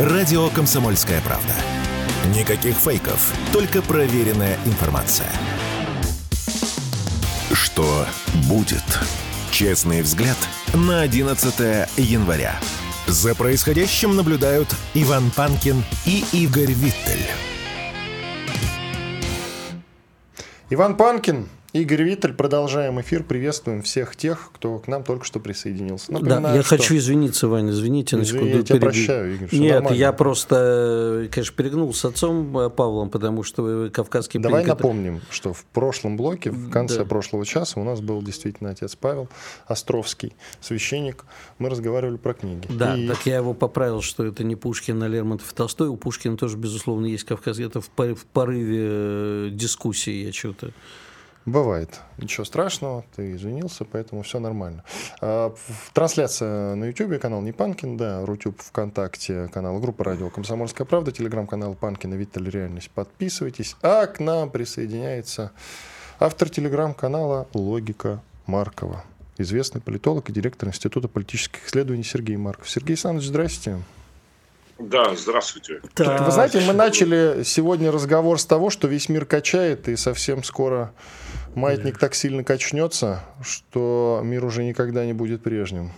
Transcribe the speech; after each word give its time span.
Радио 0.00 0.48
«Комсомольская 0.48 1.20
правда». 1.20 1.52
Никаких 2.34 2.74
фейков, 2.74 3.34
только 3.52 3.82
проверенная 3.82 4.56
информация. 4.64 5.30
Что 7.52 8.06
будет? 8.48 8.82
Честный 9.50 10.00
взгляд 10.00 10.38
на 10.72 11.02
11 11.02 11.86
января. 11.98 12.58
За 13.08 13.34
происходящим 13.34 14.16
наблюдают 14.16 14.74
Иван 14.94 15.30
Панкин 15.32 15.84
и 16.06 16.24
Игорь 16.32 16.72
Виттель. 16.72 17.28
Иван 20.70 20.96
Панкин, 20.96 21.46
Игорь 21.72 22.02
Виттель, 22.02 22.32
продолжаем 22.32 23.00
эфир. 23.00 23.22
Приветствуем 23.22 23.82
всех 23.82 24.16
тех, 24.16 24.50
кто 24.52 24.80
к 24.80 24.88
нам 24.88 25.04
только 25.04 25.24
что 25.24 25.38
присоединился. 25.38 26.12
Напоминаю, 26.12 26.42
да, 26.42 26.54
я 26.56 26.62
что... 26.62 26.76
хочу 26.76 26.96
извиниться, 26.96 27.46
Ваня, 27.46 27.70
извините 27.70 28.16
на 28.16 28.24
секунду. 28.24 28.56
Я 28.56 28.62
тебя 28.64 28.80
прощаю, 28.80 29.34
Игорь, 29.34 29.48
Нет, 29.52 29.74
нормально. 29.74 29.96
я 29.96 30.12
просто, 30.12 31.28
конечно, 31.30 31.54
перегнул 31.54 31.94
с 31.94 32.04
отцом 32.04 32.58
э, 32.58 32.70
Павлом, 32.70 33.08
потому 33.08 33.44
что 33.44 33.88
кавказский 33.92 34.40
Давай 34.40 34.64
плен, 34.64 34.68
напомним, 34.70 35.20
что 35.30 35.52
в 35.52 35.64
прошлом 35.66 36.16
блоке, 36.16 36.50
в 36.50 36.70
конце 36.70 36.98
да. 36.98 37.04
прошлого 37.04 37.46
часа 37.46 37.78
у 37.78 37.84
нас 37.84 38.00
был 38.00 38.20
действительно 38.20 38.70
отец 38.70 38.96
Павел 38.96 39.28
Островский, 39.68 40.34
священник. 40.60 41.24
Мы 41.60 41.70
разговаривали 41.70 42.16
про 42.16 42.34
книги. 42.34 42.66
Да, 42.68 42.96
и... 42.96 43.06
так 43.06 43.24
я 43.26 43.36
его 43.36 43.54
поправил, 43.54 44.02
что 44.02 44.26
это 44.26 44.42
не 44.42 44.56
Пушкин, 44.56 45.00
а 45.04 45.06
Лермонтов 45.06 45.52
Толстой. 45.52 45.86
У 45.86 45.96
Пушкина 45.96 46.36
тоже, 46.36 46.56
безусловно, 46.56 47.06
есть 47.06 47.22
кавказский. 47.22 47.66
Это 47.66 47.80
в 47.80 47.90
порыве 47.90 48.80
э, 48.80 49.48
дискуссии 49.52 50.24
я 50.24 50.32
что-то... 50.32 50.72
Бывает. 51.50 52.00
Ничего 52.16 52.44
страшного, 52.44 53.04
ты 53.16 53.32
извинился, 53.32 53.84
поэтому 53.84 54.22
все 54.22 54.38
нормально. 54.38 54.84
А, 55.20 55.52
трансляция 55.92 56.76
на 56.76 56.84
YouTube, 56.84 57.18
канал 57.18 57.42
Не 57.42 57.50
Панкин, 57.50 57.96
да, 57.96 58.24
Рутюб 58.24 58.60
ВКонтакте, 58.60 59.48
канал 59.48 59.80
группа 59.80 60.04
Радио 60.04 60.30
Комсомольская 60.30 60.86
правда, 60.86 61.10
телеграм-канал 61.10 61.74
Панкина 61.74 62.14
Виталь 62.14 62.48
Реальность. 62.48 62.90
Подписывайтесь. 62.90 63.74
А 63.82 64.06
к 64.06 64.20
нам 64.20 64.50
присоединяется 64.50 65.50
автор 66.20 66.48
телеграм-канала 66.48 67.48
Логика 67.52 68.22
Маркова. 68.46 69.02
Известный 69.36 69.80
политолог 69.80 70.30
и 70.30 70.32
директор 70.32 70.68
Института 70.68 71.08
политических 71.08 71.66
исследований 71.66 72.04
Сергей 72.04 72.36
Марков. 72.36 72.70
Сергей 72.70 72.92
Александрович, 72.92 73.26
здрасте. 73.26 73.80
Да, 74.80 75.14
здравствуйте. 75.14 75.80
Так. 75.94 76.22
Вы 76.22 76.32
знаете, 76.32 76.60
мы 76.66 76.72
начали 76.72 77.42
сегодня 77.44 77.92
разговор 77.92 78.40
с 78.40 78.46
того, 78.46 78.70
что 78.70 78.88
весь 78.88 79.10
мир 79.10 79.26
качает, 79.26 79.88
и 79.88 79.96
совсем 79.96 80.42
скоро 80.42 80.92
маятник 81.54 81.98
так 81.98 82.14
сильно 82.14 82.44
качнется, 82.44 83.22
что 83.42 84.20
мир 84.24 84.44
уже 84.44 84.64
никогда 84.64 85.04
не 85.04 85.12
будет 85.12 85.42
прежним. 85.42 85.92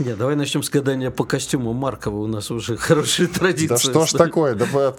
Нет, 0.00 0.16
давай 0.16 0.34
начнем 0.34 0.62
с 0.62 0.70
гадания 0.70 1.10
по 1.10 1.24
костюму 1.24 1.74
Маркова. 1.74 2.16
У 2.16 2.26
нас 2.26 2.50
уже 2.50 2.78
хорошая 2.78 3.26
традиция. 3.28 3.68
Да 3.68 3.76
что 3.76 4.06
ж 4.06 4.12
такое? 4.12 4.54
Да, 4.54 4.96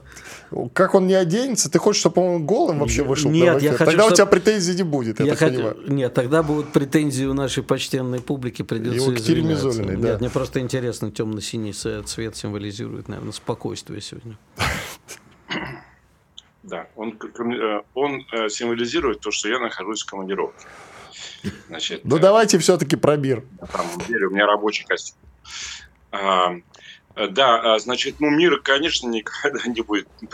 как 0.73 0.93
он 0.93 1.07
не 1.07 1.15
оденется? 1.15 1.71
Ты 1.71 1.79
хочешь, 1.79 2.01
чтобы 2.01 2.21
он 2.21 2.45
голым 2.45 2.79
вообще 2.79 3.03
вышел? 3.03 3.31
Нет, 3.31 3.63
я 3.63 3.71
хочу, 3.71 3.85
Тогда 3.85 4.03
чтобы... 4.03 4.13
у 4.13 4.15
тебя 4.15 4.25
претензий 4.27 4.75
не 4.75 4.83
будет, 4.83 5.19
я, 5.19 5.25
я 5.25 5.35
так 5.35 5.39
хочу... 5.39 5.75
Нет, 5.87 6.13
тогда 6.13 6.43
будут 6.43 6.71
претензии 6.71 7.25
у 7.25 7.33
нашей 7.33 7.63
почтенной 7.63 8.19
публики. 8.19 8.61
Придется 8.61 9.11
к 9.11 9.19
да. 9.21 9.95
Нет, 9.95 10.19
мне 10.21 10.29
просто 10.29 10.59
интересно, 10.59 11.11
темно-синий 11.11 11.73
цвет 11.73 12.35
символизирует, 12.35 13.07
наверное, 13.07 13.33
спокойствие 13.33 14.01
сегодня. 14.01 14.37
Да, 16.63 16.87
он, 16.95 17.17
э, 17.19 17.81
он 17.95 18.23
э, 18.31 18.49
символизирует 18.49 19.19
то, 19.21 19.31
что 19.31 19.49
я 19.49 19.57
нахожусь 19.57 20.03
в 20.03 20.05
командировке. 20.05 20.67
Значит, 21.67 22.01
ну, 22.03 22.19
давайте 22.19 22.57
все-таки 22.59 22.95
про 22.95 23.15
мир. 23.17 23.43
На 23.59 23.67
самом 23.67 23.99
деле, 24.07 24.27
у 24.27 24.31
меня 24.31 24.45
рабочий 24.45 24.85
костюм. 24.85 25.17
А, 26.11 26.55
да, 27.15 27.79
значит, 27.79 28.15
ну, 28.19 28.29
мир, 28.29 28.59
конечно, 28.61 29.07
никогда 29.07 29.59
не 29.65 29.81
будет. 29.81 30.07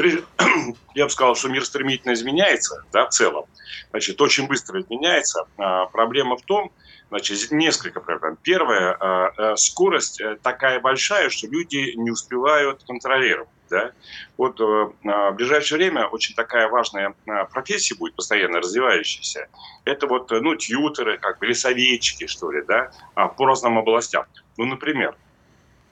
Я 0.96 1.06
бы 1.06 1.10
сказал, 1.10 1.36
что 1.36 1.50
мир 1.50 1.66
стремительно 1.66 2.14
изменяется, 2.14 2.84
да, 2.92 3.06
в 3.06 3.10
целом. 3.10 3.46
Значит, 3.92 4.20
очень 4.22 4.48
быстро 4.48 4.82
изменяется. 4.82 5.46
А, 5.58 5.86
проблема 5.86 6.38
в 6.38 6.42
том, 6.44 6.72
значит, 7.10 7.52
несколько 7.52 8.00
проблем. 8.00 8.38
Первое, 8.42 8.96
а, 9.00 9.56
скорость 9.56 10.22
э, 10.22 10.38
такая 10.42 10.80
большая, 10.80 11.30
что 11.30 11.48
люди 11.48 11.94
не 11.96 12.12
успевают 12.12 12.84
контролировать. 12.84 13.50
Да? 13.70 13.92
Вот 14.38 14.60
э, 14.60 14.64
в 14.64 15.32
ближайшее 15.34 15.78
время 15.78 16.08
очень 16.08 16.36
такая 16.36 16.68
важная 16.70 17.14
э, 17.26 17.46
профессия 17.52 17.96
будет 17.96 18.16
постоянно 18.16 18.60
развивающаяся. 18.60 19.48
Это 19.86 20.08
вот, 20.08 20.32
ну, 20.32 20.56
тьютеры, 20.56 21.18
как 21.18 21.40
бы, 21.40 21.48
или 21.48 21.54
советчики, 21.54 22.28
что 22.28 22.52
ли, 22.52 22.64
да, 22.68 22.92
а, 23.16 23.28
по 23.28 23.46
разным 23.46 23.78
областям. 23.78 24.26
Ну, 24.58 24.66
например, 24.66 25.16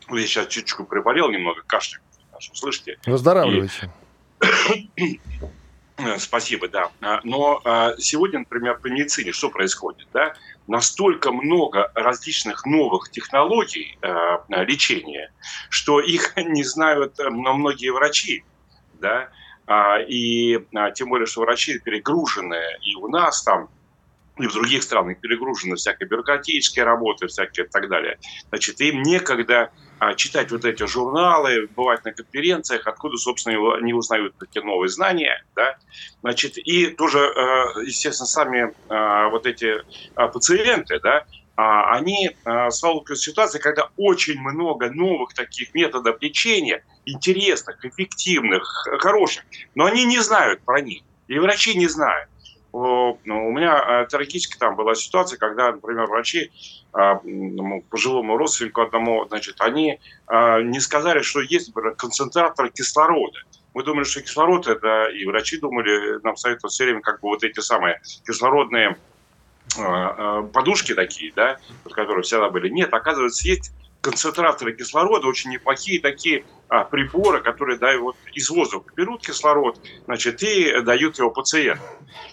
я 0.09 0.21
сейчас 0.21 0.47
чуть-чуть 0.47 0.87
приболел 0.87 1.29
немного, 1.29 1.61
кашля, 1.65 1.99
слышите? 2.53 2.97
Выздоравливайте. 3.05 3.89
И... 4.95 5.19
Спасибо, 6.17 6.67
да. 6.67 6.89
А, 7.01 7.21
но 7.23 7.61
а, 7.63 7.95
сегодня, 7.97 8.39
например, 8.39 8.79
по 8.79 8.87
медицине 8.87 9.31
что 9.31 9.49
происходит? 9.49 10.07
Да? 10.13 10.33
Настолько 10.67 11.31
много 11.31 11.91
различных 11.95 12.65
новых 12.65 13.11
технологий 13.11 13.97
э, 14.01 14.37
лечения, 14.63 15.31
что 15.69 15.99
их 15.99 16.35
не 16.37 16.63
знают 16.63 17.19
э, 17.19 17.29
многие 17.29 17.91
врачи. 17.91 18.43
Да? 18.99 19.29
А, 19.67 19.99
и 19.99 20.59
а, 20.75 20.91
тем 20.91 21.09
более, 21.09 21.25
что 21.25 21.41
врачи 21.41 21.79
перегружены 21.79 22.59
и 22.81 22.95
у 22.95 23.07
нас 23.07 23.43
там, 23.43 23.69
и 24.37 24.47
в 24.47 24.53
других 24.53 24.83
странах 24.83 25.19
перегружены 25.19 25.75
всякой 25.75 26.07
бюрократической 26.07 26.81
работой, 26.81 27.27
всякие 27.27 27.65
и 27.65 27.69
так 27.69 27.87
далее. 27.89 28.17
Значит, 28.49 28.81
им 28.81 29.01
некогда 29.01 29.71
а, 29.97 30.13
читать 30.13 30.51
вот 30.51 30.65
эти 30.65 30.85
журналы, 30.85 31.67
бывать 31.75 32.03
на 32.03 32.11
конференциях, 32.11 32.85
откуда, 32.85 33.17
собственно, 33.17 33.75
они 33.75 33.93
узнают 33.93 34.37
такие 34.37 34.63
новые 34.63 34.89
знания, 34.89 35.43
да, 35.55 35.77
значит, 36.21 36.57
и 36.57 36.87
тоже, 36.87 37.19
э, 37.19 37.83
естественно, 37.85 38.27
сами 38.27 38.73
э, 38.89 39.29
вот 39.29 39.45
эти 39.45 39.73
а, 40.15 40.27
пациенты, 40.27 40.99
да, 41.01 41.25
а, 41.55 41.95
они 41.95 42.35
сталкиваются 42.69 43.15
с 43.15 43.21
ситуацией, 43.21 43.63
когда 43.63 43.89
очень 43.95 44.37
много 44.41 44.91
новых 44.91 45.33
таких 45.33 45.73
методов 45.73 46.21
лечения, 46.21 46.83
интересных, 47.05 47.83
эффективных, 47.85 48.85
хороших, 48.99 49.45
но 49.73 49.85
они 49.85 50.03
не 50.03 50.19
знают 50.19 50.59
про 50.65 50.81
них, 50.81 51.03
и 51.29 51.39
врачи 51.39 51.77
не 51.77 51.87
знают. 51.87 52.29
Ну, 52.77 53.47
у 53.47 53.51
меня 53.53 54.01
э, 54.01 54.05
трагически 54.07 54.57
там 54.57 54.75
была 54.75 54.95
ситуация, 54.95 55.37
когда, 55.37 55.71
например, 55.71 56.07
врачи 56.07 56.51
а, 56.91 57.21
пожилому 57.89 58.35
родственнику 58.35 58.81
одному, 58.81 59.25
значит, 59.29 59.55
они 59.59 59.99
а, 60.27 60.61
не 60.61 60.81
сказали, 60.81 61.21
что 61.21 61.39
есть, 61.39 61.69
например, 61.69 61.95
концентратор 61.95 62.69
кислорода. 62.69 63.39
Мы 63.73 63.83
думали, 63.83 64.03
что 64.03 64.21
кислород 64.21 64.67
это, 64.67 65.05
и 65.05 65.25
врачи 65.25 65.57
думали, 65.57 66.21
нам 66.21 66.35
советуют 66.35 66.73
все 66.73 66.83
время 66.83 66.99
как 66.99 67.21
бы 67.21 67.29
вот 67.29 67.45
эти 67.45 67.61
самые 67.61 68.01
кислородные 68.27 68.97
а, 69.79 70.41
подушки 70.41 70.93
такие, 70.93 71.31
да, 71.33 71.57
которые 71.89 72.23
всегда 72.23 72.49
были. 72.49 72.67
Нет, 72.67 72.93
оказывается, 72.93 73.47
есть 73.47 73.71
концентраторы 74.05 74.73
кислорода, 74.73 75.25
очень 75.25 75.49
неплохие 75.49 75.99
такие 75.99 76.45
а, 76.69 76.83
приборы, 76.83 77.41
которые 77.41 77.79
дают 77.79 78.15
из 78.33 78.51
воздуха 78.51 78.85
берут 78.95 79.25
кислород, 79.25 79.79
значит, 80.05 80.43
и 80.43 80.79
дают 80.81 81.17
его 81.17 81.31
пациенту. 81.31 81.81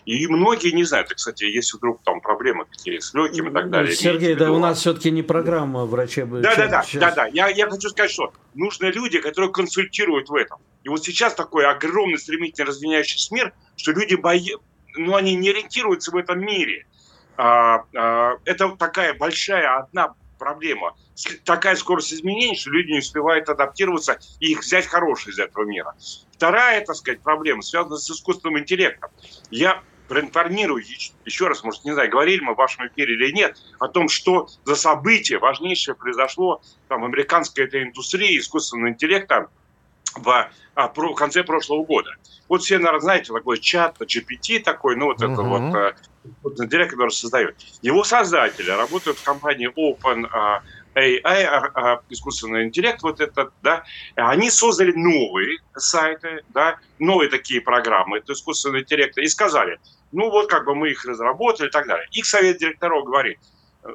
И 0.04 0.26
многие 0.26 0.72
не 0.72 0.84
знают, 0.84 1.10
и, 1.10 1.14
кстати, 1.14 1.44
если 1.44 1.78
вдруг 1.78 2.02
там 2.04 2.20
проблемы 2.20 2.66
какие 2.66 2.98
с 2.98 3.14
легкими 3.14 3.48
и 3.48 3.52
так 3.52 3.70
далее. 3.70 3.94
Сергей, 3.94 4.34
да, 4.34 4.52
у 4.52 4.58
нас 4.58 4.80
все-таки 4.80 5.10
не 5.10 5.22
программа 5.22 5.86
врачебная. 5.86 6.42
Да, 6.42 6.54
да, 6.56 6.68
да, 6.68 6.84
да, 6.92 7.10
да. 7.14 7.26
Я, 7.28 7.48
я 7.48 7.70
хочу 7.70 7.88
сказать, 7.88 8.10
что 8.10 8.34
нужны 8.54 8.86
люди, 8.86 9.18
которые 9.18 9.50
консультируют 9.50 10.28
в 10.28 10.34
этом. 10.34 10.60
И 10.82 10.90
вот 10.90 11.02
сейчас 11.02 11.34
такой 11.34 11.64
огромный, 11.64 12.18
стремительно 12.18 12.66
развивающийся 12.66 13.34
мир, 13.34 13.54
что 13.76 13.92
люди 13.92 14.16
боятся, 14.16 14.62
ну, 14.94 15.14
они 15.14 15.34
не 15.36 15.48
ориентируются 15.48 16.10
в 16.10 16.16
этом 16.16 16.38
мире. 16.40 16.84
А, 17.38 17.84
а, 17.96 18.32
это 18.44 18.76
такая 18.76 19.14
большая 19.14 19.78
одна 19.78 20.14
проблема. 20.42 20.97
Такая 21.44 21.76
скорость 21.76 22.12
изменений, 22.12 22.56
что 22.56 22.70
люди 22.70 22.91
не 22.91 22.98
успевают 22.98 23.48
адаптироваться 23.48 24.19
и 24.41 24.50
их 24.53 24.60
взять 24.60 24.86
хорошие 24.86 25.32
из 25.32 25.38
этого 25.38 25.64
мира. 25.64 25.94
Вторая, 26.32 26.84
так 26.84 26.96
сказать, 26.96 27.20
проблема 27.20 27.62
связана 27.62 27.96
с 27.96 28.11
искусственным 28.11 28.58
интеллектом. 28.58 29.11
Я 29.50 29.82
проинформирую 30.08 30.82
еще 31.25 31.46
раз, 31.46 31.62
может, 31.62 31.84
не 31.84 31.93
знаю, 31.93 32.11
говорили 32.11 32.40
мы 32.40 32.55
в 32.55 32.56
вашем 32.56 32.88
эфире 32.88 33.14
или 33.14 33.31
нет, 33.31 33.56
о 33.78 33.87
том, 33.87 34.08
что 34.08 34.49
за 34.64 34.75
событие 34.75 35.38
важнейшее 35.38 35.94
произошло 35.94 36.61
там, 36.88 37.02
в 37.02 37.05
американской 37.05 37.64
этой 37.64 37.84
индустрии 37.84 38.37
искусственного 38.37 38.90
интеллекта 38.90 39.49
в 40.16 40.50
а, 40.75 40.88
про, 40.88 41.14
конце 41.14 41.44
прошлого 41.44 41.84
года. 41.84 42.11
Вот 42.49 42.62
все, 42.62 42.78
наверное, 42.78 43.00
знаете, 43.00 43.32
такой 43.32 43.58
чат 43.58 43.96
GPT 44.00 44.58
такой, 44.58 44.96
ну, 44.96 45.06
вот 45.06 45.22
uh-huh. 45.22 45.32
это 45.32 45.43
вот, 45.43 45.96
интеллект, 46.44 46.90
который 46.90 47.10
создает. 47.10 47.56
Его 47.82 48.04
создатели 48.04 48.70
работают 48.70 49.19
в 49.19 49.24
компании 49.24 49.69
Open 49.69 50.26
AI, 50.94 51.44
а, 51.44 51.70
а, 51.74 52.00
искусственный 52.10 52.64
интеллект, 52.64 53.02
вот 53.02 53.20
этот, 53.20 53.52
да, 53.62 53.84
они 54.14 54.50
создали 54.50 54.92
новые 54.92 55.58
сайты, 55.74 56.42
да, 56.50 56.78
новые 56.98 57.30
такие 57.30 57.60
программы, 57.60 58.19
это 58.19 58.34
искусственный 58.34 58.80
интеллект, 58.80 59.16
и 59.16 59.26
сказали, 59.26 59.78
ну 60.12 60.30
вот 60.30 60.50
как 60.50 60.66
бы 60.66 60.74
мы 60.74 60.90
их 60.90 61.04
разработали 61.04 61.69
и 61.69 61.70
так 61.70 61.86
далее. 61.86 62.06
Их 62.12 62.26
совет 62.26 62.58
директоров 62.58 63.04
говорит, 63.04 63.38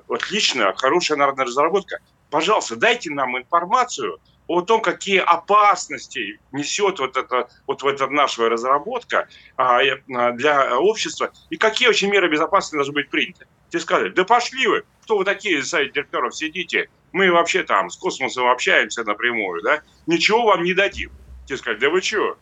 отлично, 0.09 0.73
хорошая 0.75 1.17
народная 1.17 1.45
разработка, 1.45 1.99
пожалуйста, 2.31 2.75
дайте 2.75 3.11
нам 3.11 3.37
информацию, 3.37 4.17
о 4.47 4.61
том, 4.61 4.81
какие 4.81 5.19
опасности 5.19 6.39
несет 6.51 6.99
вот, 6.99 7.17
это, 7.17 7.49
вот 7.65 7.83
эта 7.83 8.07
наша 8.07 8.49
разработка 8.49 9.27
а, 9.57 9.79
а, 9.81 10.31
для 10.31 10.79
общества 10.79 11.31
и 11.49 11.57
какие 11.57 11.89
очень 11.89 12.09
меры 12.09 12.29
безопасности 12.29 12.75
должны 12.75 12.93
быть 12.93 13.09
приняты. 13.09 13.45
Тебе 13.69 13.81
сказали, 13.81 14.09
да 14.09 14.23
пошли 14.23 14.67
вы, 14.67 14.83
кто 15.03 15.17
вы 15.17 15.25
такие 15.25 15.61
совет 15.63 15.93
директоров 15.93 16.35
сидите, 16.35 16.89
мы 17.11 17.31
вообще 17.31 17.63
там 17.63 17.89
с 17.89 17.97
космосом 17.97 18.47
общаемся 18.47 19.03
напрямую, 19.03 19.61
да, 19.61 19.81
ничего 20.05 20.45
вам 20.45 20.63
не 20.63 20.73
дадим. 20.73 21.11
Тебе 21.45 21.57
сказали, 21.57 21.79
да 21.79 21.89
вы 21.89 22.01
что, 22.01 22.37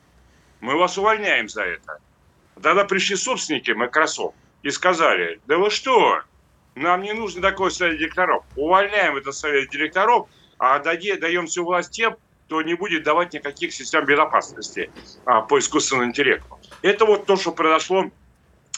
мы 0.61 0.77
вас 0.77 0.97
увольняем 0.97 1.49
за 1.49 1.63
это. 1.63 1.99
Тогда 2.61 2.85
пришли 2.85 3.15
собственники 3.15 3.71
Microsoft 3.71 4.35
и 4.63 4.69
сказали, 4.69 5.39
да 5.45 5.57
вы 5.57 5.69
что, 5.69 6.21
нам 6.75 7.01
не 7.01 7.13
нужен 7.13 7.41
такой 7.41 7.71
совет 7.71 7.99
директоров. 7.99 8.43
Увольняем 8.55 9.15
этот 9.15 9.35
совет 9.35 9.69
директоров, 9.69 10.27
а 10.57 10.79
даем 10.79 11.47
всю 11.47 11.63
власть 11.63 11.91
тем, 11.91 12.15
кто 12.45 12.61
не 12.61 12.75
будет 12.75 13.03
давать 13.03 13.33
никаких 13.33 13.73
систем 13.73 14.05
безопасности 14.05 14.91
а, 15.25 15.41
по 15.41 15.59
искусственному 15.59 16.09
интеллекту. 16.09 16.59
Это 16.81 17.05
вот 17.05 17.25
то, 17.25 17.35
что 17.35 17.51
произошло 17.51 18.11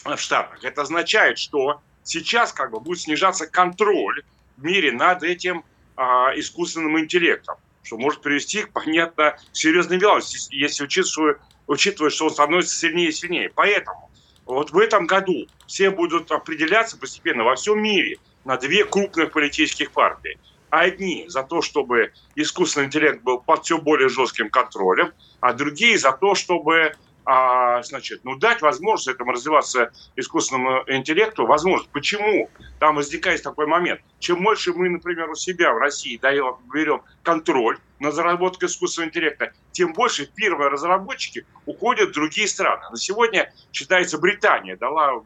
в 0.06 0.18
Штатах. 0.18 0.64
Это 0.64 0.84
означает, 0.84 1.38
что 1.38 1.82
сейчас 2.04 2.54
как 2.54 2.72
бы 2.72 2.80
будет 2.80 3.02
снижаться 3.02 3.46
контроль 3.46 4.24
в 4.56 4.64
мире 4.64 4.92
над 4.92 5.24
этим 5.24 5.64
а, 5.98 6.32
искусственным 6.36 6.98
интеллектом, 7.00 7.58
что 7.84 7.98
может 7.98 8.22
привести 8.22 8.64
к, 8.64 8.72
понятно, 8.72 9.38
серьезным 9.52 10.00
делам, 10.00 10.22
если 10.52 10.84
учитывая, 10.84 11.38
учитывая, 11.68 12.10
что 12.10 12.26
он 12.26 12.32
становится 12.32 12.76
сильнее 12.76 13.10
и 13.10 13.12
сильнее. 13.12 13.52
Поэтому 13.54 14.10
вот 14.46 14.72
в 14.72 14.78
этом 14.78 15.08
году 15.08 15.48
все 15.68 15.90
будут 15.90 16.32
определяться 16.32 16.98
постепенно 16.98 17.44
во 17.44 17.56
всем 17.56 17.82
мире 17.82 18.18
на 18.46 18.56
две 18.58 18.86
крупных 18.86 19.34
политических 19.34 19.92
партии. 19.92 20.40
Одни 20.70 21.26
за 21.28 21.44
то, 21.44 21.62
чтобы 21.62 22.12
искусственный 22.36 22.88
интеллект 22.88 23.24
был 23.24 23.40
под 23.40 23.64
все 23.64 23.78
более 23.78 24.10
жестким 24.10 24.50
контролем, 24.50 25.14
а 25.40 25.54
другие 25.54 25.98
за 25.98 26.12
то, 26.12 26.36
чтобы 26.36 26.94
а, 27.30 27.84
значит, 27.84 28.22
ну, 28.24 28.38
дать 28.38 28.62
возможность 28.62 29.10
этому 29.10 29.34
развиваться 29.34 29.92
искусственному 30.16 30.84
интеллекту, 30.88 31.46
возможность. 31.46 31.92
Почему? 31.92 32.50
Там 32.80 32.96
возникает 32.96 33.44
такой 33.44 33.68
момент. 33.68 34.00
Чем 34.20 34.42
больше 34.42 34.72
мы, 34.72 34.88
например, 34.88 35.30
у 35.30 35.36
себя 35.36 35.74
в 35.74 35.78
России 35.78 36.16
даем, 36.16 36.56
берем 36.74 37.02
контроль 37.24 37.80
над 38.00 38.12
разработкой 38.14 38.70
искусственного 38.70 39.10
интеллекта, 39.10 39.52
тем 39.74 39.92
больше 39.92 40.26
первые 40.26 40.70
разработчики 40.70 41.46
уходят 41.66 42.12
в 42.12 42.14
другие 42.14 42.48
страны. 42.48 42.84
На 42.92 42.98
сегодня, 42.98 43.54
считается, 43.74 44.18
Британия 44.18 44.78
дала 44.78 45.22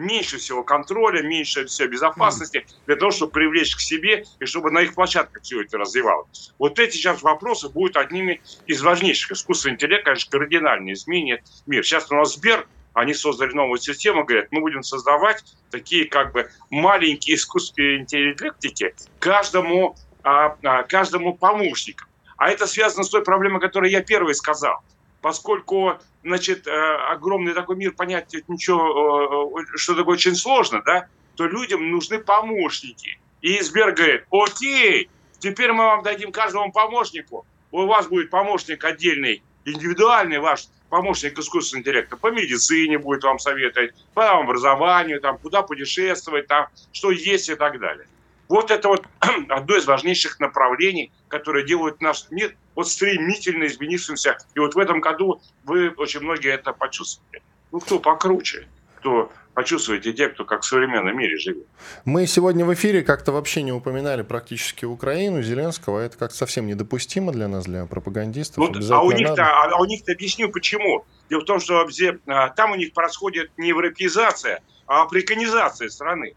меньше 0.00 0.38
всего 0.38 0.64
контроля, 0.64 1.22
меньше 1.22 1.66
всего 1.66 1.88
безопасности 1.88 2.66
для 2.86 2.96
того, 2.96 3.10
чтобы 3.10 3.32
привлечь 3.32 3.76
к 3.76 3.80
себе 3.80 4.24
и 4.40 4.44
чтобы 4.46 4.70
на 4.70 4.80
их 4.80 4.94
площадках 4.94 5.42
все 5.42 5.62
это 5.62 5.78
развивалось. 5.78 6.52
Вот 6.58 6.78
эти 6.78 6.96
сейчас 6.96 7.22
вопросы 7.22 7.68
будут 7.68 7.96
одними 7.96 8.40
из 8.66 8.82
важнейших. 8.82 9.32
Искусственный 9.32 9.74
интеллект, 9.74 10.04
конечно, 10.04 10.30
кардинально 10.30 10.92
изменит 10.92 11.42
мир. 11.66 11.84
Сейчас 11.84 12.10
у 12.10 12.14
нас 12.14 12.34
Сбер 12.34 12.66
они 12.92 13.14
создали 13.14 13.52
новую 13.52 13.78
систему, 13.78 14.24
говорят, 14.24 14.48
мы 14.50 14.60
будем 14.60 14.82
создавать 14.82 15.44
такие 15.70 16.06
как 16.06 16.32
бы 16.32 16.50
маленькие 16.70 17.36
искусственные 17.36 18.00
интеллектики 18.00 18.94
каждому, 19.20 19.94
а, 20.24 20.56
а, 20.64 20.82
каждому 20.82 21.34
помощнику. 21.34 22.04
А 22.36 22.50
это 22.50 22.66
связано 22.66 23.04
с 23.04 23.10
той 23.10 23.22
проблемой, 23.22 23.60
которую 23.60 23.92
я 23.92 24.02
первый 24.02 24.34
сказал 24.34 24.82
поскольку, 25.20 25.98
значит, 26.22 26.66
э, 26.66 26.70
огромный 27.10 27.54
такой 27.54 27.76
мир, 27.76 27.92
понять 27.92 28.34
ничего, 28.48 29.52
э, 29.58 29.64
что 29.76 29.94
такое 29.94 30.14
очень 30.14 30.34
сложно, 30.34 30.82
да, 30.84 31.08
то 31.36 31.46
людям 31.46 31.90
нужны 31.90 32.18
помощники. 32.18 33.18
И 33.40 33.60
Сбер 33.60 33.92
говорит, 33.92 34.24
окей, 34.30 35.08
теперь 35.38 35.72
мы 35.72 35.84
вам 35.84 36.02
дадим 36.02 36.32
каждому 36.32 36.70
помощнику, 36.72 37.46
у 37.72 37.86
вас 37.86 38.06
будет 38.06 38.30
помощник 38.30 38.84
отдельный, 38.84 39.42
индивидуальный 39.64 40.38
ваш 40.38 40.66
помощник 40.90 41.38
искусственного 41.38 41.82
интеллекта 41.82 42.16
по 42.16 42.30
медицине 42.30 42.98
будет 42.98 43.22
вам 43.22 43.38
советовать, 43.38 43.94
по 44.12 44.30
образованию, 44.32 45.20
там, 45.20 45.38
куда 45.38 45.62
путешествовать, 45.62 46.48
там, 46.48 46.66
что 46.92 47.10
есть 47.10 47.48
и 47.48 47.54
так 47.54 47.78
далее. 47.78 48.06
Вот 48.50 48.72
это 48.72 48.88
вот 48.88 49.06
одно 49.48 49.76
из 49.76 49.86
важнейших 49.86 50.40
направлений, 50.40 51.12
которое 51.28 51.64
делает 51.64 52.00
наш 52.00 52.26
мир 52.30 52.56
вот 52.74 52.88
стремительно 52.88 53.64
изменившимся. 53.66 54.38
И 54.56 54.58
вот 54.58 54.74
в 54.74 54.78
этом 54.78 55.00
году 55.00 55.40
вы 55.62 55.90
очень 55.90 56.18
многие 56.20 56.52
это 56.52 56.72
почувствовали. 56.72 57.42
Ну, 57.70 57.78
кто 57.78 58.00
покруче, 58.00 58.66
кто 58.96 59.30
почувствуете 59.54 60.12
те, 60.12 60.28
кто 60.28 60.44
как 60.44 60.62
в 60.62 60.64
современном 60.64 61.16
мире 61.16 61.38
живет. 61.38 61.64
Мы 62.04 62.26
сегодня 62.26 62.64
в 62.64 62.74
эфире 62.74 63.02
как-то 63.02 63.30
вообще 63.30 63.62
не 63.62 63.70
упоминали 63.70 64.22
практически 64.22 64.84
Украину, 64.84 65.42
Зеленского. 65.42 66.00
Это 66.00 66.18
как-то 66.18 66.36
совсем 66.36 66.66
недопустимо 66.66 67.30
для 67.30 67.46
нас, 67.46 67.66
для 67.66 67.86
пропагандистов. 67.86 68.56
Вот, 68.56 68.76
а 68.90 69.02
у 69.02 69.12
них-то, 69.12 69.44
а, 69.44 69.80
у 69.80 69.84
них-то 69.84 70.10
объясню 70.10 70.50
почему. 70.50 71.04
Дело 71.28 71.42
в 71.42 71.44
том, 71.44 71.60
что 71.60 71.86
а, 72.26 72.48
там 72.48 72.72
у 72.72 72.74
них 72.74 72.94
происходит 72.94 73.52
не 73.56 73.68
европеизация, 73.68 74.60
а 74.88 75.04
африканизация 75.04 75.88
страны. 75.88 76.34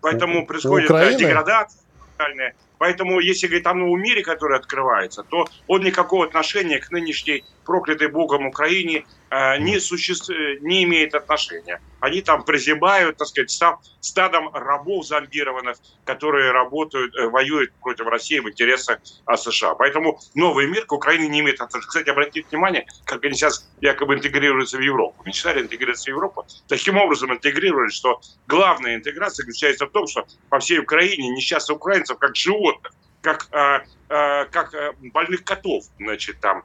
Поэтому 0.00 0.46
происходит 0.46 0.88
деградация 1.18 1.80
тотальная. 2.16 2.54
Поэтому, 2.78 3.20
если 3.20 3.46
говорить 3.46 3.66
о 3.66 3.74
новом 3.74 4.00
мире, 4.00 4.22
который 4.22 4.56
открывается, 4.56 5.22
то 5.22 5.46
он 5.66 5.82
никакого 5.82 6.24
отношения 6.24 6.78
к 6.78 6.90
нынешней 6.90 7.44
проклятой 7.68 8.08
Богом 8.08 8.46
Украине 8.46 9.04
э, 9.30 9.58
не, 9.58 9.78
существ... 9.78 10.30
не 10.60 10.84
имеет 10.84 11.14
отношения. 11.14 11.82
Они 12.00 12.22
там 12.22 12.44
прозябают, 12.44 13.18
так 13.18 13.28
сказать, 13.28 13.50
став 13.50 13.80
стадом 14.00 14.48
рабов 14.54 15.06
зомбированных, 15.06 15.76
которые 16.04 16.50
работают, 16.50 17.14
э, 17.14 17.28
воюют 17.28 17.72
против 17.82 18.06
России 18.06 18.38
в 18.38 18.48
интересах 18.48 19.00
а, 19.26 19.36
США. 19.36 19.74
Поэтому 19.74 20.18
новый 20.34 20.66
мир 20.66 20.86
к 20.86 20.92
Украине 20.92 21.28
не 21.28 21.40
имеет 21.40 21.60
отношения. 21.60 21.88
Кстати, 21.88 22.08
обратите 22.08 22.46
внимание, 22.50 22.86
как 23.04 23.22
они 23.24 23.34
сейчас 23.34 23.68
якобы 23.82 24.14
интегрируются 24.14 24.78
в 24.78 24.80
Европу. 24.80 25.22
Мечтали 25.26 25.60
интегрироваться 25.60 26.10
в 26.10 26.14
Европу. 26.14 26.46
Таким 26.68 26.96
образом 26.96 27.32
интегрировали, 27.32 27.90
что 27.90 28.20
главная 28.46 28.94
интеграция 28.94 29.44
заключается 29.44 29.86
в 29.86 29.90
том, 29.90 30.06
что 30.06 30.26
по 30.48 30.58
всей 30.58 30.78
Украине 30.78 31.28
несчастных 31.28 31.76
украинцев 31.76 32.18
как 32.18 32.34
животных 32.68 32.92
как, 33.20 33.48
а, 33.52 33.82
а, 34.08 34.44
как 34.46 34.74
а, 34.74 34.92
больных 35.12 35.44
котов, 35.44 35.84
значит, 35.98 36.40
там, 36.40 36.62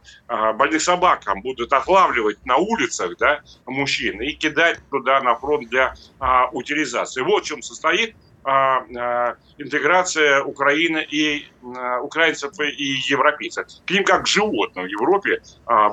больных 0.56 0.82
собак 0.82 1.24
там, 1.26 1.42
будут 1.42 1.74
отлавливать 1.74 2.46
на 2.46 2.58
улицах, 2.58 3.18
да, 3.18 3.42
мужчин 3.66 4.22
и 4.22 4.34
кидать 4.34 4.80
туда 4.90 5.20
на 5.22 5.36
фронт 5.36 5.70
для 5.70 5.94
утилизации. 6.52 7.22
Вот 7.22 7.44
в 7.44 7.48
чем 7.48 7.62
состоит 7.62 8.16
а, 8.16 8.18
а, 8.18 8.33
интеграция 9.58 10.44
Украины 10.44 11.06
и 11.10 11.48
а, 11.64 12.02
украинцев 12.02 12.52
и 12.60 12.84
европейцев. 13.10 13.68
К 13.86 13.92
ним 13.92 14.04
как 14.04 14.24
к 14.24 14.28
животным 14.28 14.86
в 14.86 14.88
Европе 14.88 15.42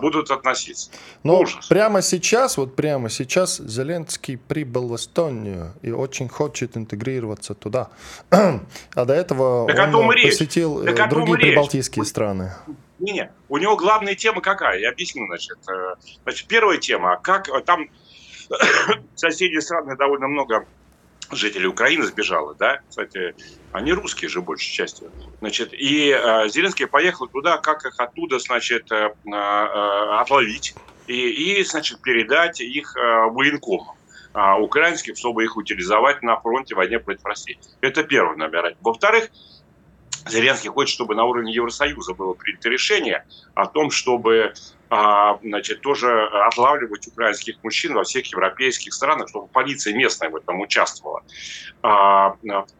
будут 0.00 0.30
относиться. 0.30 0.90
Но 1.22 1.40
Ужас. 1.40 1.66
прямо 1.68 2.02
сейчас, 2.02 2.56
вот 2.56 2.74
прямо 2.74 3.08
сейчас 3.08 3.58
Зеленский 3.58 4.36
прибыл 4.36 4.88
в 4.88 4.96
Эстонию 4.96 5.74
и 5.82 5.92
очень 5.92 6.28
хочет 6.28 6.76
интегрироваться 6.76 7.54
туда. 7.54 7.90
А 8.94 9.04
до 9.04 9.14
этого 9.14 9.66
так 9.72 9.94
он 9.94 10.08
посетил 10.08 10.84
так 10.84 11.08
другие 11.08 11.38
прибалтийские 11.38 12.04
страны. 12.04 12.52
Не, 12.98 13.12
не, 13.12 13.32
у 13.48 13.56
него 13.56 13.76
главная 13.76 14.14
тема 14.14 14.40
какая? 14.40 14.78
Я 14.78 14.90
объясню, 14.90 15.26
значит. 15.26 15.58
Э, 15.68 15.94
значит, 16.22 16.46
первая 16.48 16.78
тема, 16.78 17.18
как 17.22 17.48
там 17.64 17.88
соседние 19.14 19.62
страны 19.62 19.96
довольно 19.96 20.28
много 20.28 20.66
жителей 21.32 21.66
Украины 21.66 22.04
сбежало, 22.04 22.54
да, 22.58 22.80
кстати, 22.88 23.34
они 23.72 23.92
русские 23.92 24.28
же 24.28 24.40
большей 24.40 24.72
частью, 24.72 25.12
значит, 25.40 25.72
и 25.72 26.10
э, 26.10 26.48
Зеленский 26.48 26.86
поехал 26.86 27.28
туда, 27.28 27.58
как 27.58 27.84
их 27.84 27.98
оттуда, 27.98 28.38
значит, 28.38 28.90
э, 28.90 29.10
э, 29.26 30.20
отловить 30.20 30.74
и, 31.06 31.58
и, 31.60 31.64
значит, 31.64 32.00
передать 32.02 32.60
их 32.60 32.96
э, 32.96 33.00
военкомам 33.30 33.96
э, 34.34 34.60
украинским, 34.60 35.14
чтобы 35.16 35.44
их 35.44 35.56
утилизовать 35.56 36.22
на 36.22 36.40
фронте 36.40 36.74
в 36.74 36.78
войне 36.78 36.98
против 36.98 37.24
России. 37.24 37.58
Это 37.80 38.04
первый 38.04 38.36
номер. 38.36 38.76
Во-вторых, 38.80 39.28
Зеленский 40.28 40.70
хочет, 40.70 40.94
чтобы 40.94 41.14
на 41.14 41.24
уровне 41.24 41.52
Евросоюза 41.52 42.14
было 42.14 42.34
принято 42.34 42.68
решение 42.68 43.24
о 43.54 43.66
том, 43.66 43.90
чтобы 43.90 44.52
а, 44.92 45.38
значит, 45.44 45.82
тоже 45.82 46.26
отлавливать 46.48 47.06
украинских 47.06 47.62
мужчин 47.62 47.94
во 47.94 48.02
всех 48.02 48.26
европейских 48.26 48.92
странах, 48.92 49.28
чтобы 49.28 49.46
полиция 49.46 49.94
местная 49.94 50.30
в 50.30 50.36
этом 50.36 50.60
участвовала. 50.60 51.22
А, 51.82 52.34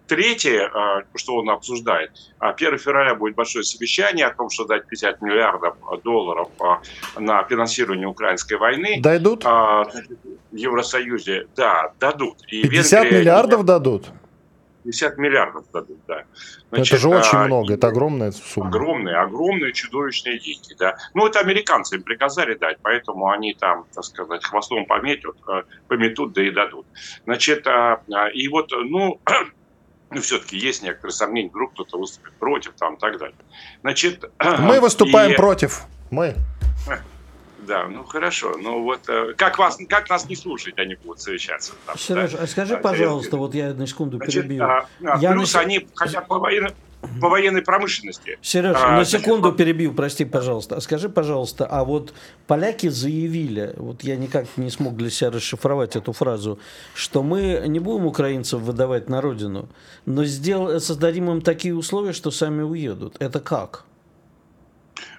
третье, 0.08 0.68
а, 0.74 1.02
что 1.14 1.36
он 1.36 1.48
обсуждает, 1.50 2.10
1 2.40 2.78
февраля 2.78 3.14
будет 3.14 3.36
большое 3.36 3.62
совещание 3.62 4.26
о 4.26 4.34
том, 4.34 4.50
что 4.50 4.64
дать 4.64 4.88
50 4.88 5.22
миллиардов 5.22 5.76
долларов 6.02 6.48
на 7.16 7.44
финансирование 7.44 8.08
украинской 8.08 8.54
войны. 8.54 9.00
Дойдут? 9.00 9.44
В 9.44 9.86
Евросоюзе, 10.50 11.46
да, 11.54 11.92
дадут. 12.00 12.38
И 12.48 12.66
50 12.66 13.04
Венгрия, 13.04 13.20
миллиардов 13.20 13.64
дадут? 13.64 14.06
50 14.84 15.18
миллиардов 15.18 15.64
дадут, 15.72 15.98
да. 16.06 16.24
Значит, 16.70 16.94
это 16.94 17.02
же 17.02 17.08
очень 17.08 17.38
а, 17.38 17.44
много, 17.46 17.74
это 17.74 17.88
огромная 17.88 18.32
сумма. 18.32 18.68
Огромные, 18.68 19.16
огромные 19.16 19.72
чудовищные 19.72 20.38
деньги, 20.38 20.74
да. 20.78 20.96
Ну, 21.14 21.26
это 21.26 21.40
американцы 21.40 21.96
им 21.96 22.02
приказали 22.02 22.54
дать, 22.54 22.78
поэтому 22.82 23.30
они 23.30 23.54
там, 23.54 23.86
так 23.94 24.04
сказать, 24.04 24.44
хвостом 24.44 24.86
пометят, 24.86 25.36
э, 25.48 25.62
пометут, 25.88 26.32
да 26.32 26.42
и 26.42 26.50
дадут. 26.50 26.86
Значит, 27.24 27.66
а, 27.66 28.02
а, 28.12 28.28
и 28.28 28.48
вот, 28.48 28.70
ну, 28.72 29.20
ну, 30.10 30.20
все-таки 30.20 30.56
есть 30.56 30.82
некоторые 30.82 31.12
сомнения, 31.12 31.50
вдруг 31.50 31.72
кто-то 31.72 31.98
выступит 31.98 32.32
против, 32.34 32.72
там, 32.78 32.94
и 32.94 32.98
так 32.98 33.18
далее. 33.18 33.36
Значит, 33.82 34.30
Мы 34.58 34.80
выступаем 34.80 35.32
и... 35.32 35.36
против. 35.36 35.82
Мы. 36.10 36.34
Да, 37.66 37.86
ну 37.86 38.04
хорошо. 38.04 38.56
Ну 38.58 38.82
вот 38.82 39.08
э, 39.08 39.34
как 39.36 39.58
вас, 39.58 39.78
как 39.88 40.08
нас 40.08 40.28
не 40.28 40.36
слушать, 40.36 40.78
они 40.78 40.94
будут 40.94 41.20
совещаться. 41.20 41.72
Там, 41.86 41.98
Сереж, 41.98 42.32
да? 42.32 42.38
а 42.42 42.46
скажи, 42.46 42.76
пожалуйста, 42.76 43.36
вот 43.36 43.54
я 43.54 43.74
на 43.74 43.86
секунду 43.86 44.16
Значит, 44.16 44.44
перебью. 44.44 44.64
А, 44.64 44.86
а, 45.04 45.18
я 45.18 45.32
плюс 45.32 45.54
на... 45.54 45.60
они 45.60 45.86
хотят 45.94 46.26
по 46.26 46.38
военной, 46.38 46.72
по 47.20 47.28
военной 47.28 47.62
промышленности. 47.62 48.38
Сереж, 48.40 48.76
а, 48.78 48.96
на 48.96 49.04
секунду 49.04 49.48
значит, 49.48 49.58
перебью, 49.58 49.94
прости, 49.94 50.24
пожалуйста. 50.24 50.76
А 50.76 50.80
скажи, 50.80 51.08
пожалуйста, 51.08 51.66
а 51.66 51.84
вот 51.84 52.14
поляки 52.46 52.88
заявили, 52.88 53.74
вот 53.76 54.02
я 54.04 54.16
никак 54.16 54.46
не 54.56 54.70
смог 54.70 54.96
для 54.96 55.10
себя 55.10 55.30
расшифровать 55.30 55.96
эту 55.96 56.12
фразу, 56.12 56.58
что 56.94 57.22
мы 57.22 57.64
не 57.66 57.78
будем 57.78 58.06
украинцев 58.06 58.60
выдавать 58.60 59.08
на 59.08 59.20
родину, 59.20 59.68
но 60.06 60.24
сдел... 60.24 60.80
создадим 60.80 61.30
им 61.30 61.42
такие 61.42 61.74
условия, 61.74 62.12
что 62.12 62.30
сами 62.30 62.62
уедут. 62.62 63.16
Это 63.20 63.40
как? 63.40 63.84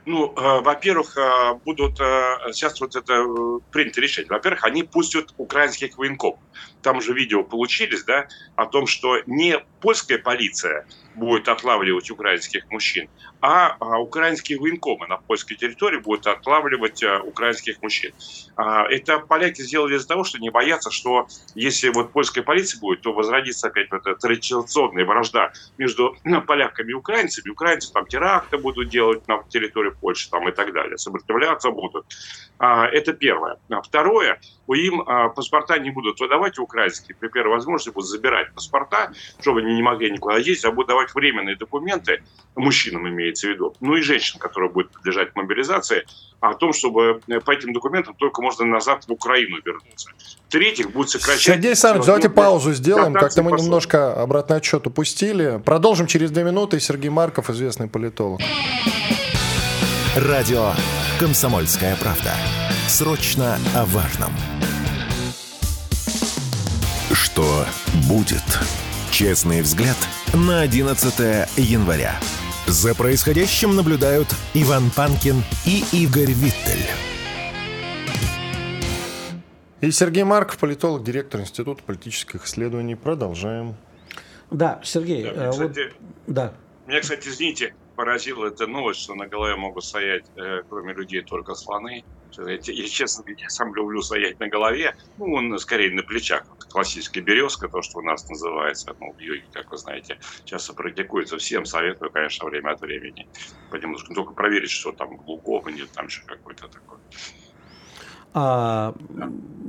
Ну, 0.05 0.33
э, 0.35 0.61
во-первых, 0.61 1.17
э, 1.17 1.53
будут 1.65 1.99
э, 1.99 2.37
сейчас 2.53 2.79
вот 2.81 2.95
это 2.95 3.23
принято 3.71 4.01
решение. 4.01 4.29
Во-первых, 4.29 4.63
они 4.63 4.83
пустят 4.83 5.33
украинских 5.37 5.97
военков. 5.97 6.39
Там 6.81 7.01
же 7.01 7.13
видео 7.13 7.43
получились, 7.43 8.03
да, 8.03 8.27
о 8.55 8.65
том, 8.65 8.87
что 8.87 9.17
не 9.25 9.59
польская 9.79 10.17
полиция 10.17 10.85
будет 11.15 11.47
отлавливать 11.47 12.09
украинских 12.11 12.69
мужчин, 12.69 13.09
а, 13.41 13.75
а 13.79 13.99
украинские 13.99 14.59
военкомы 14.59 15.07
на 15.07 15.17
польской 15.17 15.57
территории 15.57 15.99
будут 15.99 16.27
отлавливать 16.27 17.03
а, 17.03 17.19
украинских 17.19 17.81
мужчин. 17.81 18.13
А, 18.55 18.85
это 18.87 19.19
поляки 19.19 19.61
сделали 19.61 19.95
из-за 19.95 20.07
того, 20.07 20.23
что 20.23 20.39
не 20.39 20.49
боятся, 20.49 20.91
что 20.91 21.27
если 21.55 21.89
вот 21.89 22.11
польская 22.11 22.43
полиция 22.43 22.79
будет, 22.79 23.01
то 23.01 23.13
возродится 23.13 23.67
опять 23.67 23.91
вот 23.91 24.05
эта 24.05 24.15
традиционная 24.15 25.05
вражда 25.05 25.51
между 25.77 26.15
ну, 26.23 26.41
поляками 26.41 26.91
и 26.91 26.93
украинцами. 26.93 27.49
Украинцы 27.49 27.91
там 27.91 28.05
теракты 28.05 28.57
будут 28.57 28.89
делать 28.89 29.27
на 29.27 29.43
территории 29.49 29.91
Польши 29.91 30.29
там, 30.29 30.47
и 30.47 30.51
так 30.51 30.73
далее, 30.73 30.97
сопротивляться 30.97 31.71
будут. 31.71 32.05
А, 32.59 32.85
это 32.87 33.13
первое. 33.13 33.57
Второе, 33.83 34.39
им 34.73 35.01
а, 35.01 35.29
паспорта 35.29 35.77
не 35.79 35.91
будут 35.91 36.19
выдавать 36.19 36.59
украинские, 36.59 37.15
при 37.15 37.27
первой 37.29 37.55
возможности 37.55 37.89
будут 37.89 38.09
забирать 38.09 38.53
паспорта, 38.53 39.11
чтобы 39.39 39.61
они 39.61 39.73
не 39.75 39.81
могли 39.81 40.11
никуда 40.11 40.37
ездить, 40.37 40.65
а 40.65 40.71
будут 40.71 40.89
давать 40.89 41.13
временные 41.13 41.55
документы, 41.55 42.23
мужчинам 42.55 43.07
имеется 43.09 43.47
в 43.47 43.51
виду, 43.51 43.75
ну 43.79 43.95
и 43.95 44.01
женщин, 44.01 44.39
которые 44.39 44.71
будут 44.71 44.91
подлежать 44.91 45.35
мобилизации, 45.35 46.05
о 46.41 46.55
том, 46.55 46.73
чтобы 46.73 47.21
э, 47.27 47.39
по 47.39 47.51
этим 47.51 47.71
документам 47.71 48.15
только 48.15 48.41
можно 48.41 48.65
назад 48.65 49.05
в 49.07 49.11
Украину 49.11 49.57
вернуться. 49.63 50.09
В-третьих, 50.47 50.91
будет 50.91 51.09
сокращать... 51.09 51.43
Сергей 51.43 51.67
Александрович, 51.69 52.07
давайте 52.07 52.29
паузу 52.29 52.73
сделаем. 52.73 53.13
Как-то 53.13 53.43
мы 53.43 53.51
немножко 53.51 54.13
обратный 54.13 54.57
отчет 54.57 54.85
упустили. 54.87 55.61
Продолжим 55.63 56.07
через 56.07 56.31
две 56.31 56.43
минуты. 56.43 56.79
Сергей 56.79 57.09
Марков, 57.09 57.49
известный 57.51 57.87
политолог. 57.87 58.41
Радио 60.15 60.73
«Комсомольская 61.19 61.95
правда». 61.95 62.33
Срочно 62.87 63.57
о 63.75 63.85
важном. 63.85 64.31
Что 67.13 67.65
будет? 68.07 68.43
Честный 69.11 69.61
взгляд 69.61 69.97
на 70.33 70.61
11 70.61 71.49
января. 71.57 72.17
За 72.67 72.95
происходящим 72.95 73.75
наблюдают 73.75 74.27
Иван 74.53 74.89
Панкин 74.95 75.43
и 75.65 75.83
Игорь 75.91 76.31
Виттель. 76.31 76.85
И 79.81 79.91
Сергей 79.91 80.23
Марков, 80.23 80.57
политолог, 80.57 81.03
директор 81.03 81.41
Института 81.41 81.83
политических 81.83 82.45
исследований. 82.45 82.95
Продолжаем. 82.95 83.75
Да, 84.49 84.79
Сергей. 84.83 85.23
Да, 85.23 85.47
э, 85.47 85.51
кстати, 85.51 85.79
вот, 85.79 86.33
да. 86.33 86.53
Меня, 86.87 87.01
кстати, 87.01 87.27
извините, 87.27 87.73
поразила 87.95 88.47
эта 88.47 88.67
новость, 88.67 89.01
что 89.01 89.15
на 89.15 89.27
голове 89.27 89.55
могут 89.55 89.83
стоять, 89.83 90.29
э, 90.35 90.61
кроме 90.69 90.93
людей, 90.93 91.21
только 91.23 91.53
слоны. 91.55 92.03
Я, 92.37 92.53
я, 92.53 92.87
честно 92.87 93.23
говоря, 93.25 93.49
сам 93.49 93.75
люблю 93.75 94.01
стоять 94.01 94.39
на 94.39 94.47
голове. 94.47 94.93
Ну, 95.17 95.33
он 95.33 95.57
скорее 95.59 95.93
на 95.93 96.01
плечах. 96.03 96.43
Классическая 96.69 97.21
березка, 97.21 97.67
то, 97.67 97.81
что 97.81 97.99
у 97.99 98.03
нас 98.03 98.27
называется. 98.29 98.93
Ну, 98.99 99.13
йоги, 99.17 99.47
как 99.51 99.69
вы 99.69 99.77
знаете, 99.77 100.17
часто 100.45 100.73
практикуется. 100.73 101.37
Всем 101.37 101.65
советую, 101.65 102.09
конечно, 102.11 102.47
время 102.47 102.71
от 102.71 102.81
времени. 102.81 103.27
Что 103.73 104.13
только 104.15 104.33
проверить, 104.33 104.71
что 104.71 104.93
там 104.93 105.17
глубоко, 105.17 105.69
нет 105.69 105.91
там 105.93 106.05
еще 106.05 106.23
какой-то 106.25 106.69
такой. 106.69 106.99
А, 108.33 108.95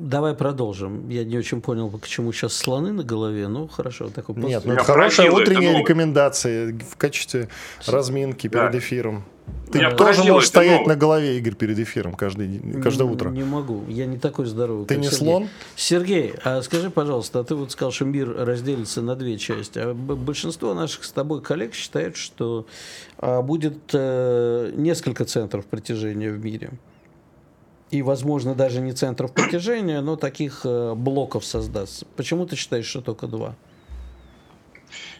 давай 0.02 0.34
продолжим. 0.34 1.08
Я 1.08 1.24
не 1.24 1.36
очень 1.36 1.60
понял, 1.60 1.90
почему 1.90 2.32
сейчас 2.32 2.54
слоны 2.54 2.92
на 2.92 3.02
голове. 3.02 3.48
Ну, 3.48 3.66
хорошо. 3.66 4.08
Такой 4.08 4.34
пост... 4.34 4.46
Нет, 4.46 4.64
ну, 4.64 4.76
хорошая 4.76 5.30
утренняя 5.30 5.78
рекомендация 5.78 6.78
в 6.78 6.96
качестве 6.96 7.48
разминки 7.86 8.48
да. 8.48 8.68
перед 8.68 8.82
эфиром. 8.82 9.24
Ты 9.72 9.78
я 9.78 9.90
тоже 9.90 10.22
можешь 10.22 10.48
стоять 10.48 10.80
новое. 10.80 10.94
на 10.94 11.00
голове, 11.00 11.38
Игорь, 11.38 11.54
перед 11.54 11.78
эфиром 11.78 12.14
каждый, 12.14 12.60
каждое 12.82 13.04
утро. 13.04 13.30
Не 13.30 13.42
могу. 13.42 13.84
Я 13.88 14.06
не 14.06 14.18
такой 14.18 14.46
здоровый. 14.46 14.86
Ты 14.86 14.96
не 14.96 15.04
Сергей. 15.04 15.18
слон? 15.18 15.48
Сергей, 15.74 16.34
а 16.44 16.62
скажи, 16.62 16.90
пожалуйста, 16.90 17.40
а 17.40 17.44
ты 17.44 17.54
вот 17.54 17.72
сказал, 17.72 17.90
что 17.90 18.04
мир 18.04 18.32
разделится 18.36 19.02
на 19.02 19.16
две 19.16 19.38
части. 19.38 19.78
А 19.78 19.94
большинство 19.94 20.74
наших 20.74 21.04
с 21.04 21.10
тобой 21.10 21.40
коллег 21.40 21.74
считают, 21.74 22.16
что 22.16 22.66
а, 23.18 23.42
будет 23.42 23.78
э, 23.94 24.72
несколько 24.76 25.24
центров 25.24 25.64
притяжения 25.64 26.30
в 26.30 26.44
мире 26.44 26.70
и, 27.92 28.00
возможно, 28.00 28.54
даже 28.54 28.80
не 28.80 28.92
центров 28.92 29.32
притяжения, 29.34 30.00
но 30.00 30.16
таких 30.16 30.62
э, 30.64 30.94
блоков 30.94 31.44
создастся. 31.44 32.06
Почему 32.16 32.46
ты 32.46 32.56
считаешь, 32.56 32.86
что 32.86 33.02
только 33.02 33.26
два? 33.26 33.54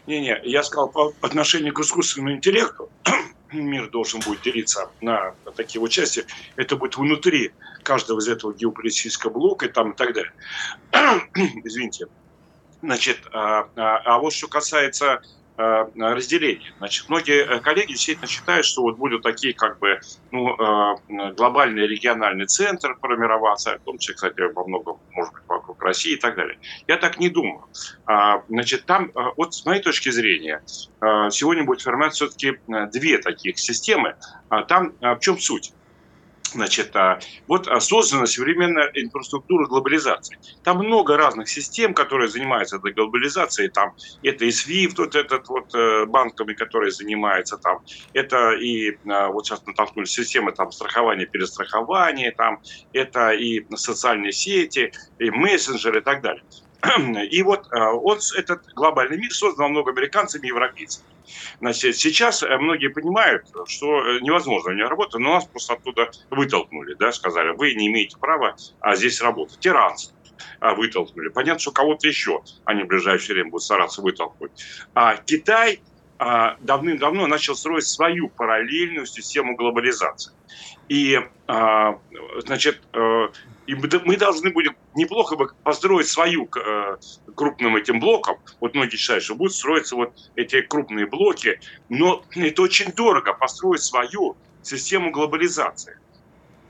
Не-не, 0.07 0.41
я 0.43 0.63
сказал 0.63 0.89
по 0.89 1.13
отношению 1.21 1.73
к 1.73 1.79
искусственному 1.79 2.35
интеллекту, 2.35 2.89
мир 3.53 3.91
должен 3.91 4.21
будет 4.21 4.41
делиться 4.41 4.89
на 5.01 5.35
такие 5.55 5.79
вот 5.79 5.89
части. 5.89 6.25
Это 6.55 6.75
будет 6.75 6.97
внутри 6.97 7.51
каждого 7.83 8.19
из 8.19 8.27
этого 8.27 8.53
геополитического 8.55 9.29
блока 9.29 9.67
и 9.67 9.69
там 9.69 9.91
и 9.91 9.95
так 9.95 10.15
далее. 10.15 10.33
Извините. 11.63 12.07
Значит, 12.81 13.19
а, 13.31 13.69
а, 13.75 13.97
а 13.97 14.17
вот 14.17 14.33
что 14.33 14.47
касается 14.47 15.21
разделение. 15.57 16.73
Значит, 16.79 17.09
многие 17.09 17.45
э, 17.45 17.59
коллеги 17.59 17.89
действительно 17.89 18.27
считают, 18.27 18.65
что 18.65 18.81
вот 18.81 18.97
будут 18.97 19.21
такие 19.21 19.53
как 19.53 19.79
бы 19.79 19.99
ну, 20.31 20.49
э, 20.49 21.31
глобальный 21.33 21.87
региональный 21.87 22.47
центр 22.47 22.95
формироваться, 22.99 23.77
в 23.77 23.83
том 23.83 23.97
числе, 23.97 24.15
кстати, 24.15 24.41
во 24.53 24.65
многом, 24.67 24.99
может 25.11 25.33
быть, 25.33 25.43
вокруг 25.47 25.81
России 25.83 26.13
и 26.13 26.17
так 26.17 26.35
далее. 26.35 26.57
Я 26.87 26.97
так 26.97 27.19
не 27.19 27.29
думаю. 27.29 27.65
А, 28.05 28.43
значит, 28.49 28.85
там, 28.85 29.11
вот 29.37 29.53
с 29.53 29.65
моей 29.65 29.81
точки 29.81 30.09
зрения, 30.09 30.63
сегодня 31.29 31.63
будет 31.63 31.81
формироваться 31.81 32.25
все-таки 32.25 32.59
две 32.91 33.17
таких 33.19 33.59
системы. 33.59 34.15
А 34.49 34.63
там 34.63 34.93
в 34.99 35.19
чем 35.19 35.37
суть? 35.37 35.73
Значит, 36.53 36.95
а, 36.95 37.19
вот 37.47 37.67
а, 37.67 37.79
создана 37.79 38.25
современная 38.25 38.89
инфраструктура 38.93 39.65
глобализации. 39.65 40.37
Там 40.63 40.77
много 40.77 41.17
разных 41.17 41.49
систем, 41.49 41.93
которые 41.93 42.29
занимаются 42.29 42.77
этой 42.77 42.93
глобализацией. 42.93 43.69
Там 43.69 43.93
это 44.21 44.45
и 44.45 44.49
SWIFT, 44.49 44.95
вот 44.97 45.15
этот 45.15 45.47
вот 45.47 45.73
э, 45.73 46.05
банками, 46.05 46.53
которые 46.53 46.91
занимаются 46.91 47.57
там. 47.57 47.79
Это 48.13 48.51
и 48.51 48.97
а, 49.09 49.29
вот 49.29 49.45
сейчас 49.45 49.65
натолкнулись 49.65 50.11
системы 50.11 50.51
там 50.51 50.71
страхования, 50.71 51.25
перестрахования, 51.25 52.31
там 52.31 52.61
это 52.93 53.31
и 53.31 53.65
социальные 53.75 54.31
сети, 54.31 54.91
и 55.19 55.31
мессенджеры 55.31 55.99
и 55.99 56.03
так 56.03 56.21
далее. 56.21 56.43
И 57.31 57.41
вот 57.43 57.65
он, 57.71 58.19
этот 58.37 58.65
глобальный 58.73 59.17
мир 59.17 59.33
создан 59.33 59.71
много 59.71 59.91
американцами 59.91 60.43
и 60.43 60.47
европейцами. 60.49 61.05
Значит, 61.59 61.97
сейчас 61.97 62.43
э, 62.43 62.57
многие 62.57 62.87
понимают, 62.87 63.47
что 63.67 64.05
э, 64.05 64.19
невозможно 64.21 64.71
у 64.71 64.73
нее 64.75 64.87
работать, 64.87 65.19
но 65.19 65.35
нас 65.35 65.45
просто 65.45 65.73
оттуда 65.73 66.11
вытолкнули, 66.29 66.95
да, 66.95 67.11
сказали, 67.11 67.49
вы 67.49 67.73
не 67.73 67.87
имеете 67.87 68.17
права 68.17 68.55
а 68.79 68.95
здесь 68.95 69.21
работать. 69.21 69.59
Тиранство 69.59 70.15
а, 70.59 70.73
вытолкнули. 70.73 71.29
Понятно, 71.29 71.59
что 71.59 71.71
кого-то 71.71 72.07
еще 72.07 72.41
они 72.65 72.83
в 72.83 72.87
ближайшее 72.87 73.35
время 73.35 73.51
будут 73.51 73.63
стараться 73.63 74.01
вытолкнуть. 74.01 74.51
А 74.93 75.15
Китай 75.17 75.79
а, 76.19 76.57
давным-давно 76.61 77.27
начал 77.27 77.55
строить 77.55 77.85
свою 77.85 78.29
параллельную 78.29 79.05
систему 79.05 79.55
глобализации. 79.55 80.33
И, 80.89 81.19
а, 81.47 81.99
значит, 82.45 82.81
э, 82.93 83.27
и 83.65 83.75
мы 83.75 84.17
должны 84.17 84.51
будем 84.51 84.75
неплохо 84.93 85.35
бы 85.35 85.49
построить 85.63 86.07
свою 86.07 86.49
э, 86.55 86.97
крупным 87.35 87.77
этим 87.77 87.99
блоком. 87.99 88.37
Вот 88.59 88.75
многие 88.75 88.97
считают, 88.97 89.23
что 89.23 89.35
будут 89.35 89.55
строиться 89.55 89.95
вот 89.95 90.13
эти 90.35 90.61
крупные 90.61 91.05
блоки, 91.05 91.59
но 91.89 92.23
это 92.35 92.61
очень 92.61 92.91
дорого 92.91 93.33
построить 93.33 93.81
свою 93.81 94.35
систему 94.61 95.11
глобализации. 95.11 95.97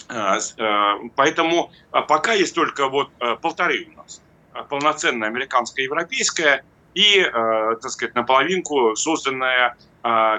Э, 0.09 0.37
э, 0.57 1.09
поэтому 1.15 1.71
пока 1.91 2.33
есть 2.33 2.53
только 2.53 2.89
вот 2.89 3.09
полторы 3.41 3.87
у 3.91 3.97
нас. 3.97 4.21
Полноценная 4.69 5.29
американская, 5.29 5.85
европейская 5.85 6.63
и, 6.93 7.23
так 7.23 7.89
сказать, 7.89 8.13
наполовинку 8.13 8.95
созданная 8.95 9.75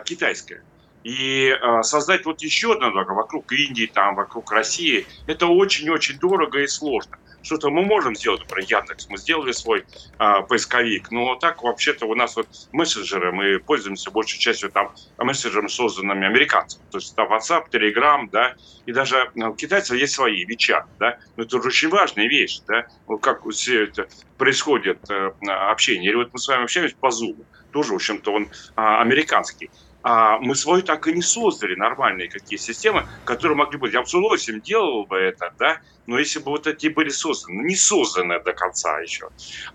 китайская. 0.04 0.62
И 1.04 1.50
э, 1.50 1.82
создать 1.82 2.24
вот 2.24 2.40
еще 2.40 2.72
одно 2.72 2.90
вокруг 2.90 3.52
Индии, 3.52 3.90
там, 3.92 4.16
вокруг 4.16 4.50
России, 4.50 5.06
это 5.26 5.46
очень-очень 5.46 6.18
дорого 6.18 6.60
и 6.60 6.66
сложно. 6.66 7.18
что-то 7.42 7.68
мы 7.68 7.82
можем 7.82 8.16
сделать, 8.16 8.40
например, 8.40 8.80
Яндекс, 8.80 9.08
мы 9.10 9.18
сделали 9.18 9.52
свой 9.52 9.84
а, 10.16 10.40
поисковик, 10.40 11.10
но 11.10 11.36
так 11.36 11.62
вообще-то 11.62 12.06
у 12.06 12.14
нас 12.14 12.36
вот 12.36 12.48
мессенджеры, 12.72 13.32
мы 13.32 13.58
пользуемся 13.58 14.10
большей 14.10 14.38
частью 14.38 14.70
там 14.70 14.94
мессенджерами, 15.18 15.68
созданными 15.68 16.26
американцами, 16.26 16.82
то 16.90 16.96
есть 16.96 17.14
там 17.14 17.30
WhatsApp, 17.30 17.70
Telegram, 17.70 18.26
да, 18.32 18.54
и 18.86 18.92
даже 18.92 19.30
ну, 19.34 19.50
у 19.50 19.54
китайцев 19.54 19.98
есть 19.98 20.14
свои, 20.14 20.46
WeChat, 20.46 20.84
да, 20.98 21.18
но 21.36 21.42
это 21.42 21.58
уже 21.58 21.68
очень 21.68 21.90
важная 21.90 22.28
вещь, 22.28 22.60
да, 22.66 22.86
вот 23.06 23.18
как 23.18 23.46
все 23.50 23.84
это 23.84 24.08
происходит 24.38 24.98
э, 25.10 25.32
общение, 25.46 26.08
или 26.08 26.16
вот 26.16 26.32
мы 26.32 26.38
с 26.38 26.48
вами 26.48 26.64
общаемся 26.64 26.96
по 26.98 27.08
Zoom, 27.08 27.44
тоже, 27.72 27.92
в 27.92 27.96
общем-то, 27.96 28.32
он 28.32 28.48
а, 28.76 29.02
американский 29.02 29.68
а 30.04 30.38
мы 30.38 30.54
свою 30.54 30.82
так 30.82 31.08
и 31.08 31.14
не 31.14 31.22
создали 31.22 31.74
нормальные 31.74 32.28
какие 32.28 32.58
системы, 32.58 33.08
которые 33.24 33.56
могли 33.56 33.78
быть. 33.78 33.94
Я 33.94 34.02
бы 34.02 34.06
с 34.06 34.14
удовольствием 34.14 34.60
делал 34.60 35.06
бы 35.06 35.16
это, 35.16 35.54
да, 35.58 35.78
но 36.06 36.18
если 36.18 36.40
бы 36.40 36.50
вот 36.50 36.66
эти 36.66 36.88
были 36.88 37.08
созданы, 37.08 37.62
не 37.62 37.74
созданы 37.74 38.38
до 38.44 38.52
конца 38.52 39.00
еще. 39.00 39.30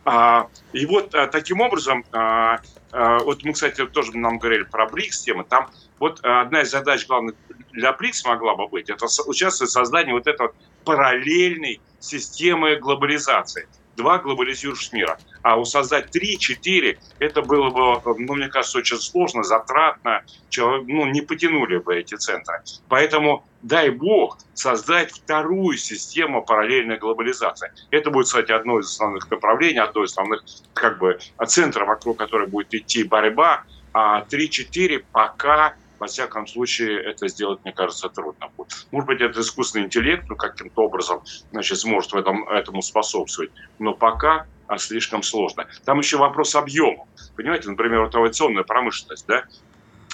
А, 0.05 0.47
и 0.71 0.85
вот 0.85 1.15
а, 1.15 1.25
таким 1.25 1.61
образом, 1.61 2.05
а, 2.11 2.59
а, 2.91 3.17
вот 3.19 3.43
мы, 3.43 3.53
кстати, 3.53 3.83
тоже 3.87 4.15
нам 4.15 4.37
говорили 4.37 4.63
про 4.63 4.85
БРИКС 4.85 5.21
темы, 5.23 5.45
там 5.49 5.71
вот 5.97 6.19
одна 6.23 6.61
из 6.61 6.69
задач 6.69 7.07
главных 7.07 7.33
для 7.71 7.91
БРИКС 7.91 8.23
могла 8.25 8.55
бы 8.55 8.67
быть, 8.67 8.89
это 8.91 9.07
участвовать 9.25 9.71
в 9.71 9.73
создании 9.73 10.13
вот 10.13 10.27
этой 10.27 10.49
параллельной 10.85 11.81
системы 11.99 12.75
глобализации 12.75 13.67
два 13.99 14.17
глобализирующих 14.17 14.93
мира. 14.93 15.19
А 15.43 15.63
создать 15.65 16.11
три-четыре, 16.11 16.99
это 17.19 17.41
было 17.41 17.69
бы, 17.69 18.15
ну, 18.17 18.35
мне 18.35 18.47
кажется, 18.47 18.77
очень 18.77 18.97
сложно, 18.97 19.43
затратно, 19.43 20.23
ну, 20.57 21.05
не 21.05 21.21
потянули 21.21 21.77
бы 21.77 21.95
эти 21.95 22.15
центры. 22.15 22.61
Поэтому, 22.87 23.45
дай 23.61 23.89
бог, 23.89 24.37
создать 24.53 25.11
вторую 25.11 25.77
систему 25.77 26.41
параллельной 26.41 26.97
глобализации. 26.97 27.71
Это 27.91 28.09
будет, 28.09 28.27
кстати, 28.27 28.53
одно 28.53 28.79
из 28.79 28.87
основных 28.87 29.29
направлений, 29.29 29.79
одно 29.79 30.03
из 30.03 30.11
основных, 30.11 30.43
как 30.73 30.97
бы, 30.99 31.19
центров, 31.45 31.87
вокруг 31.87 32.17
которой 32.17 32.47
будет 32.47 32.73
идти 32.73 33.03
борьба, 33.03 33.63
а 33.93 34.21
3-4 34.21 35.03
пока 35.11 35.73
во 35.99 36.07
всяком 36.07 36.47
случае, 36.47 37.01
это 37.03 37.27
сделать, 37.27 37.59
мне 37.63 37.73
кажется, 37.73 38.09
трудно 38.09 38.49
будет. 38.55 38.87
Может 38.91 39.07
быть, 39.07 39.21
это 39.21 39.41
искусственный 39.41 39.85
интеллект 39.85 40.25
ну, 40.29 40.35
каким-то 40.35 40.81
образом 40.83 41.21
значит, 41.51 41.79
сможет 41.79 42.11
в 42.11 42.17
этом, 42.17 42.47
этому 42.49 42.81
способствовать. 42.81 43.51
Но 43.79 43.93
пока 43.93 44.47
а, 44.67 44.77
слишком 44.77 45.23
сложно. 45.23 45.67
Там 45.83 45.97
еще 45.99 46.17
вопрос 46.17 46.55
объема. 46.55 47.05
Понимаете, 47.35 47.69
например, 47.69 48.03
вот 48.03 48.15
авиационная 48.15 48.63
промышленность, 48.63 49.25
да, 49.27 49.43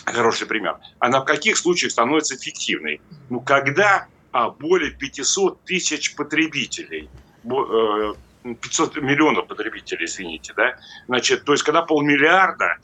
хороший 0.06 0.48
пример. 0.48 0.78
Она 1.00 1.22
в 1.22 1.26
каких 1.26 1.58
случаях 1.58 1.92
становится 1.92 2.36
эффективной? 2.36 3.02
Ну, 3.30 3.42
когда 3.42 4.08
а, 4.32 4.50
более 4.50 4.92
500 4.92 5.64
тысяч 5.66 6.16
потребителей, 6.16 7.10
500 7.44 8.98
э, 8.98 9.02
миллионов 9.02 9.48
потребителей, 9.48 10.06
извините, 10.06 10.54
да, 10.56 10.78
значит, 11.08 11.44
то 11.44 11.52
есть 11.52 11.64
когда 11.64 11.82
полмиллиарда 11.82 12.78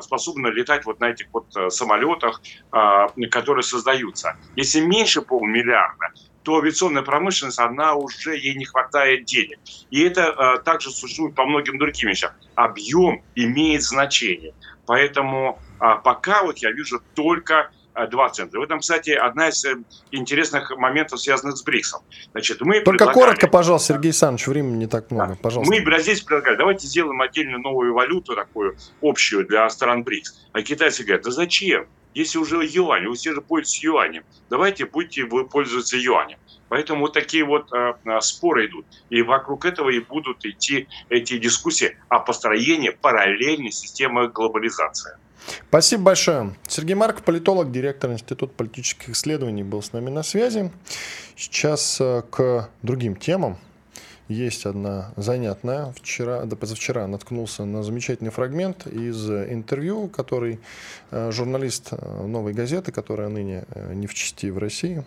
способна 0.00 0.48
летать 0.48 0.86
вот 0.86 1.00
на 1.00 1.10
этих 1.10 1.26
вот 1.32 1.54
э, 1.56 1.70
самолетах, 1.70 2.40
а, 2.72 3.08
которые 3.30 3.62
создаются. 3.62 4.36
Если 4.56 4.80
меньше 4.80 5.22
полмиллиарда, 5.22 6.12
то 6.42 6.58
авиационная 6.58 7.02
промышленность, 7.02 7.58
она 7.58 7.94
уже, 7.94 8.36
ей 8.36 8.54
не 8.54 8.64
хватает 8.64 9.24
денег. 9.26 9.58
И 9.90 10.02
это 10.02 10.30
а, 10.30 10.58
также 10.58 10.90
существует 10.90 11.34
по 11.34 11.44
многим 11.44 11.78
другим 11.78 12.08
вещам. 12.08 12.32
Объем 12.54 13.22
имеет 13.34 13.82
значение. 13.82 14.54
Поэтому 14.86 15.58
пока 15.78 16.42
вот 16.42 16.58
я 16.58 16.72
вижу 16.72 17.02
только 17.14 17.70
Э, 17.70 17.77
два 18.06 18.28
центра. 18.30 18.60
В 18.60 18.62
этом, 18.62 18.80
кстати, 18.80 19.10
одна 19.10 19.48
из 19.48 19.64
э, 19.64 19.76
интересных 20.12 20.76
моментов, 20.76 21.20
связанных 21.20 21.56
с 21.56 21.62
БРИКСом. 21.62 22.02
Значит, 22.32 22.60
мы 22.60 22.80
Только 22.80 22.90
предлагали... 22.90 23.14
коротко, 23.14 23.48
пожалуйста, 23.48 23.94
Сергей 23.94 24.08
Александрович, 24.08 24.46
времени 24.46 24.76
не 24.76 24.86
так 24.86 25.10
много. 25.10 25.32
Да. 25.32 25.38
Пожалуйста. 25.42 25.74
Мы 25.74 26.00
здесь 26.00 26.20
предлагали, 26.20 26.56
давайте 26.56 26.86
сделаем 26.86 27.20
отдельную 27.20 27.60
новую 27.60 27.94
валюту, 27.94 28.34
такую 28.34 28.76
общую 29.02 29.46
для 29.46 29.68
стран 29.70 30.04
БРИКС. 30.04 30.48
А 30.52 30.62
китайцы 30.62 31.02
говорят, 31.02 31.24
да 31.24 31.30
зачем? 31.30 31.86
Если 32.14 32.38
уже 32.38 32.64
юань, 32.64 33.06
вы 33.06 33.14
все 33.14 33.34
же 33.34 33.40
пользуетесь 33.40 33.84
юанем, 33.84 34.24
давайте 34.50 34.86
будете 34.86 35.24
вы 35.24 35.46
пользоваться 35.46 35.96
юанем. 35.96 36.38
Поэтому 36.68 37.00
вот 37.02 37.12
такие 37.12 37.44
вот 37.44 37.72
э, 37.72 37.94
споры 38.20 38.66
идут. 38.66 38.86
И 39.08 39.22
вокруг 39.22 39.64
этого 39.64 39.90
и 39.90 40.00
будут 40.00 40.44
идти 40.44 40.88
эти 41.08 41.38
дискуссии 41.38 41.96
о 42.08 42.18
построении 42.20 42.90
параллельной 42.90 43.70
системы 43.70 44.28
глобализации. 44.28 45.16
Спасибо 45.68 46.04
большое. 46.04 46.54
Сергей 46.66 46.94
Марков, 46.94 47.24
политолог, 47.24 47.70
директор 47.70 48.10
Института 48.12 48.52
политических 48.56 49.10
исследований, 49.10 49.62
был 49.62 49.82
с 49.82 49.92
нами 49.92 50.10
на 50.10 50.22
связи. 50.22 50.70
Сейчас 51.36 51.98
э, 52.00 52.22
к 52.30 52.68
другим 52.82 53.16
темам. 53.16 53.58
Есть 54.28 54.66
одна 54.66 55.12
занятная. 55.16 55.92
Вчера, 55.96 56.44
да 56.44 56.54
позавчера 56.54 57.06
наткнулся 57.06 57.64
на 57.64 57.82
замечательный 57.82 58.30
фрагмент 58.30 58.86
из 58.86 59.30
интервью, 59.30 60.08
который 60.08 60.60
э, 61.10 61.30
журналист 61.32 61.88
э, 61.92 62.26
«Новой 62.26 62.52
газеты», 62.52 62.92
которая 62.92 63.28
ныне 63.28 63.64
не 63.92 64.06
в 64.06 64.14
части 64.14 64.46
в 64.46 64.58
России, 64.58 65.04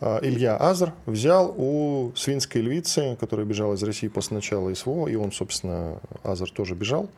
Илья 0.00 0.56
Азар 0.56 0.92
взял 1.06 1.54
у 1.56 2.12
свинской 2.14 2.60
львицы, 2.60 3.16
которая 3.18 3.46
бежала 3.46 3.74
из 3.74 3.82
России 3.82 4.08
после 4.08 4.34
начала 4.34 4.74
СВО, 4.74 5.06
и 5.06 5.14
он, 5.14 5.32
собственно, 5.32 5.98
Азар 6.22 6.50
тоже 6.50 6.74
бежал, 6.74 7.08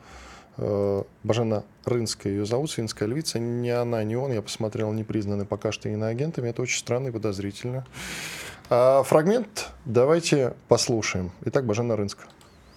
Бажена 0.57 1.63
Рынская 1.85 2.33
ее 2.33 2.45
зовут, 2.45 2.71
свинская 2.71 3.07
львица. 3.07 3.39
Ни 3.39 3.69
она, 3.69 4.03
ни 4.03 4.15
он, 4.15 4.31
я 4.31 4.41
посмотрел, 4.41 4.91
не 4.91 5.03
признаны 5.03 5.45
пока 5.45 5.71
что 5.71 5.89
иноагентами. 5.89 6.49
Это 6.49 6.61
очень 6.61 6.79
странно 6.79 7.09
и 7.09 7.11
подозрительно. 7.11 7.85
А 8.69 9.03
фрагмент 9.03 9.67
давайте 9.85 10.53
послушаем. 10.67 11.31
Итак, 11.45 11.65
Бажена 11.65 11.95
Рынская 11.95 12.27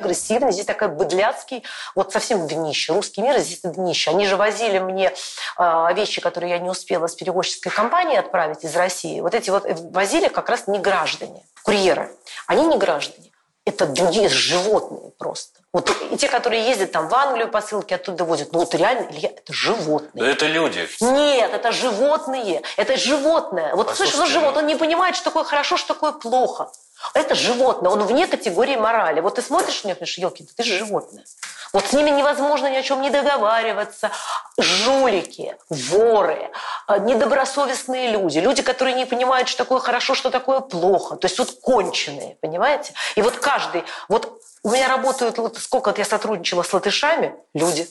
агрессивный, 0.00 0.52
здесь 0.52 0.66
такой 0.66 0.88
быдляцкий, 0.88 1.62
вот 1.94 2.12
совсем 2.12 2.48
днище. 2.48 2.92
Русский 2.92 3.22
мир 3.22 3.38
здесь 3.38 3.60
днище. 3.62 4.10
Они 4.10 4.26
же 4.26 4.36
возили 4.36 4.78
мне 4.78 5.12
э, 5.58 5.94
вещи, 5.94 6.20
которые 6.20 6.50
я 6.50 6.58
не 6.58 6.70
успела 6.70 7.06
с 7.06 7.14
перевозческой 7.14 7.70
компании 7.70 8.16
отправить 8.16 8.64
из 8.64 8.74
России. 8.74 9.20
Вот 9.20 9.34
эти 9.34 9.50
вот 9.50 9.66
возили 9.92 10.28
как 10.28 10.48
раз 10.48 10.66
не 10.66 10.78
граждане, 10.78 11.44
курьеры. 11.62 12.10
Они 12.46 12.66
не 12.66 12.78
граждане. 12.78 13.29
Это 13.66 13.86
другие 13.86 14.28
животные 14.28 15.12
просто. 15.18 15.60
Вот 15.72 15.90
и 16.10 16.16
те, 16.16 16.28
которые 16.28 16.66
ездят 16.66 16.92
там 16.92 17.08
в 17.08 17.14
Англию 17.14 17.48
посылки 17.48 17.94
оттуда 17.94 18.24
возят, 18.24 18.52
ну 18.52 18.60
вот 18.60 18.74
реально, 18.74 19.08
Илья, 19.10 19.28
это 19.28 19.52
животные. 19.52 20.24
Да 20.24 20.30
это 20.30 20.46
люди. 20.46 20.88
Нет, 21.00 21.52
это 21.52 21.70
животные. 21.70 22.62
Это 22.76 22.96
животное. 22.96 23.74
Вот 23.76 23.94
слышишь, 23.94 24.16
ну 24.16 24.26
животное, 24.26 24.62
он 24.62 24.66
не 24.66 24.76
понимает, 24.76 25.14
что 25.14 25.26
такое 25.26 25.44
хорошо, 25.44 25.76
что 25.76 25.94
такое 25.94 26.12
плохо. 26.12 26.72
Это 27.14 27.34
животное, 27.34 27.90
он 27.90 28.02
вне 28.02 28.26
категории 28.26 28.76
морали. 28.76 29.20
Вот 29.20 29.36
ты 29.36 29.42
смотришь 29.42 29.84
на 29.84 29.88
них, 29.88 30.02
елки, 30.18 30.46
ты 30.56 30.62
же 30.62 30.78
животное. 30.78 31.24
Вот 31.72 31.86
с 31.86 31.92
ними 31.92 32.10
невозможно 32.10 32.70
ни 32.70 32.76
о 32.76 32.82
чем 32.82 33.00
не 33.00 33.10
договариваться. 33.10 34.10
Жулики, 34.58 35.56
воры, 35.68 36.50
э, 36.88 36.98
недобросовестные 36.98 38.10
люди, 38.10 38.38
люди, 38.38 38.62
которые 38.62 38.94
не 38.94 39.06
понимают, 39.06 39.48
что 39.48 39.58
такое 39.64 39.78
хорошо, 39.78 40.14
что 40.14 40.30
такое 40.30 40.60
плохо. 40.60 41.16
То 41.16 41.26
есть 41.26 41.38
вот 41.38 41.50
конченые, 41.62 42.36
понимаете? 42.40 42.94
И 43.14 43.22
вот 43.22 43.36
каждый, 43.36 43.84
вот 44.08 44.40
у 44.62 44.70
меня 44.70 44.88
работают, 44.88 45.38
вот 45.38 45.58
сколько 45.58 45.88
вот 45.88 45.98
я 45.98 46.04
сотрудничала 46.04 46.62
с 46.62 46.72
латышами, 46.72 47.34
люди. 47.54 47.88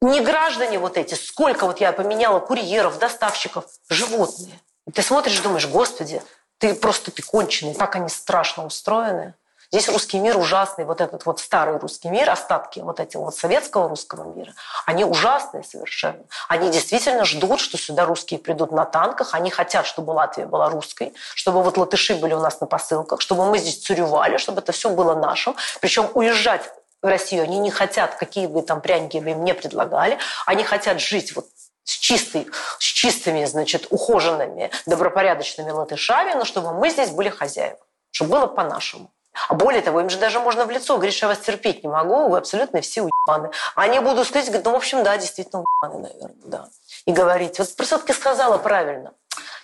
Не 0.00 0.20
граждане 0.20 0.78
вот 0.78 0.96
эти, 0.96 1.14
сколько 1.14 1.66
вот 1.66 1.80
я 1.80 1.92
поменяла 1.92 2.40
курьеров, 2.40 2.98
доставщиков, 2.98 3.66
животные. 3.90 4.58
Ты 4.94 5.02
смотришь, 5.02 5.38
думаешь, 5.40 5.66
господи, 5.66 6.22
ты 6.58 6.74
просто 6.74 7.10
ты 7.10 7.22
конченый, 7.22 7.74
так 7.74 7.96
они 7.96 8.08
страшно 8.08 8.64
устроены. 8.64 9.34
Здесь 9.72 9.88
русский 9.88 10.18
мир 10.18 10.36
ужасный, 10.36 10.84
вот 10.84 11.00
этот 11.00 11.26
вот 11.26 11.38
старый 11.38 11.78
русский 11.78 12.08
мир, 12.08 12.28
остатки 12.28 12.80
вот 12.80 12.98
этого 12.98 13.26
вот 13.26 13.36
советского 13.36 13.88
русского 13.88 14.24
мира, 14.34 14.52
они 14.84 15.04
ужасные 15.04 15.62
совершенно. 15.62 16.24
Они 16.48 16.70
действительно 16.70 17.24
ждут, 17.24 17.60
что 17.60 17.78
сюда 17.78 18.04
русские 18.04 18.40
придут 18.40 18.72
на 18.72 18.84
танках, 18.84 19.32
они 19.32 19.48
хотят, 19.48 19.86
чтобы 19.86 20.10
Латвия 20.10 20.46
была 20.46 20.70
русской, 20.70 21.14
чтобы 21.36 21.62
вот 21.62 21.76
латыши 21.76 22.16
были 22.16 22.34
у 22.34 22.40
нас 22.40 22.60
на 22.60 22.66
посылках, 22.66 23.20
чтобы 23.20 23.48
мы 23.48 23.58
здесь 23.58 23.80
царювали, 23.80 24.38
чтобы 24.38 24.60
это 24.60 24.72
все 24.72 24.90
было 24.90 25.14
нашим. 25.14 25.54
Причем 25.80 26.10
уезжать 26.14 26.62
в 27.00 27.06
Россию 27.06 27.44
они 27.44 27.58
не 27.60 27.70
хотят, 27.70 28.16
какие 28.16 28.48
бы 28.48 28.62
там 28.62 28.80
пряники 28.80 29.18
бы 29.18 29.30
им 29.30 29.44
не 29.44 29.54
предлагали, 29.54 30.18
они 30.46 30.64
хотят 30.64 31.00
жить 31.00 31.36
вот 31.36 31.46
с, 31.84 31.92
чистой, 31.92 32.48
с 32.80 32.84
чистыми, 32.84 33.44
значит, 33.44 33.86
ухоженными, 33.90 34.72
добропорядочными 34.86 35.70
латышами, 35.70 36.34
но 36.34 36.44
чтобы 36.44 36.72
мы 36.72 36.90
здесь 36.90 37.10
были 37.10 37.28
хозяева, 37.28 37.78
чтобы 38.10 38.32
было 38.32 38.46
по-нашему. 38.48 39.12
А 39.48 39.54
более 39.54 39.80
того, 39.80 40.00
им 40.00 40.10
же 40.10 40.18
даже 40.18 40.40
можно 40.40 40.66
в 40.66 40.70
лицо 40.70 40.96
говорить, 40.96 41.14
что 41.14 41.26
я 41.26 41.34
вас 41.34 41.38
терпеть 41.38 41.82
не 41.82 41.88
могу, 41.88 42.28
вы 42.28 42.38
абсолютно 42.38 42.80
все 42.80 43.02
уебаны. 43.02 43.50
Они 43.74 43.98
будут 44.00 44.26
сказать, 44.26 44.46
говорят, 44.46 44.64
ну, 44.64 44.72
в 44.72 44.76
общем, 44.76 45.02
да, 45.02 45.16
действительно 45.16 45.62
уебаны, 45.62 46.08
наверное, 46.08 46.36
да. 46.44 46.68
И 47.06 47.12
говорить. 47.12 47.58
Вот 47.58 47.74
Присотки 47.76 48.12
сказала 48.12 48.58
правильно. 48.58 49.12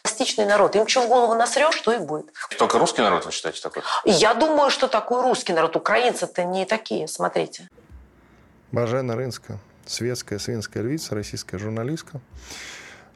Пластичный 0.03 0.47
народ. 0.47 0.77
Им 0.77 0.87
что 0.87 1.03
в 1.03 1.09
голову 1.09 1.35
насрешь, 1.35 1.81
то 1.81 1.93
и 1.93 1.99
будет. 1.99 2.33
Только 2.59 2.79
русский 2.79 3.03
народ, 3.03 3.27
вы 3.27 3.33
считаете, 3.33 3.61
такой? 3.61 3.83
Я 4.05 4.35
думаю, 4.35 4.71
что 4.71 4.87
такой 4.87 5.21
русский 5.23 5.53
народ. 5.53 5.75
Украинцы-то 5.77 6.45
не 6.45 6.65
такие, 6.65 7.09
смотрите. 7.09 7.69
Бажена 8.73 9.15
Рынска, 9.15 9.59
светская 9.85 10.39
свинская 10.39 10.83
львица, 10.83 11.15
российская 11.15 11.59
журналистка. 11.59 12.21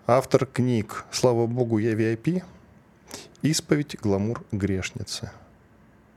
Автор 0.06 0.46
книг 0.46 1.04
«Слава 1.12 1.46
Богу, 1.46 1.78
я 1.78 1.92
VIP», 1.92 2.42
«Исповедь, 3.42 3.98
гламур, 4.00 4.42
грешницы». 4.50 5.30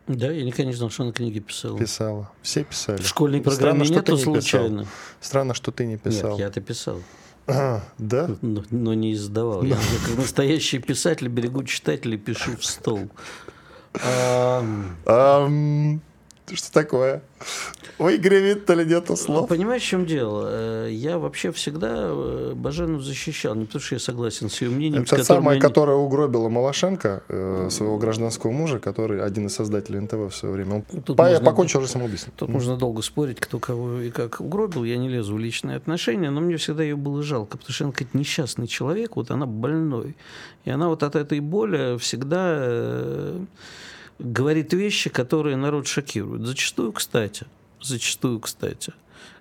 Да, 0.07 0.29
я 0.31 0.43
никогда 0.43 0.65
не 0.65 0.73
знал, 0.73 0.89
что 0.89 1.03
она 1.03 1.13
книги 1.13 1.39
писала. 1.39 1.77
Писала. 1.79 2.31
Все 2.41 2.63
писали. 2.65 3.01
В 3.01 3.07
школьной 3.07 3.41
программе 3.41 3.85
Странно, 3.85 4.01
что 4.01 4.01
ты 4.03 4.11
нету 4.11 4.11
не 4.11 4.17
писал. 4.17 4.33
случайно? 4.41 4.85
Странно, 5.21 5.53
что 5.53 5.71
ты 5.71 5.85
не 5.85 5.97
писал. 5.97 6.31
Нет, 6.31 6.39
я-то 6.39 6.61
писал. 6.61 7.01
А, 7.47 7.81
да? 7.97 8.29
Но, 8.41 8.63
но 8.69 8.93
не 8.93 9.13
издавал. 9.13 9.63
Я, 9.63 9.75
я 9.75 10.07
как 10.07 10.17
настоящий 10.17 10.79
писатель 10.79 11.27
берегу 11.27 11.63
читателей, 11.63 12.17
пишу 12.17 12.57
в 12.57 12.65
стол. 12.65 13.09
А, 14.03 14.63
Ам, 15.05 16.01
что 16.53 16.71
такое? 16.73 17.21
У 17.99 18.07
Игоря 18.09 18.39
Виттеля 18.39 18.83
нету 18.83 19.15
слов. 19.15 19.47
Понимаешь, 19.49 19.81
в 19.83 19.85
чем 19.85 20.05
дело? 20.05 20.47
Э, 20.49 20.89
Я 20.91 21.17
вообще 21.17 21.51
всегда 21.51 21.89
э, 22.07 22.53
Бажену 22.55 22.99
защищал, 22.99 23.55
не 23.55 23.65
потому 23.65 23.81
что 23.81 23.95
я 23.95 23.99
согласен 23.99 24.49
с 24.49 24.61
ее 24.61 24.69
мнением, 24.69 25.03
Это 25.03 25.23
самая, 25.23 25.55
не- 25.55 25.61
которая 25.61 25.95
угробила 25.95 26.49
Малашенко, 26.49 27.23
э, 27.29 27.69
своего 27.69 27.97
гражданского 27.97 28.51
мужа, 28.51 28.79
который 28.79 29.21
один 29.23 29.47
из 29.47 29.55
создателей 29.55 29.99
НТВ 29.99 30.31
в 30.31 30.31
свое 30.35 30.53
время. 30.55 30.75
Он 30.75 31.01
Тут 31.01 31.17
по- 31.17 31.23
можно- 31.23 31.45
покончил 31.45 31.81
же 31.81 31.87
самоубийством. 31.87 32.33
Тут 32.35 32.49
можно 32.49 32.77
долго 32.77 33.01
спорить, 33.01 33.39
кто 33.39 33.59
кого 33.59 33.99
и 34.01 34.09
как 34.09 34.39
угробил. 34.41 34.83
Я 34.83 34.97
не 34.97 35.09
лезу 35.09 35.35
в 35.35 35.39
личные 35.39 35.77
отношения, 35.77 36.29
но 36.29 36.41
мне 36.41 36.57
всегда 36.57 36.83
ее 36.83 36.95
было 36.95 37.23
жалко, 37.23 37.57
потому 37.57 37.73
что 37.73 37.83
она 37.85 37.93
какой-то 37.93 38.17
несчастный 38.17 38.67
человек, 38.67 39.15
вот 39.15 39.31
она 39.31 39.45
больной. 39.45 40.15
И 40.65 40.69
она 40.71 40.87
вот 40.89 41.03
от 41.03 41.15
этой 41.15 41.39
боли 41.41 41.97
всегда 41.97 43.33
говорит 44.19 44.73
вещи, 44.73 45.09
которые 45.09 45.55
народ 45.55 45.87
шокируют. 45.87 46.45
Зачастую, 46.45 46.91
кстати, 46.93 47.45
зачастую, 47.81 48.39
кстати. 48.39 48.93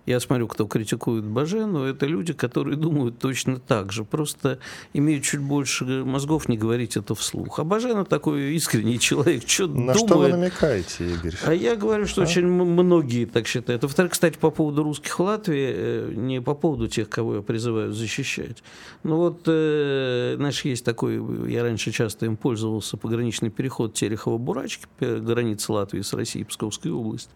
Я 0.04 0.18
смотрю, 0.18 0.48
кто 0.48 0.66
критикует 0.66 1.24
Бажену, 1.24 1.84
это 1.84 2.06
люди, 2.06 2.32
которые 2.32 2.76
думают 2.76 3.18
точно 3.20 3.60
так 3.60 3.92
же, 3.92 4.02
просто 4.04 4.58
имеют 4.92 5.22
чуть 5.22 5.40
больше 5.40 5.84
мозгов 6.04 6.48
не 6.48 6.58
говорить 6.58 6.96
это 6.96 7.14
вслух. 7.14 7.60
А 7.60 7.64
Бажена 7.64 8.04
такой 8.04 8.54
искренний 8.54 8.98
человек, 8.98 9.44
что 9.48 9.68
На 9.68 9.92
думает. 9.94 9.98
что 9.98 10.18
вы 10.18 10.28
намекаете, 10.28 11.08
Игорь? 11.08 11.34
А 11.46 11.54
я 11.54 11.76
говорю, 11.76 12.06
что 12.06 12.22
очень 12.22 12.42
м- 12.42 12.72
многие 12.72 13.26
так 13.26 13.46
считают. 13.46 13.82
Во-вторых, 13.84 14.12
кстати, 14.12 14.36
по 14.38 14.50
поводу 14.50 14.82
русских 14.82 15.16
в 15.18 15.22
Латвии, 15.22 15.72
э, 15.72 16.12
не 16.16 16.40
по 16.42 16.54
поводу 16.54 16.88
тех, 16.88 17.08
кого 17.08 17.36
я 17.36 17.42
призываю 17.42 17.92
защищать. 17.92 18.62
Ну 19.04 19.16
вот, 19.18 19.42
э, 19.46 20.34
знаешь, 20.36 20.64
есть 20.64 20.84
такой, 20.84 21.22
я 21.50 21.62
раньше 21.62 21.92
часто 21.92 22.26
им 22.26 22.36
пользовался, 22.36 22.96
пограничный 22.96 23.50
переход 23.50 23.94
Терехова-Бурачки, 23.94 24.86
п- 24.98 25.18
граница 25.20 25.72
Латвии 25.72 26.00
с 26.00 26.12
Россией, 26.12 26.44
Псковской 26.44 26.90
области. 26.90 27.30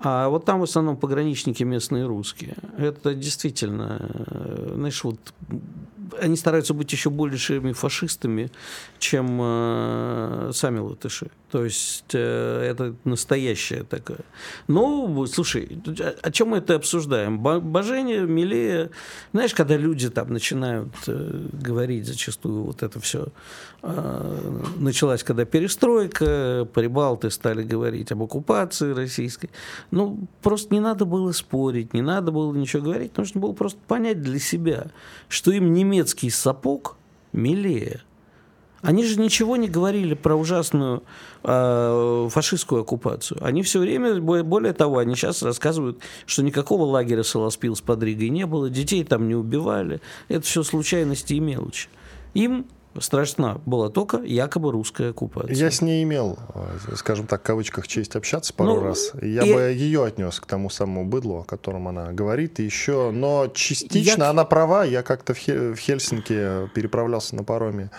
А 0.00 0.28
вот 0.28 0.44
там 0.44 0.60
в 0.60 0.64
основном 0.64 0.96
пограничники 0.96 1.62
местные 1.62 2.06
русские. 2.06 2.56
Это 2.76 3.14
действительно, 3.14 3.98
э, 4.00 4.72
знаешь, 4.74 5.02
вот 5.04 5.18
они 6.20 6.36
стараются 6.36 6.74
быть 6.74 6.92
еще 6.92 7.10
большими 7.10 7.72
фашистами, 7.72 8.50
чем 8.98 9.38
э, 9.40 10.50
сами 10.52 10.78
латыши. 10.78 11.30
То 11.50 11.64
есть 11.64 12.14
э, 12.14 12.68
это 12.70 12.94
настоящая 13.04 13.84
такая. 13.84 14.24
Ну, 14.66 15.24
слушай, 15.26 15.80
о, 15.86 16.14
о 16.28 16.30
чем 16.32 16.48
мы 16.48 16.58
это 16.58 16.74
обсуждаем? 16.74 17.38
Бо- 17.38 17.60
Божение, 17.60 18.22
милее. 18.22 18.90
Знаешь, 19.32 19.54
когда 19.54 19.76
люди 19.76 20.10
там 20.10 20.32
начинают 20.32 20.92
э, 21.06 21.48
говорить 21.52 22.06
зачастую 22.06 22.64
вот 22.64 22.82
это 22.82 22.98
все. 22.98 23.28
началась 23.82 25.22
когда 25.22 25.44
перестройка, 25.44 26.66
прибалты 26.72 27.30
стали 27.30 27.62
говорить 27.62 28.10
об 28.12 28.22
оккупации 28.22 28.92
российской. 28.92 29.50
Ну, 29.90 30.26
просто 30.42 30.74
не 30.74 30.80
надо 30.80 31.04
было 31.04 31.32
спорить, 31.32 31.94
не 31.94 32.02
надо 32.02 32.32
было 32.32 32.52
ничего 32.54 32.82
говорить. 32.82 33.16
Нужно 33.16 33.40
было 33.40 33.52
просто 33.52 33.78
понять 33.86 34.22
для 34.22 34.38
себя, 34.38 34.86
что 35.28 35.52
им 35.52 35.72
немецкий 35.94 36.30
сапог 36.30 36.96
милее. 37.32 38.02
Они 38.82 39.02
же 39.04 39.18
ничего 39.18 39.56
не 39.56 39.68
говорили 39.68 40.12
про 40.12 40.34
ужасную 40.34 41.04
э, 41.42 42.28
фашистскую 42.30 42.82
оккупацию. 42.82 43.42
Они 43.42 43.62
все 43.62 43.78
время, 43.80 44.20
бо- 44.20 44.42
более 44.42 44.74
того, 44.74 44.98
они 44.98 45.14
сейчас 45.14 45.42
рассказывают, 45.42 46.00
что 46.26 46.42
никакого 46.42 46.84
лагеря 46.84 47.22
Солоспил 47.22 47.76
с 47.76 47.80
подригой 47.80 48.28
не 48.28 48.44
было, 48.44 48.68
детей 48.68 49.02
там 49.04 49.26
не 49.26 49.34
убивали. 49.34 50.02
Это 50.28 50.44
все 50.44 50.62
случайности 50.62 51.32
и 51.32 51.40
мелочи. 51.40 51.88
Им 52.34 52.66
страшна 53.00 53.60
была 53.66 53.88
только 53.90 54.18
якобы 54.18 54.70
русская 54.72 55.10
оккупация. 55.10 55.54
Я 55.54 55.70
с 55.70 55.80
ней 55.82 56.02
имел, 56.04 56.38
э, 56.54 56.94
скажем 56.96 57.26
так, 57.26 57.40
в 57.42 57.44
кавычках, 57.44 57.88
честь 57.88 58.16
общаться 58.16 58.52
пару 58.54 58.74
Ну, 58.76 58.80
раз. 58.82 59.12
Я 59.20 59.42
и- 59.42 59.52
бы 59.52 59.60
ее 59.60 60.04
отнес 60.04 60.38
к 60.40 60.46
тому 60.46 60.70
самому 60.70 61.04
быдлу, 61.04 61.38
о 61.40 61.44
котором 61.44 61.88
она 61.88 62.12
говорит, 62.12 62.60
и 62.60 62.64
еще, 62.64 63.10
но 63.10 63.48
частично 63.48 64.24
Я- 64.24 64.30
она 64.30 64.44
права. 64.44 64.84
Я 64.84 65.02
как-то 65.02 65.34
в, 65.34 65.38
Хе- 65.38 65.72
в 65.74 65.76
Хельсинки 65.78 66.68
переправлялся 66.74 67.34
на 67.36 67.44
пароме 67.44 67.90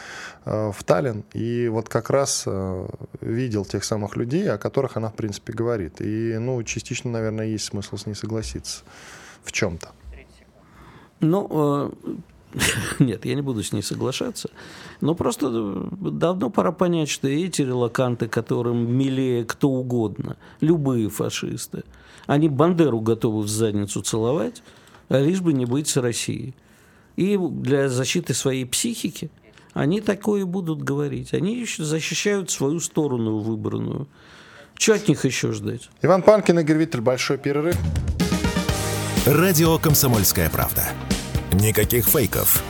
э, 0.45 0.71
в 0.71 0.83
Таллин, 0.83 1.23
и 1.33 1.67
вот 1.69 1.89
как 1.89 2.09
раз 2.09 2.43
э, 2.45 2.87
видел 3.21 3.65
тех 3.65 3.83
самых 3.83 4.15
людей, 4.15 4.49
о 4.51 4.57
которых 4.57 4.95
она, 4.97 5.09
в 5.09 5.15
принципе, 5.15 5.53
говорит. 5.53 6.01
И, 6.01 6.37
ну, 6.39 6.61
частично, 6.63 7.09
наверное, 7.11 7.47
есть 7.47 7.65
смысл 7.65 7.97
с 7.97 8.05
ней 8.05 8.13
согласиться 8.15 8.83
в 9.43 9.51
чем-то. 9.51 9.89
Ну, 11.21 11.91
э, 12.05 12.11
нет, 12.99 13.25
я 13.25 13.35
не 13.35 13.41
буду 13.41 13.63
с 13.63 13.71
ней 13.73 13.81
соглашаться. 13.81 14.49
Но 15.01 15.15
просто 15.15 15.49
э, 15.51 15.87
давно 16.11 16.49
пора 16.49 16.71
понять, 16.71 17.09
что 17.09 17.27
эти 17.27 17.61
релаканты, 17.61 18.27
которым 18.27 18.91
милее 18.97 19.45
кто 19.45 19.69
угодно, 19.69 20.37
любые 20.61 21.09
фашисты, 21.09 21.83
они 22.27 22.49
Бандеру 22.49 23.01
готовы 23.01 23.43
в 23.43 23.47
задницу 23.47 24.01
целовать, 24.01 24.63
а 25.09 25.19
лишь 25.19 25.41
бы 25.41 25.53
не 25.53 25.65
быть 25.65 25.87
с 25.87 25.97
Россией. 25.97 26.55
И 27.15 27.37
для 27.37 27.89
защиты 27.89 28.33
своей 28.33 28.65
психики 28.65 29.29
они 29.73 30.01
такое 30.01 30.45
будут 30.45 30.81
говорить. 30.81 31.33
Они 31.33 31.59
еще 31.59 31.83
защищают 31.83 32.49
свою 32.49 32.79
сторону 32.79 33.37
выбранную. 33.37 34.07
Что 34.77 34.95
от 34.95 35.07
них 35.07 35.23
еще 35.23 35.51
ждать? 35.53 35.89
Иван 36.01 36.21
Панкин, 36.21 36.59
Игорь 36.59 36.77
Виттель, 36.77 37.01
большой 37.01 37.37
перерыв. 37.37 37.77
Радио 39.25 39.77
«Комсомольская 39.77 40.49
правда». 40.49 40.83
Никаких 41.61 42.05
фейков, 42.05 42.61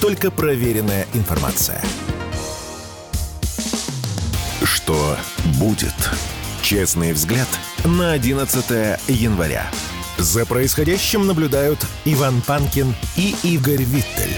только 0.00 0.32
проверенная 0.32 1.06
информация. 1.14 1.80
Что 4.64 5.16
будет? 5.60 5.94
Честный 6.60 7.12
взгляд 7.12 7.46
на 7.84 8.10
11 8.10 8.98
января. 9.06 9.70
За 10.18 10.44
происходящим 10.44 11.24
наблюдают 11.24 11.86
Иван 12.04 12.42
Панкин 12.42 12.96
и 13.16 13.36
Игорь 13.44 13.84
Виттель. 13.84 14.36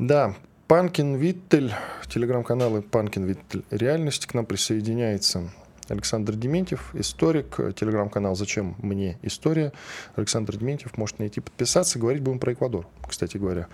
Да, 0.00 0.34
Панкин 0.66 1.14
Виттель, 1.14 1.72
телеграм-каналы 2.12 2.82
Панкин 2.82 3.24
Виттель 3.24 3.62
Реальность. 3.70 4.26
К 4.26 4.34
нам 4.34 4.46
присоединяется 4.46 5.48
Александр 5.90 6.34
Дементьев, 6.34 6.94
историк, 6.94 7.56
телеграм-канал 7.74 8.34
«Зачем 8.36 8.74
мне 8.78 9.18
история?». 9.22 9.72
Александр 10.16 10.56
Дементьев 10.56 10.96
может 10.96 11.18
найти, 11.18 11.40
подписаться. 11.40 11.98
Говорить 11.98 12.22
будем 12.22 12.38
про 12.38 12.52
Эквадор, 12.52 12.86
кстати 13.06 13.36
говоря. 13.36 13.68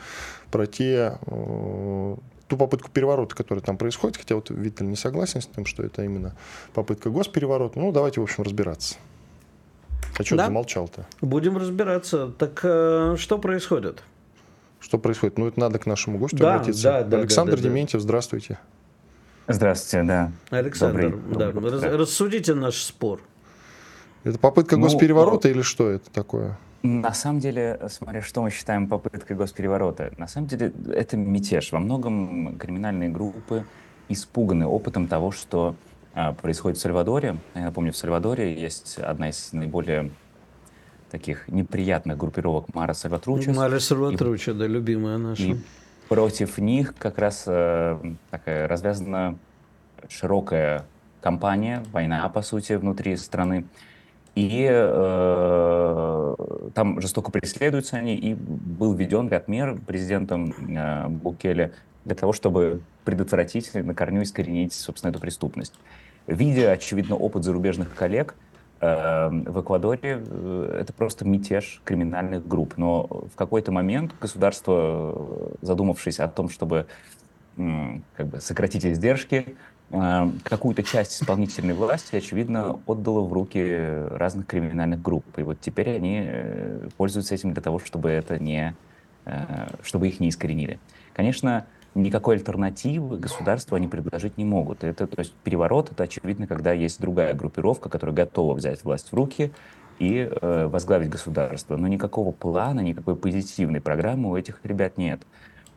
Про 0.50 0.66
те, 0.66 1.18
э, 1.26 2.16
ту 2.48 2.56
попытку 2.56 2.90
переворота, 2.90 3.34
которая 3.36 3.62
там 3.62 3.76
происходит. 3.76 4.16
Хотя 4.16 4.34
вот 4.34 4.50
Виттель 4.50 4.86
не 4.88 4.96
согласен 4.96 5.40
с 5.40 5.46
тем, 5.46 5.64
что 5.66 5.82
это 5.82 6.02
именно 6.04 6.34
попытка 6.74 7.10
госпереворота. 7.10 7.78
Ну, 7.78 7.92
давайте, 7.92 8.20
в 8.20 8.24
общем, 8.24 8.42
разбираться. 8.42 8.96
А 10.18 10.24
что 10.24 10.36
Да. 10.36 10.42
ты 10.44 10.48
замолчал-то? 10.48 11.06
Будем 11.20 11.56
разбираться. 11.56 12.28
Так 12.38 12.60
э, 12.64 13.14
что 13.18 13.38
происходит? 13.38 14.02
Что 14.80 14.98
происходит? 14.98 15.38
Ну, 15.38 15.46
это 15.46 15.60
надо 15.60 15.78
к 15.78 15.86
нашему 15.86 16.18
гостю 16.18 16.38
Да, 16.38 16.54
обратиться. 16.56 16.82
да, 16.82 17.02
да, 17.04 17.18
Александр 17.18 17.52
да, 17.52 17.56
да, 17.58 17.62
да. 17.62 17.68
Дементьев, 17.68 18.00
здравствуйте. 18.00 18.58
Здравствуйте, 19.52 20.06
да. 20.06 20.32
Александр, 20.50 21.10
Добрый- 21.16 21.70
да, 21.70 21.70
раз- 21.70 21.82
рассудите 21.82 22.54
наш 22.54 22.76
спор. 22.82 23.20
Это 24.24 24.38
попытка 24.38 24.76
Ну, 24.76 24.82
госпереворота 24.82 25.48
или 25.48 25.62
что 25.62 25.90
это 25.90 26.10
такое? 26.10 26.58
На 26.82 27.12
самом 27.12 27.40
деле, 27.40 27.78
смотря 27.90 28.22
что 28.22 28.42
мы 28.42 28.50
считаем 28.50 28.86
попыткой 28.88 29.36
госпереворота, 29.36 30.12
на 30.18 30.28
самом 30.28 30.46
деле 30.46 30.72
это 30.92 31.16
мятеж. 31.16 31.72
Во 31.72 31.78
многом 31.78 32.56
криминальные 32.58 33.08
группы 33.10 33.64
испуганы 34.08 34.66
опытом 34.66 35.06
того, 35.08 35.30
что 35.30 35.74
а, 36.14 36.32
происходит 36.32 36.78
в 36.78 36.80
Сальвадоре. 36.80 37.36
Я 37.54 37.62
напомню, 37.64 37.92
в 37.92 37.96
Сальвадоре 37.96 38.60
есть 38.60 38.98
одна 38.98 39.28
из 39.30 39.52
наиболее 39.52 40.10
таких 41.10 41.48
неприятных 41.48 42.16
группировок 42.16 42.74
Мара 42.74 42.94
Сальватручес. 42.94 43.54
Мария 43.56 43.78
Сальватруча, 43.78 44.54
да, 44.54 44.66
любимая 44.66 45.18
наша. 45.18 45.42
И 45.42 45.56
против 46.10 46.58
них 46.58 46.96
как 46.98 47.18
раз 47.18 47.44
э, 47.46 47.96
такая 48.32 48.66
развязана 48.66 49.38
широкая 50.08 50.84
кампания, 51.20 51.84
война, 51.92 52.28
по 52.28 52.42
сути, 52.42 52.72
внутри 52.72 53.14
страны. 53.16 53.64
И 54.34 54.66
э, 54.68 56.34
там 56.74 57.00
жестоко 57.00 57.30
преследуются 57.30 57.96
они, 57.96 58.16
и 58.16 58.34
был 58.34 58.92
введен 58.92 59.28
ряд 59.28 59.46
мер 59.46 59.78
президентом 59.86 60.52
э, 60.76 61.06
Букеле 61.06 61.74
для 62.04 62.16
того, 62.16 62.32
чтобы 62.32 62.80
предотвратить, 63.04 63.72
на 63.72 63.94
корню 63.94 64.24
искоренить, 64.24 64.72
собственно, 64.72 65.12
эту 65.12 65.20
преступность. 65.20 65.74
Видя, 66.26 66.72
очевидно, 66.72 67.14
опыт 67.14 67.44
зарубежных 67.44 67.94
коллег, 67.94 68.34
в 68.80 69.60
Эквадоре 69.60 70.22
э, 70.26 70.78
это 70.80 70.92
просто 70.94 71.26
мятеж 71.26 71.82
криминальных 71.84 72.46
групп. 72.48 72.74
Но 72.78 73.02
в 73.02 73.36
какой-то 73.36 73.72
момент 73.72 74.14
государство, 74.18 75.12
э, 75.14 75.54
задумавшись 75.62 76.18
о 76.18 76.28
том, 76.28 76.48
чтобы 76.48 76.86
как 77.56 78.26
бы 78.26 78.40
сократить 78.40 78.86
издержки, 78.86 79.54
э, 79.90 80.30
какую-то 80.44 80.82
часть 80.82 81.20
исполнительной 81.20 81.74
власти, 81.74 82.16
очевидно, 82.16 82.80
отдала 82.86 83.20
в 83.20 83.32
руки 83.32 83.62
разных 84.12 84.46
криминальных 84.46 85.02
групп. 85.02 85.26
И 85.36 85.42
вот 85.42 85.60
теперь 85.60 85.96
они 85.96 86.22
э, 86.24 86.88
пользуются 86.96 87.34
этим 87.34 87.52
для 87.52 87.62
того, 87.62 87.80
чтобы 87.80 88.08
это 88.08 88.38
не, 88.38 88.74
чтобы 89.82 90.08
их 90.08 90.20
не 90.20 90.30
искоренили. 90.30 90.78
Конечно, 91.12 91.66
никакой 91.94 92.36
альтернативы 92.36 93.18
государству 93.18 93.76
они 93.76 93.88
предложить 93.88 94.38
не 94.38 94.44
могут. 94.44 94.84
Это, 94.84 95.06
то 95.06 95.20
есть 95.20 95.32
переворот, 95.44 95.90
это 95.90 96.04
очевидно, 96.04 96.46
когда 96.46 96.72
есть 96.72 97.00
другая 97.00 97.34
группировка, 97.34 97.88
которая 97.88 98.14
готова 98.14 98.54
взять 98.54 98.84
власть 98.84 99.10
в 99.10 99.14
руки 99.14 99.52
и 99.98 100.30
э, 100.30 100.66
возглавить 100.66 101.10
государство. 101.10 101.76
Но 101.76 101.88
никакого 101.88 102.32
плана, 102.32 102.80
никакой 102.80 103.16
позитивной 103.16 103.80
программы 103.80 104.30
у 104.30 104.36
этих 104.36 104.60
ребят 104.64 104.98
нет. 104.98 105.20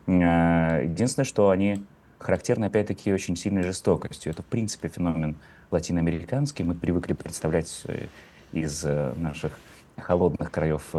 Э, 0.06 0.82
единственное, 0.84 1.26
что 1.26 1.50
они 1.50 1.84
характерны, 2.18 2.66
опять-таки, 2.66 3.12
очень 3.12 3.36
сильной 3.36 3.62
жестокостью. 3.62 4.32
Это, 4.32 4.42
в 4.42 4.46
принципе, 4.46 4.88
феномен 4.88 5.36
латиноамериканский. 5.70 6.64
Мы 6.64 6.74
привыкли 6.74 7.12
представлять 7.12 7.82
э, 7.86 8.06
из 8.52 8.84
э, 8.84 9.12
наших 9.16 9.58
холодных 9.96 10.50
краев 10.50 10.92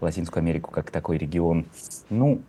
Латинскую 0.00 0.40
Америку 0.40 0.70
как 0.70 0.90
такой 0.90 1.18
регион, 1.18 1.66
ну, 2.08 2.42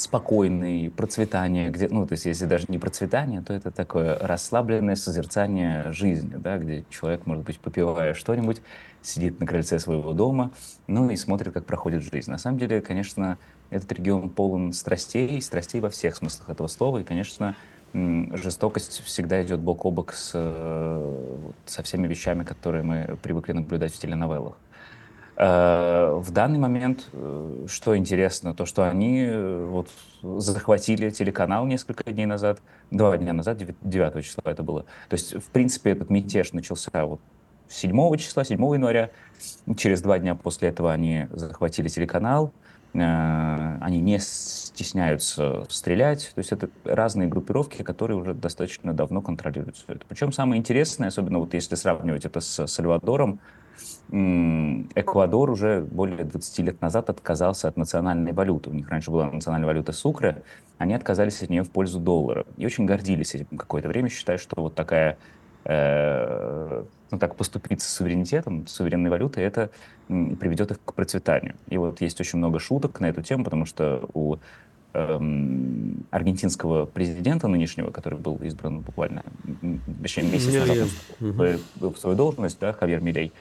спокойный, 0.00 0.90
процветание, 0.90 1.68
где, 1.68 1.86
ну, 1.88 2.06
то 2.06 2.12
есть 2.12 2.24
если 2.24 2.46
даже 2.46 2.64
не 2.68 2.78
процветание, 2.78 3.42
то 3.42 3.52
это 3.52 3.70
такое 3.70 4.18
расслабленное 4.18 4.96
созерцание 4.96 5.92
жизни, 5.92 6.36
да, 6.36 6.56
где 6.56 6.86
человек, 6.88 7.26
может 7.26 7.44
быть, 7.44 7.60
попивая 7.60 8.14
что-нибудь, 8.14 8.62
сидит 9.02 9.38
на 9.40 9.46
крыльце 9.46 9.78
своего 9.78 10.14
дома, 10.14 10.52
ну 10.86 11.10
и 11.10 11.16
смотрит, 11.16 11.52
как 11.52 11.66
проходит 11.66 12.02
жизнь. 12.02 12.30
На 12.30 12.38
самом 12.38 12.58
деле, 12.58 12.80
конечно, 12.80 13.36
этот 13.68 13.92
регион 13.92 14.30
полон 14.30 14.72
страстей, 14.72 15.40
страстей 15.42 15.82
во 15.82 15.90
всех 15.90 16.16
смыслах 16.16 16.48
этого 16.48 16.68
слова, 16.68 16.98
и, 16.98 17.04
конечно, 17.04 17.54
жестокость 17.92 19.02
всегда 19.04 19.42
идет 19.42 19.60
бок 19.60 19.84
о 19.84 19.90
бок 19.90 20.14
с, 20.14 20.30
э, 20.32 21.36
со 21.66 21.82
всеми 21.82 22.08
вещами, 22.08 22.42
которые 22.44 22.84
мы 22.84 23.18
привыкли 23.22 23.52
наблюдать 23.52 23.92
в 23.92 23.98
теленовеллах. 23.98 24.56
Э, 25.42 26.20
в 26.20 26.32
данный 26.32 26.58
момент, 26.58 27.08
э, 27.14 27.64
что 27.66 27.96
интересно, 27.96 28.54
то, 28.54 28.66
что 28.66 28.86
они 28.86 29.24
э, 29.24 29.64
вот 29.64 29.88
захватили 30.22 31.08
телеканал 31.08 31.64
несколько 31.64 32.12
дней 32.12 32.26
назад, 32.26 32.60
два 32.90 33.16
дня 33.16 33.32
назад, 33.32 33.56
9 33.80 34.22
числа 34.22 34.42
это 34.44 34.62
было. 34.62 34.82
То 35.08 35.14
есть, 35.14 35.34
в 35.34 35.48
принципе, 35.48 35.92
этот 35.92 36.10
мятеж 36.10 36.52
начался 36.52 37.06
вот 37.06 37.20
7 37.70 38.16
числа, 38.18 38.44
7 38.44 38.60
января. 38.74 39.08
Через 39.78 40.02
два 40.02 40.18
дня 40.18 40.34
после 40.34 40.68
этого 40.68 40.92
они 40.92 41.26
захватили 41.30 41.88
телеканал. 41.88 42.52
Они 42.92 44.00
не 44.00 44.18
стесняются 44.18 45.64
стрелять. 45.70 46.32
То 46.34 46.40
есть 46.40 46.52
это 46.52 46.68
разные 46.84 47.28
группировки, 47.28 47.82
которые 47.82 48.18
уже 48.18 48.34
достаточно 48.34 48.92
давно 48.92 49.22
контролируют 49.22 49.76
все 49.76 49.94
это. 49.94 50.04
Причем 50.06 50.32
самое 50.32 50.58
интересное, 50.58 51.08
особенно 51.08 51.38
вот 51.38 51.54
если 51.54 51.76
сравнивать 51.76 52.26
это 52.26 52.40
с 52.40 52.66
Сальвадором, 52.66 53.40
Эквадор 54.10 55.50
уже 55.50 55.82
более 55.82 56.24
20 56.24 56.58
лет 56.60 56.80
назад 56.80 57.10
отказался 57.10 57.68
от 57.68 57.76
национальной 57.76 58.32
валюты. 58.32 58.70
У 58.70 58.72
них 58.72 58.88
раньше 58.88 59.10
была 59.10 59.30
национальная 59.30 59.68
валюта 59.68 59.92
Сукры, 59.92 60.42
они 60.78 60.94
отказались 60.94 61.42
от 61.42 61.50
нее 61.50 61.62
в 61.62 61.70
пользу 61.70 62.00
доллара. 62.00 62.44
И 62.56 62.66
очень 62.66 62.86
гордились 62.86 63.34
этим 63.34 63.56
какое-то 63.56 63.88
время, 63.88 64.08
считая, 64.08 64.38
что 64.38 64.60
вот 64.60 64.74
такая 64.74 65.18
э, 65.64 66.84
ну, 67.10 67.18
так 67.18 67.36
поступить 67.36 67.82
с 67.82 67.88
суверенитетом, 67.88 68.66
с 68.66 68.72
суверенной 68.72 69.10
валютой, 69.10 69.44
это 69.44 69.70
приведет 70.08 70.70
их 70.72 70.80
к 70.84 70.94
процветанию. 70.94 71.54
И 71.68 71.76
вот 71.76 72.00
есть 72.00 72.20
очень 72.20 72.38
много 72.38 72.58
шуток 72.58 72.98
на 73.00 73.10
эту 73.10 73.22
тему, 73.22 73.44
потому 73.44 73.66
что 73.66 74.08
у 74.12 74.36
эм, 74.92 76.04
аргентинского 76.10 76.86
президента 76.86 77.48
нынешнего, 77.48 77.90
который 77.90 78.18
был 78.18 78.36
избран 78.42 78.80
буквально, 78.80 79.22
точнее, 80.02 80.24
месяц 80.24 80.54
назад 80.54 80.88
в 81.78 81.96
свою 81.96 82.16
должность, 82.16 82.58
да, 82.60 82.72
Хавьер 82.72 83.00
Милей, 83.00 83.32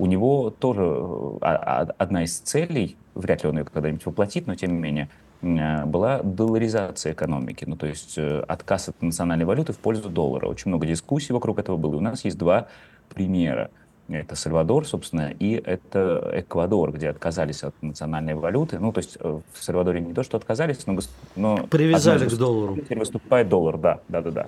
у 0.00 0.06
него 0.06 0.48
тоже 0.48 0.82
э, 0.82 1.38
а, 1.42 1.82
а, 1.82 1.88
одна 1.98 2.24
из 2.24 2.38
целей, 2.38 2.96
вряд 3.14 3.42
ли 3.42 3.50
он 3.50 3.58
ее 3.58 3.64
когда-нибудь 3.64 4.06
воплотит, 4.06 4.46
но 4.46 4.54
тем 4.54 4.72
не 4.72 4.78
менее, 4.78 5.10
э, 5.42 5.84
была 5.84 6.22
долларизация 6.22 7.12
экономики, 7.12 7.66
ну 7.66 7.76
то 7.76 7.86
есть 7.86 8.16
э, 8.16 8.40
отказ 8.48 8.88
от 8.88 9.02
национальной 9.02 9.44
валюты 9.44 9.74
в 9.74 9.78
пользу 9.78 10.08
доллара. 10.08 10.46
Очень 10.46 10.70
много 10.70 10.86
дискуссий 10.86 11.34
вокруг 11.34 11.58
этого 11.58 11.76
было. 11.76 11.92
И 11.92 11.96
у 11.98 12.00
нас 12.00 12.24
есть 12.24 12.38
два 12.38 12.68
примера. 13.14 13.70
Это 14.08 14.36
Сальвадор, 14.36 14.86
собственно, 14.88 15.32
и 15.38 15.52
это 15.52 16.32
Эквадор, 16.32 16.92
где 16.92 17.10
отказались 17.10 17.62
от 17.62 17.74
национальной 17.82 18.34
валюты. 18.34 18.78
Ну, 18.78 18.92
то 18.92 18.98
есть 18.98 19.18
в 19.20 19.42
Сальвадоре 19.62 20.00
не 20.00 20.14
то, 20.14 20.24
что 20.24 20.36
отказались, 20.38 20.84
но... 20.86 20.98
но 21.36 21.66
Привязали 21.68 22.26
к 22.26 22.36
доллару. 22.36 22.76
Выступает 22.88 23.48
доллар, 23.48 23.76
да, 23.76 24.00
да, 24.08 24.22
да, 24.22 24.30
да. 24.30 24.46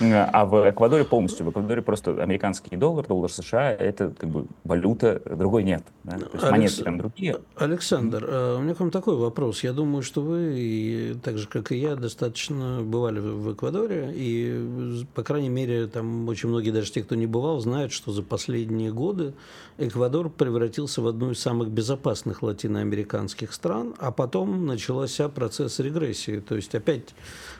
А 0.00 0.44
в 0.44 0.70
Эквадоре 0.70 1.04
полностью, 1.04 1.46
в 1.46 1.50
Эквадоре 1.50 1.82
просто 1.82 2.22
американский 2.22 2.76
доллар, 2.76 3.06
доллар 3.06 3.30
США, 3.30 3.72
это 3.72 4.12
как 4.18 4.28
бы 4.28 4.46
валюта, 4.64 5.22
другой 5.24 5.64
нет. 5.64 5.82
Да? 6.04 6.18
То 6.18 6.24
есть 6.32 6.34
Алекс... 6.34 6.50
монеты 6.50 6.84
там 6.84 6.98
другие. 6.98 7.36
Александр, 7.56 8.24
mm-hmm. 8.24 8.56
у 8.58 8.60
меня 8.60 8.74
к 8.74 8.80
вам 8.80 8.90
такой 8.90 9.16
вопрос. 9.16 9.64
Я 9.64 9.72
думаю, 9.72 10.02
что 10.02 10.20
вы, 10.20 11.16
так 11.22 11.38
же, 11.38 11.48
как 11.48 11.72
и 11.72 11.76
я, 11.76 11.96
достаточно 11.96 12.82
бывали 12.82 13.18
в 13.18 13.54
Эквадоре, 13.54 14.12
и, 14.14 15.04
по 15.14 15.22
крайней 15.22 15.48
мере, 15.48 15.86
там 15.86 16.28
очень 16.28 16.48
многие, 16.48 16.70
даже 16.70 16.92
те, 16.92 17.02
кто 17.02 17.14
не 17.14 17.26
бывал, 17.26 17.60
знают, 17.60 17.92
что 17.92 18.12
за 18.12 18.22
последние 18.22 18.92
годы 18.92 19.32
Эквадор 19.78 20.28
превратился 20.28 21.00
в 21.00 21.06
одну 21.06 21.30
из 21.30 21.38
самых 21.38 21.70
безопасных 21.70 22.42
латиноамериканских 22.42 23.52
стран, 23.52 23.94
а 23.98 24.10
потом 24.10 24.66
начался 24.66 25.28
процесс 25.28 25.78
регрессии. 25.78 26.40
То 26.40 26.56
есть 26.56 26.74
опять 26.74 27.14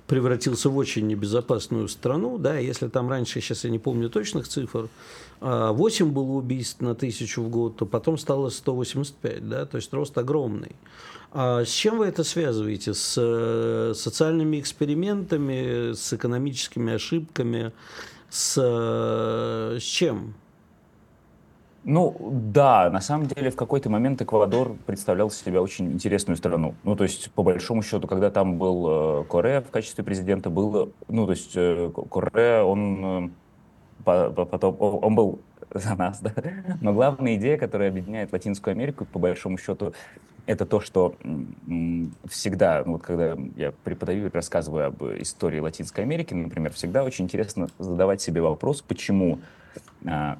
превратился 0.08 0.70
в 0.70 0.76
очень 0.76 1.06
небезопасную 1.06 1.86
страну, 1.86 2.38
да, 2.38 2.58
если 2.58 2.88
там 2.88 3.08
раньше, 3.08 3.40
сейчас 3.40 3.64
я 3.64 3.70
не 3.70 3.78
помню 3.78 4.08
точных 4.08 4.48
цифр, 4.48 4.88
8 5.40 6.06
а, 6.06 6.08
было 6.08 6.32
убийств 6.32 6.80
на 6.80 6.94
тысячу 6.94 7.42
в 7.42 7.50
год, 7.50 7.76
то 7.76 7.86
потом 7.86 8.16
стало 8.18 8.48
185, 8.48 9.48
да, 9.48 9.66
то 9.66 9.76
есть 9.76 9.92
рост 9.92 10.16
огромный. 10.16 10.72
А 11.30 11.62
с 11.62 11.68
чем 11.68 11.98
вы 11.98 12.06
это 12.06 12.24
связываете? 12.24 12.94
С 12.94 13.14
э, 13.18 13.92
социальными 13.94 14.58
экспериментами, 14.58 15.92
с 15.92 16.14
экономическими 16.14 16.94
ошибками, 16.94 17.72
с, 18.30 18.54
э, 18.56 19.78
с 19.78 19.82
чем? 19.82 20.34
Ну, 21.90 22.14
да, 22.30 22.90
на 22.90 23.00
самом 23.00 23.28
деле 23.28 23.50
в 23.50 23.56
какой-то 23.56 23.88
момент 23.88 24.20
Эквадор 24.20 24.76
представлял 24.84 25.30
себя 25.30 25.62
очень 25.62 25.90
интересную 25.90 26.36
страну. 26.36 26.74
Ну, 26.84 26.94
то 26.96 27.04
есть, 27.04 27.30
по 27.30 27.42
большому 27.42 27.80
счету, 27.80 28.06
когда 28.06 28.30
там 28.30 28.58
был 28.58 29.22
э, 29.22 29.24
Корея 29.24 29.62
в 29.62 29.70
качестве 29.70 30.04
президента, 30.04 30.50
было, 30.50 30.90
ну, 31.08 31.24
то 31.24 31.32
есть, 31.32 31.52
э, 31.54 31.90
Корея, 32.10 32.62
он 32.62 33.32
э, 34.04 34.30
потом, 34.34 34.76
он 34.78 35.14
был 35.14 35.38
за 35.72 35.94
нас, 35.94 36.20
да. 36.20 36.34
Но 36.82 36.92
главная 36.92 37.36
идея, 37.36 37.56
которая 37.56 37.88
объединяет 37.88 38.34
Латинскую 38.34 38.72
Америку, 38.72 39.06
по 39.06 39.18
большому 39.18 39.56
счету, 39.56 39.94
это 40.44 40.66
то, 40.66 40.80
что 40.80 41.14
всегда, 42.28 42.82
ну, 42.84 42.92
вот 42.92 43.02
когда 43.02 43.34
я 43.56 43.72
преподаю 43.72 44.26
и 44.26 44.30
рассказываю 44.30 44.88
об 44.88 45.02
истории 45.22 45.60
Латинской 45.60 46.04
Америки, 46.04 46.34
например, 46.34 46.70
всегда 46.74 47.02
очень 47.02 47.24
интересно 47.24 47.68
задавать 47.78 48.20
себе 48.20 48.42
вопрос, 48.42 48.82
почему 48.82 49.38
а, 50.04 50.38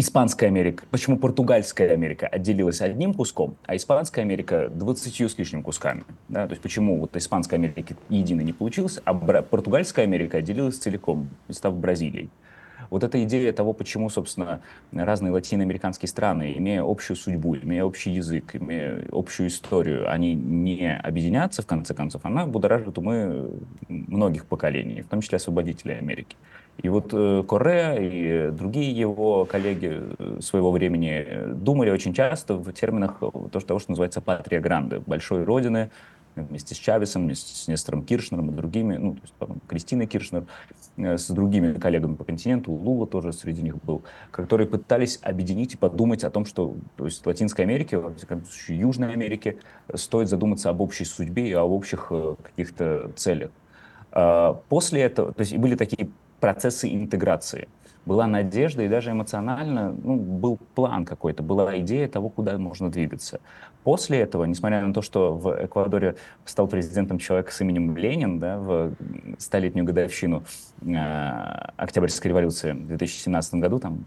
Испанская 0.00 0.48
Америка, 0.48 0.84
почему 0.92 1.18
Португальская 1.18 1.92
Америка 1.92 2.28
отделилась 2.28 2.80
одним 2.80 3.14
куском, 3.14 3.56
а 3.66 3.74
Испанская 3.74 4.24
Америка 4.24 4.68
20 4.72 5.28
с 5.28 5.36
лишним 5.38 5.64
кусками. 5.64 6.04
Да? 6.28 6.46
То 6.46 6.52
есть 6.52 6.62
почему 6.62 7.00
вот 7.00 7.16
Испанская 7.16 7.58
Америка 7.58 7.96
едино 8.08 8.42
не 8.42 8.52
получилась, 8.52 9.00
а 9.04 9.12
Португальская 9.12 10.04
Америка 10.04 10.38
отделилась 10.38 10.78
целиком, 10.78 11.30
став 11.50 11.74
Бразилией. 11.74 12.30
Вот 12.90 13.02
эта 13.02 13.20
идея 13.24 13.52
того, 13.52 13.72
почему, 13.72 14.08
собственно, 14.08 14.60
разные 14.92 15.32
латиноамериканские 15.32 16.08
страны, 16.08 16.54
имея 16.56 16.84
общую 16.84 17.16
судьбу, 17.16 17.56
имея 17.56 17.82
общий 17.82 18.12
язык, 18.12 18.54
имея 18.54 19.04
общую 19.10 19.48
историю, 19.48 20.08
они 20.08 20.34
не 20.34 20.96
объединятся, 20.96 21.62
в 21.62 21.66
конце 21.66 21.92
концов, 21.92 22.24
она 22.24 22.46
будоражит 22.46 22.98
умы 22.98 23.50
многих 23.88 24.46
поколений, 24.46 25.02
в 25.02 25.08
том 25.08 25.22
числе 25.22 25.36
освободителей 25.36 25.98
Америки. 25.98 26.36
И 26.82 26.88
вот 26.88 27.10
э, 27.12 27.42
Корея 27.48 27.96
и 27.96 28.50
другие 28.52 28.92
его 28.92 29.44
коллеги 29.44 30.00
э, 30.18 30.38
своего 30.40 30.70
времени 30.70 31.24
э, 31.26 31.52
думали 31.52 31.90
очень 31.90 32.14
часто 32.14 32.54
в 32.54 32.72
терминах 32.72 33.18
того, 33.18 33.80
что 33.80 33.90
называется 33.90 34.20
патрия 34.20 34.60
гранде, 34.60 35.00
большой 35.00 35.42
родины, 35.42 35.90
вместе 36.36 36.76
с 36.76 36.78
Чавесом, 36.78 37.24
вместе 37.24 37.52
с 37.52 37.66
Нестором 37.66 38.04
Киршнером 38.04 38.50
и 38.50 38.52
другими, 38.52 38.96
ну, 38.96 39.14
то 39.14 39.22
есть, 39.22 39.34
потом, 39.40 39.60
Кристиной 39.66 40.06
Киршнер, 40.06 40.46
с 40.96 41.28
другими 41.30 41.72
коллегами 41.72 42.14
по 42.14 42.22
континенту, 42.22 42.70
Лула 42.70 43.08
тоже 43.08 43.32
среди 43.32 43.60
них 43.60 43.82
был, 43.82 44.04
которые 44.30 44.68
пытались 44.68 45.18
объединить 45.22 45.74
и 45.74 45.76
подумать 45.76 46.22
о 46.22 46.30
том, 46.30 46.44
что 46.44 46.76
то 46.96 47.06
есть, 47.06 47.24
в 47.24 47.26
Латинской 47.26 47.64
Америке, 47.64 47.98
в 47.98 48.68
Южной 48.68 49.12
Америке 49.12 49.56
стоит 49.94 50.28
задуматься 50.28 50.70
об 50.70 50.80
общей 50.80 51.04
судьбе 51.04 51.48
и 51.48 51.52
об 51.54 51.72
общих 51.72 52.12
каких-то 52.42 53.10
целях. 53.16 53.50
А, 54.12 54.54
после 54.68 55.02
этого, 55.02 55.32
то 55.32 55.40
есть 55.40 55.56
были 55.56 55.74
такие 55.74 56.08
процессы 56.40 56.92
интеграции. 56.92 57.68
была 58.06 58.26
надежда 58.26 58.82
и 58.84 58.88
даже 58.88 59.10
эмоционально 59.10 59.94
ну, 60.02 60.16
был 60.16 60.58
план 60.74 61.04
какой-то, 61.04 61.42
была 61.42 61.78
идея 61.80 62.08
того, 62.08 62.30
куда 62.30 62.56
можно 62.56 62.90
двигаться. 62.90 63.38
После 63.84 64.18
этого, 64.20 64.44
несмотря 64.44 64.80
на 64.86 64.92
то, 64.92 65.02
что 65.02 65.34
в 65.34 65.64
Эквадоре 65.64 66.16
стал 66.44 66.68
президентом 66.68 67.18
человек 67.18 67.50
с 67.50 67.60
именем 67.60 67.96
Ленин 67.96 68.38
да, 68.38 68.58
в 68.58 68.92
столетнюю 69.38 69.86
годовщину 69.86 70.42
э, 70.82 70.94
Октябрьской 71.76 72.30
революции 72.30 72.72
в 72.72 72.86
2017 72.86 73.54
году, 73.54 73.78
там 73.78 74.04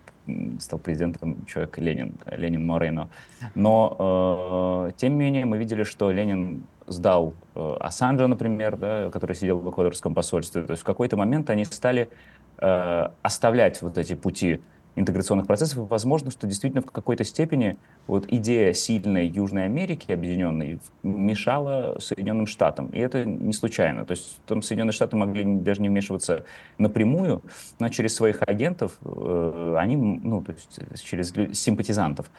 стал 0.60 0.80
президентом 0.80 1.46
человек 1.46 1.78
Ленин, 1.78 2.14
Ленин 2.26 2.66
Морено. 2.66 3.10
Но, 3.56 4.88
э, 4.90 4.92
тем 4.98 5.14
не 5.14 5.20
менее, 5.20 5.46
мы 5.46 5.58
видели, 5.58 5.84
что 5.84 6.12
Ленин 6.12 6.64
сдал 6.92 7.34
э, 7.56 7.78
Ассанжа, 7.80 8.28
например, 8.28 8.78
да, 8.78 9.10
который 9.10 9.36
сидел 9.36 9.60
в 9.60 9.70
эквадорском 9.70 10.14
посольстве. 10.14 10.64
То 10.64 10.72
есть 10.72 10.84
в 10.84 10.86
какой-то 10.86 11.18
момент 11.18 11.50
они 11.50 11.66
стали 11.66 12.10
э, 12.58 13.08
оставлять 13.22 13.82
вот 13.82 13.98
эти 13.98 14.16
пути 14.16 14.62
интеграционных 14.96 15.48
процессов, 15.48 15.78
и 15.78 15.82
возможно, 15.82 16.32
что 16.32 16.48
действительно 16.48 16.82
в 16.82 16.92
какой-то 16.92 17.24
степени 17.24 17.78
вот 18.08 18.26
идея 18.28 18.74
сильной 18.74 19.28
Южной 19.28 19.66
Америки 19.66 20.12
объединенной 20.12 20.80
мешала 21.02 21.98
Соединенным 22.00 22.46
Штатам. 22.46 22.88
И 22.88 23.00
это 23.00 23.24
не 23.24 23.54
случайно. 23.54 24.06
То 24.06 24.12
есть 24.12 24.40
там 24.46 24.62
Соединенные 24.62 24.92
Штаты 24.92 25.16
могли 25.16 25.46
даже 25.46 25.82
не 25.82 25.90
вмешиваться 25.90 26.44
напрямую, 26.78 27.42
но 27.80 27.90
через 27.90 28.16
своих 28.16 28.42
агентов 28.46 28.98
э, 29.04 29.76
они, 29.78 29.96
ну, 29.96 30.44
то 30.44 30.52
есть 30.52 31.06
через 31.06 31.34
симпатизантов, 31.58 32.30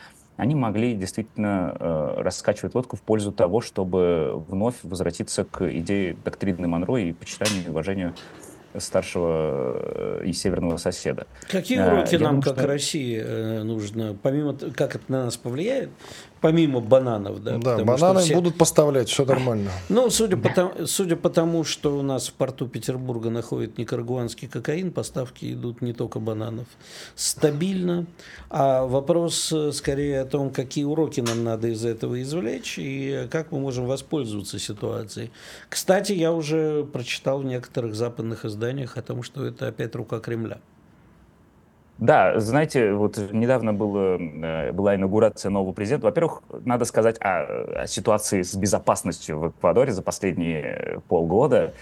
они 0.43 0.57
могли 0.57 0.95
действительно 0.97 1.77
э, 1.79 2.15
раскачивать 2.17 2.75
лодку 2.75 2.97
в 2.97 3.03
пользу 3.03 3.31
того, 3.31 3.61
чтобы 3.61 4.43
вновь 4.49 4.75
возвратиться 4.83 5.45
к 5.45 5.73
идее 5.73 6.17
доктрины 6.25 6.67
Монро 6.67 6.97
и 6.97 7.13
почитанию 7.13 7.65
и 7.65 7.69
уважению 7.69 8.13
старшего 8.77 10.21
э, 10.21 10.25
и 10.25 10.33
северного 10.33 10.79
соседа. 10.79 11.29
Какие 11.49 11.79
уроки 11.79 12.17
а, 12.17 12.19
нам, 12.19 12.29
думаю, 12.31 12.43
как 12.43 12.59
что... 12.59 12.67
России, 12.67 13.23
э, 13.25 13.63
нужно, 13.63 14.17
помимо, 14.21 14.55
как 14.55 14.97
это 14.97 15.05
на 15.07 15.27
нас 15.27 15.37
повлияет, 15.37 15.91
помимо 16.43 16.81
бананов, 16.81 17.43
да? 17.43 17.57
Да, 17.57 17.79
бананы 17.85 18.21
все... 18.21 18.35
будут 18.35 18.59
поставлять, 18.59 19.09
все 19.09 19.25
нормально. 19.25 19.71
Ну, 19.89 20.11
судя 20.11 20.37
по, 20.37 20.49
тому, 20.49 20.87
судя 20.87 21.17
по 21.17 21.31
тому, 21.31 21.65
что 21.65 21.97
у 21.97 22.03
нас 22.03 22.29
в 22.29 22.33
порту 22.33 22.67
Петербурга 22.67 23.31
находит 23.31 23.79
никарагуанский 23.79 24.49
кокаин, 24.49 24.91
поставки 24.91 25.53
идут 25.53 25.81
не 25.81 25.93
только 25.93 26.19
бананов. 26.19 26.67
Стабильно. 27.15 28.07
А 28.51 28.85
вопрос 28.85 29.53
э, 29.53 29.71
скорее 29.73 30.21
о 30.21 30.25
том, 30.25 30.51
какие 30.51 30.85
уроки 30.85 31.21
нам 31.21 31.45
надо 31.45 31.69
из 31.69 31.85
этого 31.85 32.21
извлечь 32.21 32.79
и 32.79 33.29
как 33.31 33.53
мы 33.53 33.61
можем 33.61 33.87
воспользоваться 33.87 34.59
ситуацией. 34.59 35.31
Кстати, 35.69 36.13
я 36.13 36.33
уже 36.33 36.85
прочитал 36.85 37.39
в 37.39 37.45
некоторых 37.45 37.95
западных 37.95 38.45
изданиях 38.45 38.97
о 38.97 39.03
том, 39.03 39.23
что 39.23 39.47
это 39.47 39.69
опять 39.69 39.95
рука 39.95 40.19
Кремля. 40.19 40.59
Да, 42.03 42.41
знаете, 42.41 42.95
вот 42.95 43.17
недавно 43.31 43.73
было, 43.73 44.19
э, 44.19 44.73
была 44.73 44.97
инаугурация 44.97 45.51
нового 45.51 45.73
президента. 45.73 46.07
Во-первых, 46.07 46.43
надо 46.65 46.85
сказать 46.85 47.17
о, 47.21 47.83
о 47.83 47.87
ситуации 47.87 48.43
с 48.43 48.57
безопасностью 48.57 49.39
в 49.39 49.49
Эквадоре 49.51 49.93
за 49.93 50.03
последние 50.03 51.01
полгода. 51.07 51.75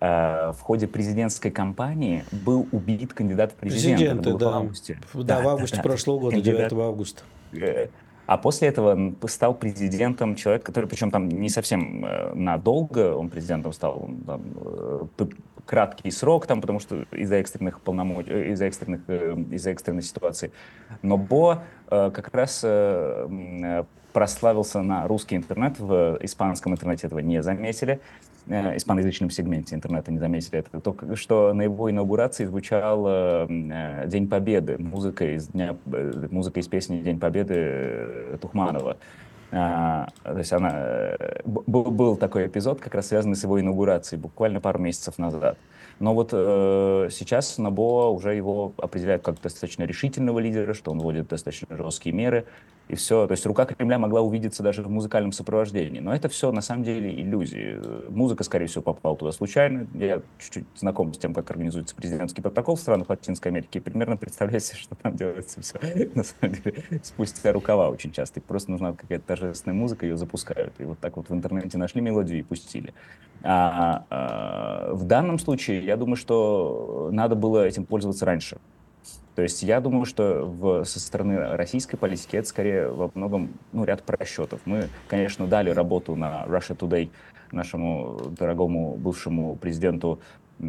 Э, 0.00 0.50
в 0.50 0.60
ходе 0.62 0.88
президентской 0.88 1.50
кампании 1.50 2.24
был 2.32 2.66
убит 2.72 3.12
кандидат 3.14 3.52
в 3.52 3.54
президенты. 3.54 4.04
Президенты, 4.04 4.36
да. 4.36 4.50
в 4.50 4.54
августе. 4.54 4.98
Да, 5.14 5.22
да 5.22 5.40
в 5.42 5.48
августе 5.48 5.76
да, 5.76 5.82
прошлого 5.84 6.18
года, 6.18 6.34
кандидат, 6.34 6.70
9 6.70 6.82
августа. 6.82 7.22
Э, 7.52 7.86
а 8.26 8.38
после 8.38 8.66
этого 8.66 9.14
стал 9.28 9.54
президентом 9.54 10.34
человек, 10.34 10.64
который, 10.64 10.86
причем 10.86 11.12
там 11.12 11.28
не 11.28 11.48
совсем 11.48 12.04
надолго, 12.34 13.14
он 13.14 13.30
президентом 13.30 13.72
стал, 13.72 14.08
там, 14.26 14.42
краткий 15.66 16.10
срок, 16.10 16.46
там, 16.46 16.60
потому 16.60 16.80
что 16.80 17.04
из-за 17.12 17.36
экстренных 17.36 17.80
полномочий, 17.80 18.30
э, 18.30 18.52
из-за 18.52 18.66
экстренных, 18.66 19.02
э, 19.08 19.36
из-за 19.50 19.70
экстренной 19.70 20.02
ситуации. 20.02 20.52
Но 21.02 21.16
Бо 21.16 21.62
э, 21.90 22.10
как 22.12 22.34
раз 22.34 22.64
прославился 24.12 24.82
на 24.82 25.06
русский 25.08 25.36
интернет, 25.36 25.78
в 25.78 26.18
испанском 26.20 26.72
интернете 26.72 27.06
этого 27.06 27.20
не 27.20 27.42
заметили, 27.42 28.00
э, 28.46 28.76
испаноязычном 28.76 29.30
сегменте 29.30 29.74
интернета 29.74 30.12
не 30.12 30.18
заметили 30.18 30.58
это, 30.58 30.80
только 30.80 31.16
что 31.16 31.52
на 31.52 31.62
его 31.62 31.90
инаугурации 31.90 32.44
звучал 32.44 33.04
э, 33.06 34.04
День 34.06 34.28
Победы, 34.28 34.76
музыка 34.78 35.34
из, 35.34 35.48
дня, 35.48 35.76
музыка 36.30 36.60
из 36.60 36.68
песни 36.68 37.00
День 37.00 37.18
Победы 37.18 38.38
Тухманова. 38.40 38.96
А, 39.54 40.08
то 40.24 40.38
есть 40.38 40.52
она, 40.52 40.70
э, 40.74 41.40
был, 41.44 41.84
был 41.84 42.16
такой 42.16 42.46
эпизод, 42.46 42.80
как 42.80 42.94
раз 42.94 43.08
связанный 43.08 43.36
с 43.36 43.42
его 43.42 43.60
инаугурацией, 43.60 44.20
буквально 44.20 44.60
пару 44.60 44.78
месяцев 44.78 45.18
назад. 45.18 45.58
Но 46.00 46.14
вот 46.14 46.30
э, 46.32 47.08
сейчас 47.10 47.58
Набо 47.58 48.10
уже 48.10 48.34
его 48.34 48.72
определяют 48.78 49.22
как 49.22 49.40
достаточно 49.42 49.84
решительного 49.84 50.38
лидера, 50.38 50.72
что 50.72 50.90
он 50.90 51.00
вводит 51.00 51.28
достаточно 51.28 51.76
жесткие 51.76 52.14
меры 52.14 52.46
и 52.88 52.94
все. 52.94 53.26
То 53.26 53.32
есть 53.32 53.46
рука 53.46 53.64
Кремля 53.64 53.98
могла 53.98 54.20
увидеться 54.20 54.62
даже 54.62 54.82
в 54.82 54.90
музыкальном 54.90 55.32
сопровождении. 55.32 56.00
Но 56.00 56.14
это 56.14 56.28
все 56.28 56.52
на 56.52 56.60
самом 56.60 56.84
деле 56.84 57.14
иллюзии. 57.14 57.80
Музыка, 58.10 58.44
скорее 58.44 58.66
всего, 58.66 58.82
попала 58.82 59.16
туда 59.16 59.32
случайно. 59.32 59.86
Я 59.94 60.22
чуть-чуть 60.38 60.64
знаком 60.76 61.14
с 61.14 61.18
тем, 61.18 61.34
как 61.34 61.50
организуется 61.50 61.94
президентский 61.94 62.42
протокол 62.42 62.76
в 62.76 62.80
странах 62.80 63.08
Латинской 63.08 63.50
Америки. 63.50 63.78
Примерно 63.80 64.16
представляю 64.16 64.60
себе, 64.60 64.78
что 64.78 64.94
там 64.94 65.16
делается 65.16 65.60
все. 65.60 65.78
На 66.14 66.24
самом 66.24 66.56
деле, 66.56 66.84
спустя 67.02 67.52
рукава 67.52 67.88
очень 67.88 68.12
часто. 68.12 68.40
И 68.40 68.42
просто 68.42 68.70
нужна 68.70 68.92
какая-то 68.92 69.26
торжественная 69.26 69.76
музыка, 69.76 70.06
ее 70.06 70.16
запускают. 70.16 70.74
И 70.78 70.84
вот 70.84 70.98
так 70.98 71.16
вот 71.16 71.28
в 71.30 71.34
интернете 71.34 71.78
нашли 71.78 72.00
мелодию 72.00 72.40
и 72.40 72.42
пустили. 72.42 72.92
А, 73.42 74.04
а, 74.10 74.92
в 74.92 75.04
данном 75.04 75.38
случае, 75.38 75.84
я 75.84 75.96
думаю, 75.96 76.16
что 76.16 77.08
надо 77.12 77.34
было 77.34 77.66
этим 77.66 77.84
пользоваться 77.86 78.24
раньше. 78.24 78.58
То 79.34 79.42
есть 79.42 79.62
я 79.62 79.80
думаю, 79.80 80.04
что 80.04 80.44
в, 80.44 80.84
со 80.84 81.00
стороны 81.00 81.56
российской 81.56 81.96
политики 81.96 82.36
это 82.36 82.48
скорее 82.48 82.88
во 82.88 83.10
многом 83.14 83.54
ну, 83.72 83.84
ряд 83.84 84.02
просчетов. 84.02 84.60
Мы, 84.66 84.88
конечно, 85.08 85.46
дали 85.46 85.70
работу 85.70 86.16
на 86.16 86.44
Russia 86.46 86.76
Today 86.76 87.08
нашему 87.50 88.32
дорогому 88.38 88.96
бывшему 88.96 89.56
президенту 89.56 90.20
э, 90.60 90.64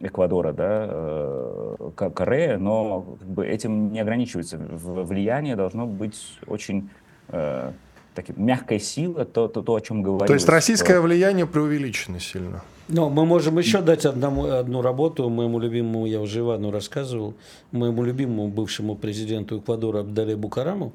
Эквадора, 0.00 0.52
да, 0.52 0.86
э, 0.90 2.10
Корея, 2.14 2.58
но 2.58 3.02
как 3.18 3.28
бы, 3.28 3.46
этим 3.46 3.92
не 3.92 4.00
ограничивается. 4.00 4.58
Влияние 4.58 5.56
должно 5.56 5.86
быть 5.86 6.38
очень 6.46 6.90
э, 7.28 7.72
таким, 8.14 8.44
мягкая 8.44 8.78
сила, 8.78 9.24
то, 9.24 9.48
то, 9.48 9.62
то 9.62 9.74
о 9.74 9.80
чем 9.80 10.02
говорилось. 10.02 10.28
То 10.28 10.34
есть 10.34 10.48
российское 10.48 10.94
что... 10.94 11.02
влияние 11.02 11.46
преувеличено 11.46 12.20
сильно? 12.20 12.62
Но 12.88 13.10
мы 13.10 13.26
можем 13.26 13.58
еще 13.58 13.82
дать 13.82 14.06
одному, 14.06 14.46
одну 14.46 14.80
работу 14.80 15.28
моему 15.28 15.58
любимому, 15.58 16.06
я 16.06 16.20
уже 16.20 16.40
Ивану 16.40 16.70
рассказывал, 16.70 17.34
моему 17.70 18.02
любимому 18.02 18.48
бывшему 18.48 18.96
президенту 18.96 19.58
Эквадора 19.58 20.00
Абдале 20.00 20.36
Букараму, 20.36 20.92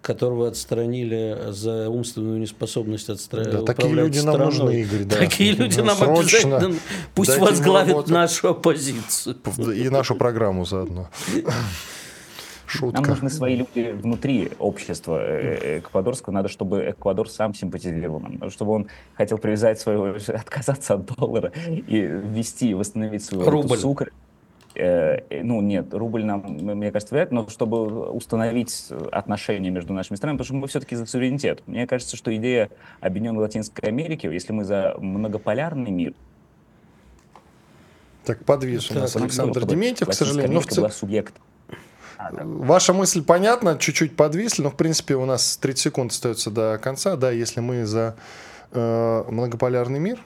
которого 0.00 0.48
отстранили 0.48 1.36
за 1.48 1.90
умственную 1.90 2.38
неспособность 2.38 3.10
отстранить. 3.10 3.50
Да, 3.50 3.62
такие 3.62 3.92
люди 3.92 4.18
страной. 4.18 4.38
нам 4.38 4.46
нужны, 4.48 4.80
Игорь. 4.80 5.04
Да. 5.04 5.16
Такие 5.16 5.52
люди 5.52 5.80
нам 5.80 5.96
Срочно 5.96 6.56
обязательно 6.56 6.78
пусть 7.14 7.38
возглавят 7.38 8.08
нашу 8.08 8.48
оппозицию. 8.48 9.36
И 9.74 9.88
нашу 9.90 10.14
программу 10.14 10.64
заодно. 10.64 11.08
Шутка. 12.76 13.00
Нам 13.00 13.10
нужны 13.10 13.30
свои 13.30 13.56
люди 13.56 13.92
внутри 13.92 14.50
общества 14.58 15.20
э, 15.20 15.58
э, 15.60 15.78
эквадорского. 15.78 16.34
Надо, 16.34 16.48
чтобы 16.48 16.90
Эквадор 16.90 17.28
сам 17.28 17.54
симпатизировал 17.54 18.20
нам. 18.20 18.50
Чтобы 18.50 18.72
он 18.72 18.86
хотел 19.14 19.38
привязать 19.38 19.80
свою... 19.80 20.16
отказаться 20.28 20.94
от 20.94 21.06
доллара 21.06 21.52
и 21.66 22.00
ввести, 22.00 22.74
восстановить 22.74 23.24
свою 23.24 23.48
Рубль. 23.48 23.76
сукр. 23.76 24.12
Э, 24.74 25.42
ну, 25.42 25.62
нет, 25.62 25.94
рубль 25.94 26.24
нам, 26.24 26.42
мне 26.42 26.90
кажется, 26.92 27.14
вряд 27.14 27.32
но 27.32 27.48
чтобы 27.48 28.10
установить 28.10 28.88
отношения 29.10 29.70
между 29.70 29.94
нашими 29.94 30.16
странами, 30.16 30.36
потому 30.36 30.44
что 30.44 30.54
мы 30.54 30.68
все-таки 30.68 30.96
за 30.96 31.06
суверенитет. 31.06 31.62
Мне 31.66 31.86
кажется, 31.86 32.16
что 32.16 32.34
идея 32.36 32.68
Объединенной 33.00 33.40
Латинской 33.40 33.88
Америки, 33.88 34.26
если 34.26 34.52
мы 34.52 34.64
за 34.64 34.94
многополярный 34.98 35.90
мир, 35.90 36.12
так, 38.26 38.44
подвис 38.44 38.90
у 38.90 38.94
нас 38.94 39.14
Александр 39.14 39.64
Дементьев, 39.64 40.08
к 40.08 40.12
сожалению. 40.12 40.54
Но 40.54 40.60
в 40.60 40.66
цел... 40.66 40.90
субъект 42.16 42.66
Ваша 42.66 42.92
мысль 42.92 43.22
понятна, 43.22 43.76
чуть-чуть 43.78 44.16
подвисли, 44.16 44.62
но 44.62 44.70
в 44.70 44.76
принципе 44.76 45.14
у 45.14 45.24
нас 45.24 45.56
30 45.56 45.82
секунд 45.82 46.12
остается 46.12 46.50
до 46.50 46.78
конца. 46.82 47.16
Да, 47.16 47.30
если 47.30 47.60
мы 47.60 47.86
за 47.86 48.16
э, 48.72 49.24
многополярный 49.28 49.98
мир, 49.98 50.18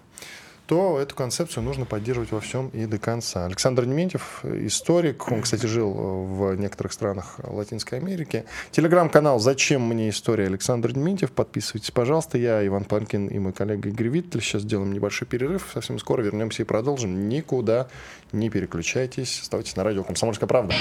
то 0.70 1.00
эту 1.00 1.16
концепцию 1.16 1.64
нужно 1.64 1.85
поддерживать 1.85 2.30
во 2.30 2.38
всем 2.38 2.68
и 2.68 2.87
до 2.87 2.96
конца. 2.96 3.44
Александр 3.44 3.87
Нементьев, 3.87 4.44
историк, 4.44 5.28
он, 5.33 5.42
кстати, 5.42 5.66
жил 5.66 5.90
в 5.90 6.54
некоторых 6.54 6.92
странах 6.92 7.40
Латинской 7.42 7.98
Америки. 7.98 8.44
Телеграм-канал 8.70 9.40
«Зачем 9.40 9.82
мне 9.82 10.11
история?» 10.11 10.47
Александр 10.47 10.97
Нементьев. 10.97 11.32
Подписывайтесь, 11.32 11.90
пожалуйста. 11.90 12.38
Я, 12.38 12.64
Иван 12.64 12.84
Панкин 12.84 13.26
и 13.26 13.40
мой 13.40 13.53
коллега 13.53 13.88
Игорь 13.88 14.11
Виттель. 14.11 14.40
Сейчас 14.42 14.62
сделаем 14.62 14.92
небольшой 14.92 15.26
перерыв. 15.26 15.70
Совсем 15.74 15.99
скоро 15.99 16.22
вернемся 16.22 16.62
и 16.62 16.64
продолжим. 16.64 17.28
Никуда 17.28 17.88
не 18.30 18.49
переключайтесь. 18.49 19.40
Оставайтесь 19.42 19.74
на 19.74 19.82
радио 19.82 20.05
«Комсомольская 20.05 20.47
правда». 20.49 20.72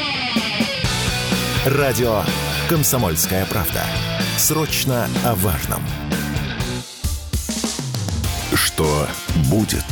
Радио 1.65 2.21
«Комсомольская 2.69 3.43
правда». 3.47 3.81
Срочно 4.37 5.07
о 5.25 5.33
важном. 5.33 5.81
Что 8.79 9.07
будет? 9.51 9.83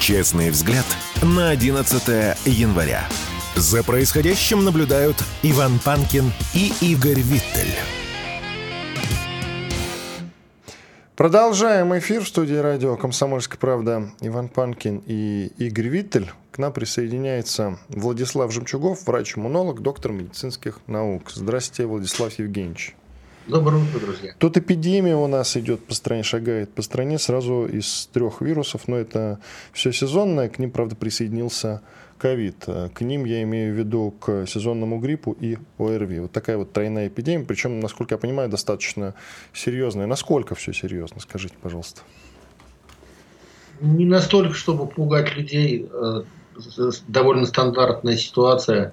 Честный 0.00 0.50
взгляд 0.50 0.84
на 1.22 1.50
11 1.50 2.36
января. 2.44 3.06
За 3.54 3.84
происходящим 3.84 4.64
наблюдают 4.64 5.16
Иван 5.44 5.78
Панкин 5.78 6.32
и 6.52 6.72
Игорь 6.80 7.20
Виттель. 7.20 7.72
Продолжаем 11.14 11.96
эфир 11.96 12.24
в 12.24 12.26
студии 12.26 12.56
радио 12.56 12.96
«Комсомольская 12.96 13.60
правда» 13.60 14.10
Иван 14.20 14.48
Панкин 14.48 15.04
и 15.06 15.52
Игорь 15.58 15.86
Виттель. 15.86 16.32
К 16.50 16.58
нам 16.58 16.72
присоединяется 16.72 17.78
Владислав 17.90 18.50
Жемчугов, 18.52 19.06
врач-иммунолог, 19.06 19.82
доктор 19.82 20.10
медицинских 20.10 20.80
наук. 20.88 21.30
Здравствуйте, 21.32 21.86
Владислав 21.86 22.36
Евгеньевич. 22.40 22.96
Доброе 23.48 23.84
утро, 23.84 24.00
друзья. 24.00 24.34
Тут 24.40 24.56
эпидемия 24.56 25.14
у 25.14 25.28
нас 25.28 25.56
идет 25.56 25.86
по 25.86 25.94
стране, 25.94 26.24
шагает 26.24 26.72
по 26.72 26.82
стране 26.82 27.16
сразу 27.16 27.64
из 27.66 28.08
трех 28.12 28.40
вирусов, 28.40 28.88
но 28.88 28.96
это 28.96 29.38
все 29.72 29.92
сезонное. 29.92 30.48
К 30.48 30.58
ним, 30.58 30.72
правда, 30.72 30.96
присоединился 30.96 31.80
ковид. 32.18 32.64
К 32.64 33.00
ним 33.02 33.24
я 33.24 33.44
имею 33.44 33.72
в 33.72 33.78
виду 33.78 34.12
к 34.18 34.46
сезонному 34.46 34.98
гриппу 34.98 35.30
и 35.38 35.58
ОРВИ. 35.78 36.20
Вот 36.20 36.32
такая 36.32 36.56
вот 36.56 36.72
тройная 36.72 37.06
эпидемия, 37.06 37.44
причем, 37.44 37.78
насколько 37.78 38.14
я 38.14 38.18
понимаю, 38.18 38.48
достаточно 38.48 39.14
серьезная. 39.52 40.06
Насколько 40.06 40.56
все 40.56 40.72
серьезно, 40.72 41.20
скажите, 41.20 41.54
пожалуйста. 41.62 42.00
Не 43.80 44.06
настолько, 44.06 44.54
чтобы 44.54 44.88
пугать 44.88 45.36
людей. 45.36 45.88
Э, 45.92 46.22
довольно 47.06 47.46
стандартная 47.46 48.16
ситуация. 48.16 48.92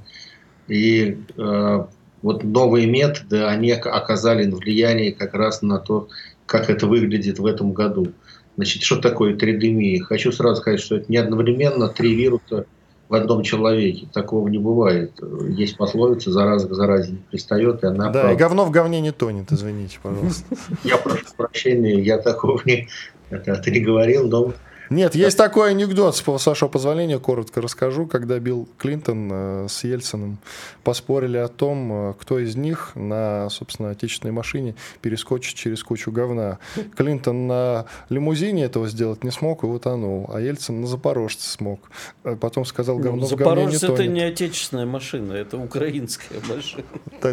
И 0.68 1.18
э, 1.38 1.86
вот 2.24 2.44
новые 2.44 2.88
методы, 2.88 3.44
они 3.44 3.70
оказали 3.72 4.50
влияние 4.50 5.12
как 5.12 5.36
раз 5.36 5.62
на 5.62 5.78
то, 5.78 6.08
как 6.48 6.70
это 6.70 6.88
выглядит 6.88 7.38
в 7.38 7.46
этом 7.46 7.74
году. 7.74 8.14
Значит, 8.56 8.82
что 8.84 8.98
такое 8.98 9.36
тридемия? 9.36 10.02
Хочу 10.02 10.32
сразу 10.32 10.62
сказать, 10.62 10.80
что 10.80 10.96
это 10.96 11.06
не 11.12 11.18
одновременно 11.18 11.90
три 11.90 12.16
вируса 12.16 12.66
в 13.10 13.14
одном 13.14 13.44
человеке. 13.44 14.08
Такого 14.14 14.48
не 14.48 14.58
бывает. 14.58 15.20
Есть 15.50 15.76
пословица 15.76 16.32
«зараза 16.32 16.68
к 16.68 16.74
заразе 16.74 17.12
не 17.12 17.18
пристает», 17.30 17.84
и 17.84 17.88
она... 17.88 18.06
Да, 18.06 18.22
правда. 18.22 18.34
и 18.34 18.36
говно 18.38 18.66
в 18.66 18.72
говне 18.72 19.02
не 19.02 19.12
тонет, 19.12 19.52
извините, 19.52 20.00
пожалуйста. 20.02 20.46
Я 20.84 20.98
прошу 20.98 21.26
прощения, 21.36 22.00
я 22.02 22.18
такого 22.20 22.62
не, 22.64 22.88
это, 23.30 23.70
не 23.70 23.82
говорил, 23.82 24.28
но 24.28 24.54
нет, 24.94 25.16
есть 25.16 25.38
такой 25.38 25.72
анекдот, 25.72 26.16
с 26.16 26.26
вашего 26.26 26.70
позволения, 26.70 27.20
коротко 27.20 27.62
расскажу, 27.62 28.06
когда 28.06 28.40
Билл 28.40 28.68
Клинтон 28.78 29.30
э, 29.32 29.68
с 29.70 29.84
Ельциным 29.84 30.38
поспорили 30.84 31.38
о 31.38 31.48
том, 31.48 32.12
э, 32.12 32.14
кто 32.20 32.40
из 32.40 32.56
них 32.56 32.92
на, 32.96 33.50
собственно, 33.50 33.90
отечественной 33.90 34.32
машине 34.34 34.76
перескочит 35.02 35.56
через 35.56 35.84
кучу 35.84 36.12
говна. 36.12 36.60
Клинтон 36.96 37.48
на 37.48 37.86
лимузине 38.10 38.66
этого 38.66 38.88
сделать 38.88 39.24
не 39.24 39.32
смог 39.32 39.64
и 39.64 39.66
утонул, 39.66 40.30
а 40.32 40.40
Ельцин 40.40 40.82
на 40.82 40.88
Запорожце 40.88 41.50
смог. 41.50 41.90
Э, 42.24 42.36
потом 42.36 42.64
сказал, 42.66 43.00
говно 43.00 43.22
ну, 43.22 43.28
в 43.28 43.36
говне 43.36 43.66
не 43.66 43.76
это 43.76 44.08
не 44.08 44.22
отечественная 44.22 44.86
машина, 44.86 45.34
это 45.34 45.58
украинская 45.58 46.40
машина. 46.48 46.84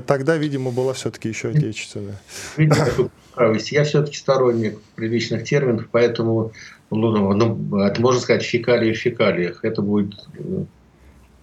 Тогда, 0.06 0.36
видимо, 0.36 0.70
была 0.70 0.94
все-таки 0.94 1.28
еще 1.28 1.50
отечественная. 1.50 2.20
Я 2.56 3.84
все-таки 3.84 4.16
сторонник 4.16 4.78
приличных 4.96 5.44
терминов, 5.44 5.88
поэтому 5.90 6.52
ну, 6.90 7.32
ну, 7.34 7.78
это 7.78 8.00
можно 8.00 8.20
сказать 8.20 8.42
фекалии 8.42 8.92
в 8.92 8.98
фекалиях. 8.98 9.64
Это 9.64 9.80
будет 9.80 10.14
э, 10.36 10.64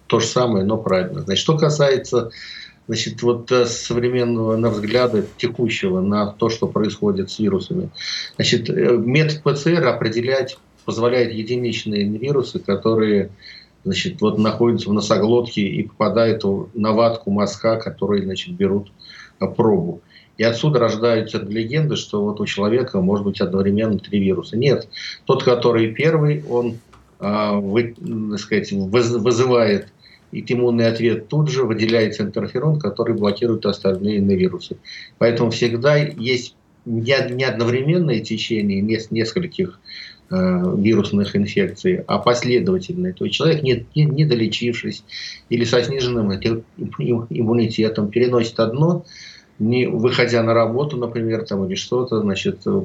то 0.06 0.20
же 0.20 0.26
самое, 0.26 0.64
но 0.64 0.76
правильно. 0.76 1.22
Значит, 1.22 1.42
что 1.42 1.56
касается 1.56 2.30
значит, 2.86 3.22
вот 3.22 3.50
э, 3.52 3.66
современного 3.66 4.56
на 4.56 4.70
взгляда 4.70 5.24
текущего 5.36 6.00
на 6.00 6.26
то, 6.26 6.48
что 6.50 6.66
происходит 6.66 7.30
с 7.30 7.38
вирусами. 7.38 7.90
Значит, 8.36 8.68
э, 8.68 8.96
метод 8.96 9.42
ПЦР 9.42 9.86
определять 9.86 10.58
позволяет 10.84 11.32
единичные 11.32 12.04
вирусы, 12.04 12.58
которые 12.58 13.30
значит, 13.84 14.20
вот 14.20 14.38
находятся 14.38 14.88
в 14.88 14.94
носоглотке 14.94 15.62
и 15.62 15.82
попадают 15.82 16.44
на 16.74 16.92
ватку 16.92 17.30
мозга, 17.30 17.76
которые 17.76 18.24
значит, 18.24 18.54
берут 18.54 18.90
пробу. 19.38 20.00
И 20.38 20.44
отсюда 20.44 20.78
рождаются 20.78 21.38
легенды, 21.38 21.96
что 21.96 22.24
вот 22.24 22.40
у 22.40 22.46
человека 22.46 23.00
может 23.00 23.24
быть 23.26 23.40
одновременно 23.40 23.98
три 23.98 24.20
вируса. 24.20 24.56
Нет, 24.56 24.88
тот, 25.26 25.42
который 25.42 25.92
первый, 25.92 26.44
он 26.48 26.78
э, 27.20 27.50
вы, 27.56 27.94
так 28.30 28.38
сказать, 28.38 28.72
вызывает 28.72 29.88
иммунный 30.32 30.88
ответ 30.88 31.28
тут 31.28 31.50
же, 31.50 31.64
выделяется 31.64 32.22
интерферон, 32.22 32.78
который 32.78 33.14
блокирует 33.16 33.66
остальные 33.66 34.20
вирусы. 34.20 34.76
Поэтому 35.18 35.50
всегда 35.50 35.96
есть 35.96 36.54
не 36.84 37.44
одновременное 37.44 38.20
течение 38.20 38.80
нескольких 38.80 39.80
э, 40.30 40.74
вирусных 40.78 41.34
инфекций, 41.34 42.02
а 42.06 42.18
последовательное. 42.18 43.12
То 43.12 43.24
есть 43.24 43.36
человек, 43.36 43.62
не, 43.62 43.86
не, 43.94 44.04
не 44.04 44.24
долечившись 44.24 45.02
или 45.48 45.64
со 45.64 45.82
сниженным 45.82 46.32
иммунитетом, 46.32 48.10
переносит 48.10 48.60
одно, 48.60 49.04
не 49.58 49.86
выходя 49.86 50.42
на 50.42 50.54
работу, 50.54 50.96
например, 50.96 51.44
там, 51.44 51.66
или 51.66 51.74
что-то, 51.74 52.20
значит, 52.20 52.60
э, 52.66 52.82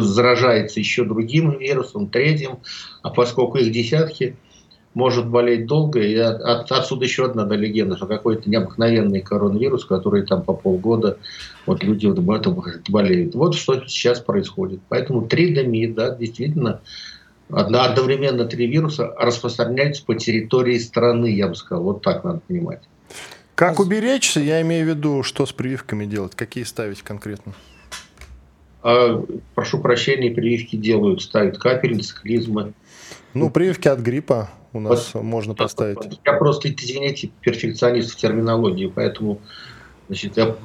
заражается 0.00 0.80
еще 0.80 1.04
другим 1.04 1.58
вирусом, 1.58 2.08
третьим, 2.08 2.58
а 3.02 3.10
поскольку 3.10 3.58
их 3.58 3.72
десятки, 3.72 4.36
может 4.94 5.26
болеть 5.26 5.66
долго, 5.66 6.00
и 6.00 6.14
от, 6.16 6.70
отсюда 6.70 7.04
еще 7.04 7.24
одна 7.24 7.44
да, 7.44 7.56
легенда, 7.56 7.96
что 7.96 8.06
какой-то 8.06 8.50
необыкновенный 8.50 9.20
коронавирус, 9.20 9.84
который 9.84 10.26
там 10.26 10.42
по 10.42 10.52
полгода 10.52 11.18
вот 11.66 11.82
люди 11.82 12.06
вот 12.06 12.18
этом 12.36 12.62
болеют. 12.88 13.34
Вот 13.34 13.54
что 13.54 13.82
сейчас 13.86 14.20
происходит. 14.20 14.80
Поэтому 14.88 15.26
тридомии, 15.26 15.86
да, 15.86 16.14
действительно, 16.14 16.82
одновременно 17.48 18.44
три 18.44 18.66
вируса 18.66 19.14
распространяются 19.18 20.04
по 20.04 20.14
территории 20.14 20.78
страны, 20.78 21.26
я 21.26 21.48
бы 21.48 21.54
сказал. 21.54 21.84
Вот 21.84 22.02
так 22.02 22.22
надо 22.24 22.40
понимать. 22.46 22.82
Как 23.62 23.78
уберечься, 23.78 24.40
я 24.40 24.60
имею 24.62 24.84
в 24.84 24.88
виду, 24.88 25.22
что 25.22 25.46
с 25.46 25.52
прививками 25.52 26.04
делать, 26.04 26.34
какие 26.34 26.64
ставить 26.64 27.02
конкретно? 27.02 27.52
А, 28.82 29.24
прошу 29.54 29.78
прощения, 29.78 30.32
прививки 30.32 30.74
делают, 30.74 31.22
ставят 31.22 31.58
капельницы, 31.58 32.20
клизмы. 32.20 32.72
Ну, 33.34 33.50
прививки 33.50 33.86
от 33.86 34.00
гриппа 34.00 34.50
у 34.72 34.80
нас 34.80 35.14
вот, 35.14 35.22
можно 35.22 35.54
поставить. 35.54 35.98
Я 36.24 36.32
просто, 36.32 36.72
извините, 36.72 37.30
перфекционист 37.40 38.10
в 38.10 38.16
терминологии, 38.16 38.92
поэтому 38.92 39.40
значит, 40.08 40.36
я, 40.38 40.56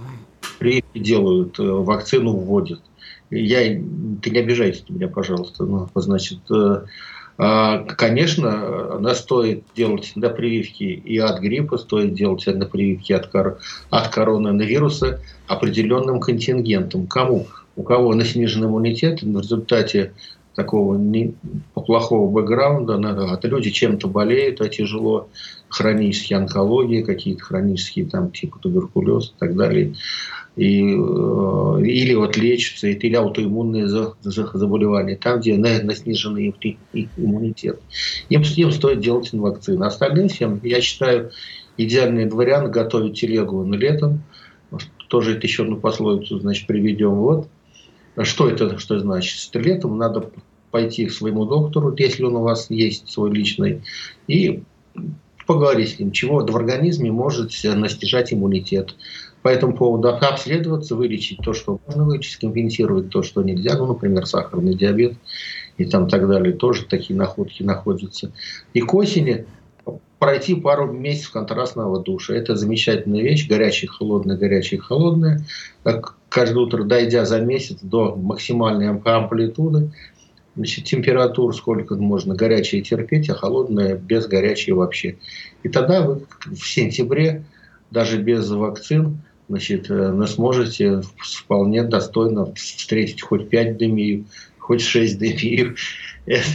прививки 0.58 0.98
делают, 0.98 1.60
э, 1.60 1.64
вакцину 1.64 2.32
вводят. 2.32 2.82
Я, 3.30 3.60
ты 4.24 4.30
не 4.32 4.40
обижайся 4.40 4.84
на 4.90 4.96
меня, 4.96 5.08
пожалуйста. 5.08 5.66
Ну, 5.66 5.88
значит, 5.94 6.40
э, 6.50 6.86
конечно, 7.38 8.96
она 8.96 9.14
стоит 9.14 9.64
делать 9.76 10.14
на 10.16 10.30
прививки 10.30 10.84
и 10.84 11.18
от 11.20 11.40
гриппа, 11.40 11.78
стоит 11.78 12.16
делать 12.16 12.48
на 12.48 12.66
прививки 12.66 13.14
от, 13.14 13.28
кор 13.28 13.60
от 13.92 14.08
коронавируса 14.08 15.22
определенным 15.48 16.20
контингентом. 16.20 17.06
Кому? 17.06 17.46
У 17.76 17.84
кого 17.84 18.16
на 18.16 18.26
сниженный 18.26 18.68
иммунитет 18.68 19.22
в 19.22 19.40
результате 19.40 20.14
такого 20.56 20.96
не, 20.96 21.36
плохого 21.76 22.28
бэкграунда, 22.32 22.96
это 23.32 23.48
люди 23.48 23.70
чем-то 23.70 24.08
болеют, 24.08 24.60
а 24.60 24.68
тяжело, 24.68 25.30
хронические 25.70 26.40
онкологии, 26.40 27.02
какие-то 27.02 27.44
хронические 27.44 28.06
там 28.06 28.32
типа 28.32 28.60
туберкулез 28.60 29.34
и 29.36 29.40
так 29.40 29.56
далее 29.56 29.96
и, 30.58 30.82
э, 30.82 31.82
или 31.84 32.16
вот 32.16 32.36
лечатся, 32.36 32.88
или 32.88 33.16
аутоиммунные 33.16 33.88
заболевания, 33.88 35.16
там, 35.16 35.40
где 35.40 35.56
на 35.56 35.96
сниженный 35.96 36.54
иммунитет. 37.16 37.80
Им, 38.30 38.42
им 38.42 38.72
стоит 38.72 39.00
делать 39.00 39.32
вакцины. 39.32 39.84
Остальным 39.84 40.30
всем, 40.30 40.60
я 40.64 40.82
считаю, 40.82 41.32
идеальный 41.78 42.28
вариант 42.28 42.72
готовить 42.72 43.20
телегу 43.20 43.64
на 43.64 43.76
летом. 43.76 44.24
Тоже 45.10 45.38
это 45.38 45.46
еще 45.46 45.64
одну 45.64 45.78
пословицу, 45.78 46.40
значит, 46.40 46.66
приведем. 46.66 47.12
Вот. 47.12 47.48
Что 48.24 48.50
это 48.50 48.80
что 48.80 49.00
значит? 49.00 49.38
Летом 49.54 49.98
надо 49.98 50.32
пойти 50.72 51.06
к 51.06 51.12
своему 51.12 51.46
доктору, 51.46 51.96
если 51.96 52.24
он 52.24 52.36
у 52.36 52.42
вас 52.42 52.72
есть 52.72 53.10
свой 53.10 53.32
личный, 53.32 53.84
и 54.28 54.64
поговорить 55.48 55.96
с 55.96 56.00
ним, 56.00 56.12
чего 56.12 56.46
в 56.46 56.56
организме 56.56 57.12
может 57.12 57.52
настижать 57.64 58.32
иммунитет 58.34 58.96
по 59.42 59.48
этому 59.48 59.74
поводу 59.74 60.10
обследоваться, 60.10 60.96
вылечить 60.96 61.40
то, 61.42 61.54
что 61.54 61.80
можно 61.88 62.04
вылечить, 62.04 62.38
компенсировать 62.38 63.10
то, 63.10 63.24
что 63.24 63.42
нельзя, 63.42 63.78
ну, 63.78 63.88
например, 63.88 64.26
сахарный 64.26 64.76
диабет 64.76 65.14
и 65.78 65.86
там 65.86 66.10
так 66.10 66.28
далее, 66.28 66.54
тоже 66.54 66.86
такие 66.86 67.18
находки 67.18 67.64
находятся. 67.64 68.32
И 68.74 68.82
к 68.82 68.94
осени 68.94 69.46
пройти 70.20 70.56
пару 70.56 70.92
месяцев 70.92 71.32
контрастного 71.32 72.04
душа. 72.04 72.36
Это 72.36 72.56
замечательная 72.56 73.22
вещь, 73.22 73.48
горячая, 73.48 73.90
холодная, 73.90 74.38
горячая, 74.38 74.80
холодная. 74.80 75.46
Каждое 76.30 76.60
утро, 76.60 76.84
дойдя 76.84 77.26
за 77.26 77.40
месяц 77.40 77.78
до 77.82 78.16
максимальной 78.16 78.90
амплитуды, 78.90 79.92
значит, 80.58 80.86
температур 80.86 81.56
сколько 81.56 81.96
можно 81.96 82.36
горячее 82.36 82.82
терпеть, 82.82 83.30
а 83.30 83.36
холодное 83.36 83.96
без 83.96 84.28
горячей 84.28 84.74
вообще. 84.74 85.18
И 85.64 85.70
тогда 85.70 86.02
вы 86.02 86.26
в 86.46 86.68
сентябре, 86.68 87.46
даже 87.92 88.22
без 88.22 88.50
вакцин, 88.50 89.20
значит, 89.48 89.90
э, 89.90 90.12
вы 90.12 90.28
сможете 90.28 91.02
вполне 91.18 91.84
достойно 91.84 92.54
встретить 92.56 93.22
хоть 93.22 93.50
5 93.50 93.78
демию, 93.78 94.26
хоть 94.58 94.82
6 94.82 95.20
дней. 95.20 95.70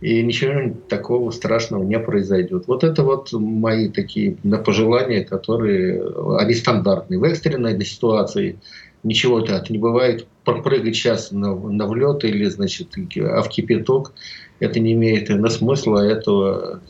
И 0.00 0.22
ничего 0.22 0.76
такого 0.88 1.32
страшного 1.32 1.82
не 1.82 1.98
произойдет. 1.98 2.68
Вот 2.68 2.84
это 2.84 3.02
вот 3.02 3.32
мои 3.32 3.88
такие 3.88 4.36
пожелания, 4.64 5.24
которые, 5.24 6.00
они 6.38 6.54
стандартные. 6.54 7.18
В 7.18 7.24
экстренной 7.24 7.84
ситуации 7.84 8.60
ничего 9.08 9.40
это 9.40 9.64
не 9.72 9.78
бывает. 9.78 10.26
Прыгать 10.44 10.94
сейчас 10.94 11.30
на, 11.30 11.54
на 11.54 11.86
влет 11.86 12.24
или, 12.24 12.44
значит, 12.46 12.94
а 13.16 13.42
в 13.42 13.48
кипяток, 13.48 14.12
это 14.60 14.80
не 14.80 14.92
имеет 14.92 15.28
на 15.28 15.48
смысла, 15.50 16.00
этого 16.00 16.80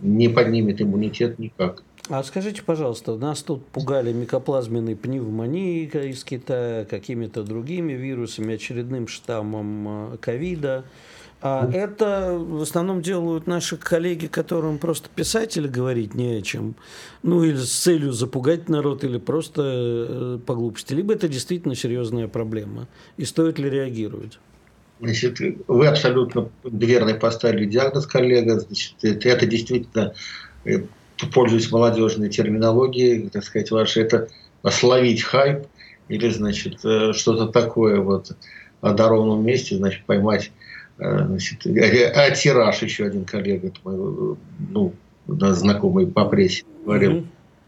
не 0.00 0.28
поднимет 0.28 0.80
иммунитет 0.80 1.38
никак. 1.38 1.82
А 2.08 2.22
скажите, 2.24 2.62
пожалуйста, 2.62 3.16
нас 3.16 3.42
тут 3.42 3.64
пугали 3.66 4.12
микоплазменной 4.12 4.96
пневмонией 4.96 5.86
из 6.10 6.24
Китая, 6.24 6.84
какими-то 6.84 7.44
другими 7.44 7.92
вирусами, 7.92 8.54
очередным 8.54 9.06
штаммом 9.06 10.14
э, 10.14 10.16
ковида. 10.18 10.84
А 10.84 10.84
это 11.42 12.38
в 12.38 12.62
основном 12.62 13.02
делают 13.02 13.48
наши 13.48 13.76
коллеги, 13.76 14.26
которым 14.26 14.78
просто 14.78 15.08
писатели 15.12 15.66
говорить 15.66 16.14
не 16.14 16.36
о 16.36 16.42
чем. 16.42 16.76
Ну, 17.24 17.42
или 17.42 17.56
с 17.56 17.72
целью 17.72 18.12
запугать 18.12 18.68
народ, 18.68 19.02
или 19.02 19.18
просто 19.18 19.62
э, 19.64 20.38
по 20.46 20.54
глупости. 20.54 20.92
Либо 20.94 21.14
это 21.14 21.26
действительно 21.28 21.74
серьезная 21.74 22.28
проблема. 22.28 22.86
И 23.16 23.24
стоит 23.24 23.58
ли 23.58 23.68
реагировать? 23.68 24.38
Значит, 25.00 25.38
вы 25.66 25.88
абсолютно 25.88 26.48
верно 26.62 27.14
поставили 27.14 27.64
диагноз, 27.64 28.06
коллега. 28.06 28.60
Значит, 28.60 28.94
это, 29.02 29.44
действительно, 29.44 30.14
э, 30.64 30.82
пользуясь 31.34 31.72
молодежной 31.72 32.28
терминологией, 32.28 33.28
так 33.30 33.42
сказать, 33.42 33.72
ваше, 33.72 34.02
это 34.02 34.28
словить 34.70 35.22
хайп 35.22 35.66
или, 36.08 36.30
значит, 36.30 36.84
э, 36.84 37.12
что-то 37.14 37.48
такое 37.48 38.00
вот 38.00 38.36
на 38.80 39.08
ровном 39.08 39.44
месте, 39.44 39.76
значит, 39.76 40.04
поймать 40.06 40.52
значит, 41.02 41.66
а, 41.66 42.22
а 42.22 42.30
тираж 42.30 42.82
еще 42.82 43.06
один 43.06 43.24
коллега, 43.24 43.72
мой, 43.84 44.36
ну, 44.70 44.94
знакомый 45.26 46.06
по 46.06 46.24
прессе 46.26 46.64
говорил. 46.84 47.12
Mm-hmm. 47.12 47.26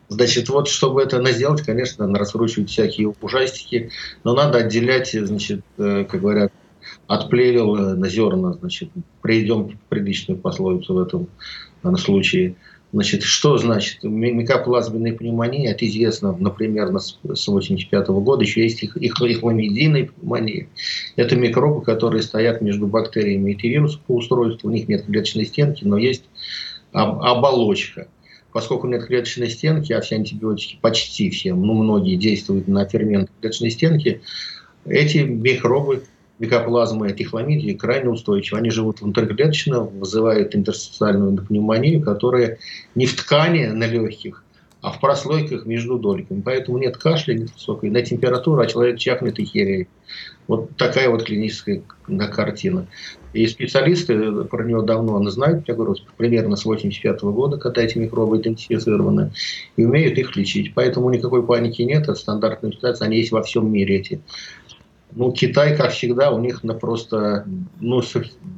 Значит, 0.08 0.48
вот 0.48 0.68
чтобы 0.68 1.02
это 1.02 1.24
сделать, 1.32 1.62
конечно, 1.62 2.06
надо 2.06 2.20
раскручивать 2.20 2.70
всякие 2.70 3.12
ужастики, 3.20 3.90
но 4.22 4.34
надо 4.34 4.58
отделять, 4.58 5.12
значит, 5.12 5.62
э, 5.78 6.04
как 6.08 6.20
говорят, 6.20 6.52
от 7.06 7.30
плевел 7.30 7.74
на 7.74 8.08
зерна, 8.08 8.52
значит, 8.52 8.90
приведем 9.22 9.78
приличную 9.88 10.38
пословицу 10.38 10.94
в 10.94 10.98
этом 11.00 11.28
случае. 11.96 12.56
Значит, 12.94 13.24
что 13.24 13.58
значит 13.58 14.04
микоплазменная 14.04 15.14
пневмония? 15.14 15.72
Это 15.72 15.84
известно, 15.84 16.30
например, 16.30 16.86
с 16.96 17.18
1985 17.24 18.06
года. 18.22 18.44
Еще 18.44 18.62
есть 18.62 18.84
их, 18.84 18.96
их, 18.96 19.20
их 19.20 19.40
хламидийная 19.40 20.04
пневмония. 20.04 20.68
Это 21.16 21.34
микробы, 21.34 21.82
которые 21.82 22.22
стоят 22.22 22.60
между 22.60 22.86
бактериями 22.86 23.50
и 23.50 23.68
вирусом 23.68 24.00
по 24.06 24.14
устройству. 24.14 24.68
У 24.68 24.72
них 24.72 24.86
нет 24.86 25.06
клеточной 25.06 25.44
стенки, 25.44 25.82
но 25.82 25.98
есть 25.98 26.22
оболочка. 26.92 28.06
Поскольку 28.52 28.86
нет 28.86 29.06
клеточной 29.06 29.50
стенки, 29.50 29.92
а 29.92 30.00
все 30.00 30.14
антибиотики, 30.14 30.78
почти 30.80 31.30
все, 31.30 31.52
ну 31.52 31.74
многие 31.74 32.14
действуют 32.14 32.68
на 32.68 32.86
фермент 32.86 33.28
клеточной 33.40 33.72
стенки, 33.72 34.20
эти 34.86 35.18
микробы 35.18 36.04
микоплазмы 36.38 37.10
этих 37.10 37.30
хламидий 37.30 37.76
крайне 37.76 38.10
устойчивы. 38.10 38.58
Они 38.58 38.70
живут 38.70 39.00
внутриклеточно, 39.00 39.80
вызывают 39.80 40.54
интерстициальную 40.56 41.36
пневмонию, 41.36 42.02
которая 42.02 42.58
не 42.94 43.06
в 43.06 43.16
ткани 43.16 43.66
на 43.66 43.86
легких, 43.86 44.42
а 44.80 44.90
в 44.90 45.00
прослойках 45.00 45.64
между 45.64 45.98
дольками. 45.98 46.40
Поэтому 46.40 46.78
нет 46.78 46.96
кашля, 46.96 47.34
нет 47.34 47.52
высокой 47.54 47.90
на 47.90 48.02
температуру, 48.02 48.60
а 48.60 48.66
человек 48.66 48.98
чахнет 48.98 49.38
и 49.38 49.44
хереет. 49.44 49.88
Вот 50.46 50.76
такая 50.76 51.08
вот 51.08 51.22
клиническая 51.24 51.82
картина. 52.30 52.86
И 53.32 53.46
специалисты 53.46 54.44
про 54.44 54.62
него 54.62 54.82
давно 54.82 55.28
знают, 55.30 55.66
я 55.66 55.74
говорю, 55.74 55.96
примерно 56.16 56.54
с 56.54 56.64
85 56.66 57.22
года, 57.22 57.56
когда 57.56 57.82
эти 57.82 57.96
микробы 57.98 58.38
идентифицированы, 58.38 59.32
и 59.76 59.84
умеют 59.84 60.18
их 60.18 60.36
лечить. 60.36 60.74
Поэтому 60.74 61.10
никакой 61.10 61.44
паники 61.44 61.82
нет, 61.82 62.02
это 62.02 62.14
стандартная 62.14 62.70
ситуация, 62.72 63.06
они 63.06 63.16
есть 63.16 63.32
во 63.32 63.42
всем 63.42 63.72
мире, 63.72 63.96
эти 63.96 64.20
ну, 65.14 65.32
Китай, 65.32 65.76
как 65.76 65.92
всегда, 65.92 66.30
у 66.32 66.40
них 66.40 66.64
на 66.64 66.74
просто 66.74 67.46
ну, 67.80 68.02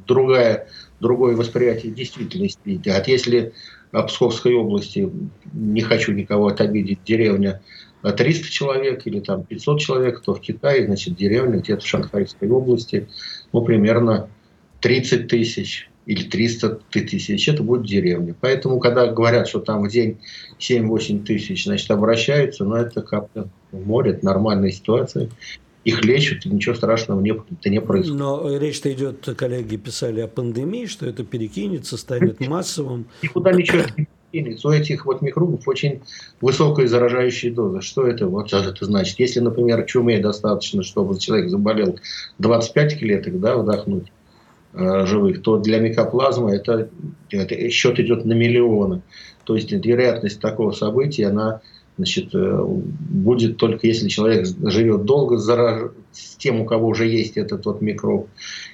другая, 0.07 0.67
другое 0.99 1.35
восприятие 1.35 1.91
действительности. 1.91 2.81
А 2.89 3.03
если 3.05 3.53
в 3.91 4.03
Псковской 4.03 4.53
области, 4.53 5.09
не 5.53 5.81
хочу 5.81 6.11
никого 6.13 6.47
обидеть, 6.47 6.99
деревня 7.05 7.61
300 8.01 8.49
человек 8.49 9.05
или 9.05 9.19
там 9.19 9.43
500 9.43 9.79
человек, 9.79 10.21
то 10.21 10.33
в 10.33 10.41
Китае, 10.41 10.85
значит, 10.85 11.15
деревня 11.15 11.59
где-то 11.59 11.83
в 11.83 11.87
Шанхайской 11.87 12.49
области, 12.49 13.07
ну, 13.53 13.61
примерно 13.61 14.29
30 14.81 15.27
тысяч 15.27 15.89
или 16.05 16.23
300 16.23 16.79
тысяч, 16.89 17.49
это 17.49 17.63
будет 17.63 17.85
деревня. 17.85 18.33
Поэтому, 18.39 18.79
когда 18.79 19.07
говорят, 19.07 19.47
что 19.47 19.59
там 19.59 19.83
в 19.83 19.89
день 19.89 20.19
7-8 20.59 21.23
тысяч, 21.25 21.65
значит, 21.65 21.91
обращаются, 21.91 22.63
ну, 22.63 22.75
это 22.75 23.01
как-то 23.01 23.49
море, 23.71 24.11
это 24.11 24.25
нормальная 24.25 24.71
ситуация 24.71 25.29
их 25.87 26.03
лечат, 26.03 26.45
и 26.45 26.49
ничего 26.49 26.75
страшного 26.75 27.21
не, 27.21 27.29
это 27.29 27.69
не 27.69 27.79
происходит. 27.79 28.19
Но 28.19 28.57
речь-то 28.57 28.91
идет, 28.91 29.25
коллеги 29.37 29.77
писали 29.77 30.19
о 30.19 30.27
пандемии, 30.27 30.85
что 30.85 31.05
это 31.05 31.23
перекинется, 31.23 31.95
станет 31.95 32.41
массовым. 32.45 33.05
Никуда 33.23 33.53
ничего 33.53 33.83
не 33.95 34.05
перекинется. 34.29 34.67
У 34.67 34.71
этих 34.71 35.05
вот 35.05 35.21
микробов 35.21 35.65
очень 35.65 36.01
высокая 36.41 36.87
заражающая 36.87 37.53
доза. 37.53 37.79
Что 37.79 38.05
это? 38.05 38.27
Вот 38.27 38.51
это 38.51 38.83
значит. 38.83 39.17
Если, 39.17 39.39
например, 39.39 39.85
чуме 39.85 40.19
достаточно, 40.19 40.83
чтобы 40.83 41.17
человек 41.19 41.49
заболел 41.49 41.97
25 42.39 42.99
клеток, 42.99 43.39
да, 43.39 43.55
вдохнуть 43.55 44.11
э, 44.73 45.05
живых, 45.05 45.41
то 45.41 45.57
для 45.57 45.79
микоплазмы 45.79 46.51
это, 46.51 46.89
это 47.29 47.69
счет 47.69 47.97
идет 47.97 48.25
на 48.25 48.33
миллионы. 48.33 49.03
То 49.45 49.55
есть 49.55 49.71
вероятность 49.71 50.41
такого 50.41 50.73
события, 50.73 51.27
она 51.27 51.61
значит, 51.97 52.33
э, 52.33 52.63
будет 52.63 53.57
только 53.57 53.87
если 53.87 54.07
человек 54.07 54.47
живет 54.63 55.05
долго 55.05 55.37
зараж... 55.37 55.91
с 56.11 56.35
тем, 56.35 56.61
у 56.61 56.65
кого 56.65 56.87
уже 56.87 57.07
есть 57.07 57.37
этот 57.37 57.65
вот 57.65 57.81
микроб, 57.81 58.29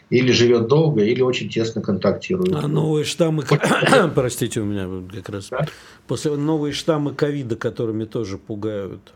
или 0.09 0.31
живет 0.31 0.67
долго, 0.67 1.03
или 1.03 1.21
очень 1.21 1.49
тесно 1.49 1.81
контактирует. 1.81 2.53
А 2.55 2.67
новые 2.67 3.05
штаммы, 3.05 3.43
простите, 4.15 4.61
у 4.61 4.65
меня 4.65 4.87
как 5.13 5.29
раз 5.29 5.49
да? 5.49 5.65
после 6.07 6.35
новые 6.35 6.73
штаммы 6.73 7.13
ковида, 7.13 7.55
которыми 7.55 8.05
тоже 8.05 8.37
пугают. 8.37 9.13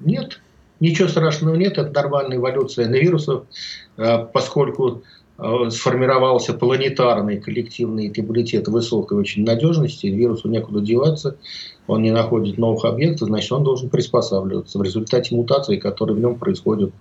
Нет, 0.00 0.40
ничего 0.78 1.08
страшного 1.08 1.56
нет, 1.56 1.78
это 1.78 1.90
нормальная 1.90 2.36
эволюция 2.36 2.88
на 2.88 2.96
вирусов, 2.96 3.44
э, 3.96 4.24
поскольку 4.32 5.02
э, 5.38 5.70
сформировался 5.70 6.54
планетарный 6.54 7.40
коллективный 7.40 8.12
иммунитет 8.14 8.68
высокой 8.68 9.18
очень 9.18 9.44
надежности, 9.44 10.06
вирусу 10.06 10.48
некуда 10.48 10.80
деваться, 10.80 11.36
он 11.86 12.02
не 12.02 12.10
находит 12.10 12.58
новых 12.58 12.84
объектов, 12.84 13.28
значит, 13.28 13.52
он 13.52 13.64
должен 13.64 13.90
приспосабливаться 13.90 14.78
в 14.78 14.82
результате 14.82 15.34
мутаций, 15.34 15.78
которые 15.78 16.16
в 16.16 16.20
нем 16.20 16.36
происходят 16.36 16.92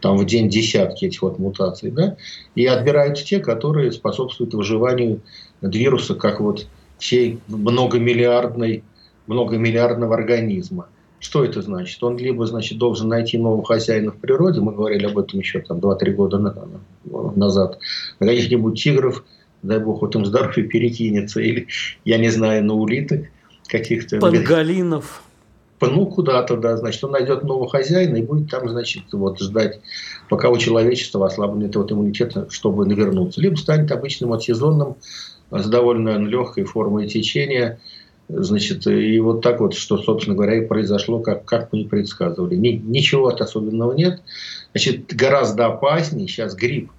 там 0.00 0.16
в 0.16 0.24
день 0.24 0.48
десятки 0.48 1.06
этих 1.06 1.22
вот 1.22 1.38
мутаций, 1.38 1.90
да, 1.90 2.16
и 2.54 2.64
отбираются 2.66 3.24
те, 3.24 3.40
которые 3.40 3.92
способствуют 3.92 4.54
выживанию 4.54 5.20
вируса, 5.60 6.14
как 6.14 6.40
вот 6.40 6.66
всей 6.98 7.38
многомиллиардной, 7.48 8.84
многомиллиардного 9.26 10.14
организма. 10.14 10.86
Что 11.18 11.44
это 11.44 11.60
значит? 11.60 12.02
Он 12.02 12.16
либо, 12.16 12.46
значит, 12.46 12.78
должен 12.78 13.08
найти 13.08 13.36
нового 13.36 13.62
хозяина 13.62 14.10
в 14.10 14.16
природе, 14.16 14.60
мы 14.60 14.72
говорили 14.72 15.04
об 15.04 15.18
этом 15.18 15.40
еще 15.40 15.60
там 15.60 15.78
2-3 15.78 16.12
года 16.12 16.38
назад, 17.36 17.78
на 18.20 18.26
каких-нибудь 18.26 18.82
тигров, 18.82 19.22
дай 19.62 19.80
бог, 19.80 20.00
вот 20.00 20.14
им 20.14 20.24
здоровье 20.24 20.64
перекинется, 20.64 21.40
или, 21.40 21.66
я 22.06 22.16
не 22.16 22.30
знаю, 22.30 22.64
на 22.64 22.72
улиток, 22.72 23.26
каких-то... 23.70 24.18
Пангалинов. 24.18 25.22
Ну, 25.80 26.06
куда-то, 26.06 26.56
да, 26.56 26.76
значит, 26.76 27.02
он 27.04 27.12
найдет 27.12 27.42
нового 27.42 27.68
хозяина 27.68 28.16
и 28.16 28.22
будет 28.22 28.50
там, 28.50 28.68
значит, 28.68 29.04
вот 29.12 29.40
ждать, 29.40 29.80
пока 30.28 30.50
у 30.50 30.58
человечества 30.58 31.26
ослабнет 31.26 31.74
вот 31.74 31.90
иммунитет, 31.90 32.36
чтобы 32.50 32.84
навернуться. 32.84 33.40
Либо 33.40 33.56
станет 33.56 33.90
обычным 33.90 34.28
вот 34.28 34.42
сезонным, 34.42 34.96
с 35.50 35.66
довольно 35.66 36.18
легкой 36.18 36.64
формой 36.64 37.08
течения, 37.08 37.80
Значит, 38.32 38.86
и 38.86 39.18
вот 39.18 39.42
так 39.42 39.60
вот, 39.60 39.74
что, 39.74 39.98
собственно 39.98 40.36
говоря, 40.36 40.54
и 40.54 40.66
произошло, 40.66 41.18
как, 41.18 41.44
как 41.44 41.72
мы 41.72 41.80
и 41.80 41.88
предсказывали. 41.88 42.54
Ни, 42.54 42.68
ничего 42.68 43.26
особенного 43.28 43.92
нет. 43.92 44.22
Значит, 44.72 45.12
гораздо 45.14 45.66
опаснее 45.66 46.28
сейчас 46.28 46.54
грипп. 46.54 46.90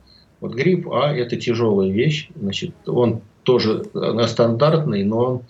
Вот 0.42 0.54
грипп, 0.54 0.90
а, 0.92 1.14
это 1.16 1.38
тяжелая 1.38 1.90
вещь. 1.90 2.30
Значит, 2.36 2.74
он 2.86 3.22
тоже 3.44 3.86
стандартный, 4.28 5.04
но 5.04 5.18
он 5.18 5.42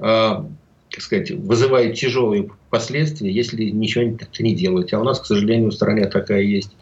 так 0.00 1.02
сказать, 1.02 1.30
вызывает 1.30 1.94
тяжелые 1.94 2.50
последствия, 2.68 3.30
если 3.30 3.64
ничего 3.70 4.16
не 4.40 4.54
делать. 4.54 4.92
А 4.92 5.00
у 5.00 5.04
нас, 5.04 5.20
к 5.20 5.26
сожалению, 5.26 5.70
в 5.70 5.74
стране 5.74 6.06
такая 6.06 6.42
есть 6.42 6.72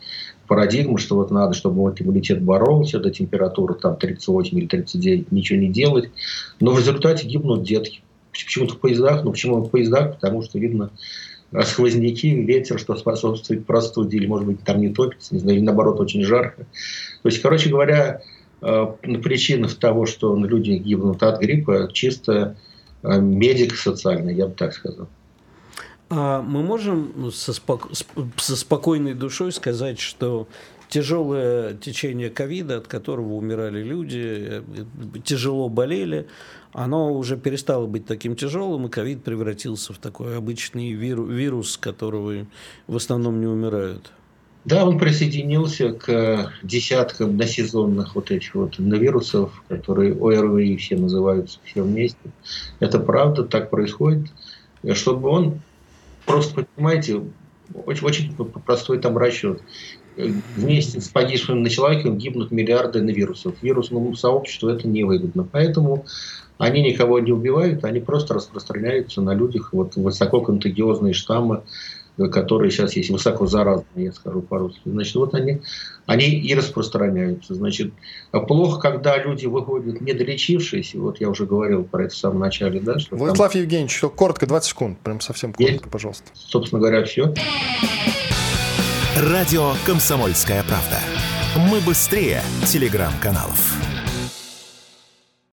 парадигма, 0.46 0.98
что 0.98 1.16
вот 1.16 1.30
надо, 1.30 1.54
чтобы 1.54 1.82
вот 1.82 2.00
иммунитет 2.00 2.42
боролся 2.42 2.98
до 2.98 3.10
температуры 3.10 3.74
там 3.74 3.96
38 3.96 4.58
или 4.58 4.66
39, 4.66 5.30
ничего 5.30 5.58
не 5.58 5.68
делать. 5.68 6.10
Но 6.58 6.72
в 6.72 6.78
результате 6.78 7.28
гибнут 7.28 7.62
детки. 7.62 8.00
Почему-то 8.32 8.74
в 8.74 8.78
поездах. 8.78 9.24
Ну, 9.24 9.32
почему 9.32 9.62
в 9.62 9.70
поездах? 9.70 10.14
Потому 10.14 10.42
что, 10.42 10.58
видно, 10.58 10.90
сквозняки, 11.64 12.34
ветер, 12.34 12.78
что 12.78 12.96
способствует 12.96 13.66
простуде, 13.66 14.16
или, 14.16 14.26
может 14.26 14.46
быть, 14.46 14.62
там 14.64 14.80
не 14.80 14.88
топится, 14.88 15.34
не 15.34 15.40
знаю, 15.40 15.58
или, 15.58 15.64
наоборот, 15.64 16.00
очень 16.00 16.22
жарко. 16.24 16.66
То 17.22 17.28
есть, 17.28 17.40
короче 17.40 17.70
говоря, 17.70 18.22
э, 18.62 18.86
причина 19.22 19.68
того, 19.68 20.06
что 20.06 20.36
люди 20.36 20.72
гибнут 20.72 21.22
от 21.22 21.40
гриппа, 21.40 21.90
чисто 21.92 22.56
э, 23.02 23.20
медико-социальная, 23.20 24.34
я 24.34 24.46
бы 24.46 24.54
так 24.54 24.72
сказал. 24.72 25.08
А 26.10 26.40
мы 26.40 26.62
можем 26.62 27.30
со, 27.32 27.52
спок... 27.52 27.90
со 28.36 28.56
спокойной 28.56 29.14
душой 29.14 29.52
сказать, 29.52 29.98
что 29.98 30.48
тяжелое 30.88 31.74
течение 31.74 32.30
ковида, 32.30 32.78
от 32.78 32.86
которого 32.86 33.34
умирали 33.34 33.82
люди, 33.82 34.24
э, 34.24 34.62
тяжело 35.24 35.68
болели, 35.68 36.26
оно 36.72 37.12
уже 37.14 37.36
перестало 37.36 37.86
быть 37.86 38.06
таким 38.06 38.36
тяжелым, 38.36 38.86
и 38.86 38.88
ковид 38.88 39.22
превратился 39.22 39.92
в 39.92 39.98
такой 39.98 40.36
обычный 40.36 40.92
вирус, 40.92 41.76
которого 41.76 42.46
в 42.86 42.96
основном 42.96 43.40
не 43.40 43.46
умирают. 43.46 44.12
Да, 44.64 44.84
он 44.84 44.98
присоединился 44.98 45.92
к 45.92 46.52
десяткам 46.62 47.36
насезонных 47.36 48.14
вот 48.14 48.30
этих 48.30 48.54
вот 48.54 48.78
вирусов, 48.78 49.62
которые 49.68 50.12
ОРВИ 50.14 50.76
все 50.76 50.96
называются 50.96 51.58
все 51.64 51.82
вместе. 51.82 52.18
Это 52.78 52.98
правда, 52.98 53.44
так 53.44 53.70
происходит. 53.70 54.28
Чтобы 54.92 55.28
он, 55.30 55.60
просто 56.26 56.66
понимаете, 56.74 57.22
очень, 57.72 58.06
очень 58.06 58.34
простой 58.34 58.98
там 58.98 59.16
расчет 59.16 59.62
вместе 60.18 61.00
с 61.00 61.08
погибшим 61.08 61.62
на 61.62 61.70
человеком 61.70 62.18
гибнут 62.18 62.50
миллиарды 62.50 63.00
на 63.00 63.10
вирусов. 63.10 63.54
Вирусному 63.62 64.14
сообществу 64.16 64.68
это 64.68 64.88
невыгодно. 64.88 65.44
Поэтому 65.50 66.06
они 66.58 66.82
никого 66.82 67.20
не 67.20 67.32
убивают, 67.32 67.84
они 67.84 68.00
просто 68.00 68.34
распространяются 68.34 69.22
на 69.22 69.32
людях. 69.34 69.72
Вот 69.72 69.94
высококонтагиозные 69.94 71.14
штаммы, 71.14 71.62
которые 72.26 72.70
сейчас 72.70 72.96
есть 72.96 73.10
высоко 73.10 73.46
заразные, 73.46 74.06
я 74.06 74.12
скажу 74.12 74.42
по-русски. 74.42 74.82
Значит, 74.84 75.14
вот 75.14 75.34
они, 75.34 75.60
они 76.06 76.26
и 76.26 76.54
распространяются. 76.54 77.54
Значит, 77.54 77.92
плохо, 78.32 78.80
когда 78.80 79.16
люди 79.16 79.46
выходят 79.46 80.00
недолечившись. 80.00 80.94
Вот 80.94 81.20
я 81.20 81.28
уже 81.28 81.46
говорил 81.46 81.84
про 81.84 82.04
это 82.04 82.14
в 82.14 82.18
самом 82.18 82.40
начале. 82.40 82.80
Да, 82.80 82.98
что 82.98 83.16
Владислав 83.16 83.52
там... 83.52 83.62
Евгеньевич, 83.62 84.00
коротко, 84.16 84.46
20 84.46 84.68
секунд. 84.68 84.98
Прям 84.98 85.20
совсем 85.20 85.52
коротко, 85.52 85.72
есть, 85.72 85.84
пожалуйста. 85.84 86.24
Собственно 86.34 86.80
говоря, 86.80 87.04
все. 87.04 87.32
Радио 89.16 89.72
«Комсомольская 89.86 90.64
правда». 90.64 90.98
Мы 91.70 91.80
быстрее 91.80 92.42
телеграм-каналов. 92.66 93.87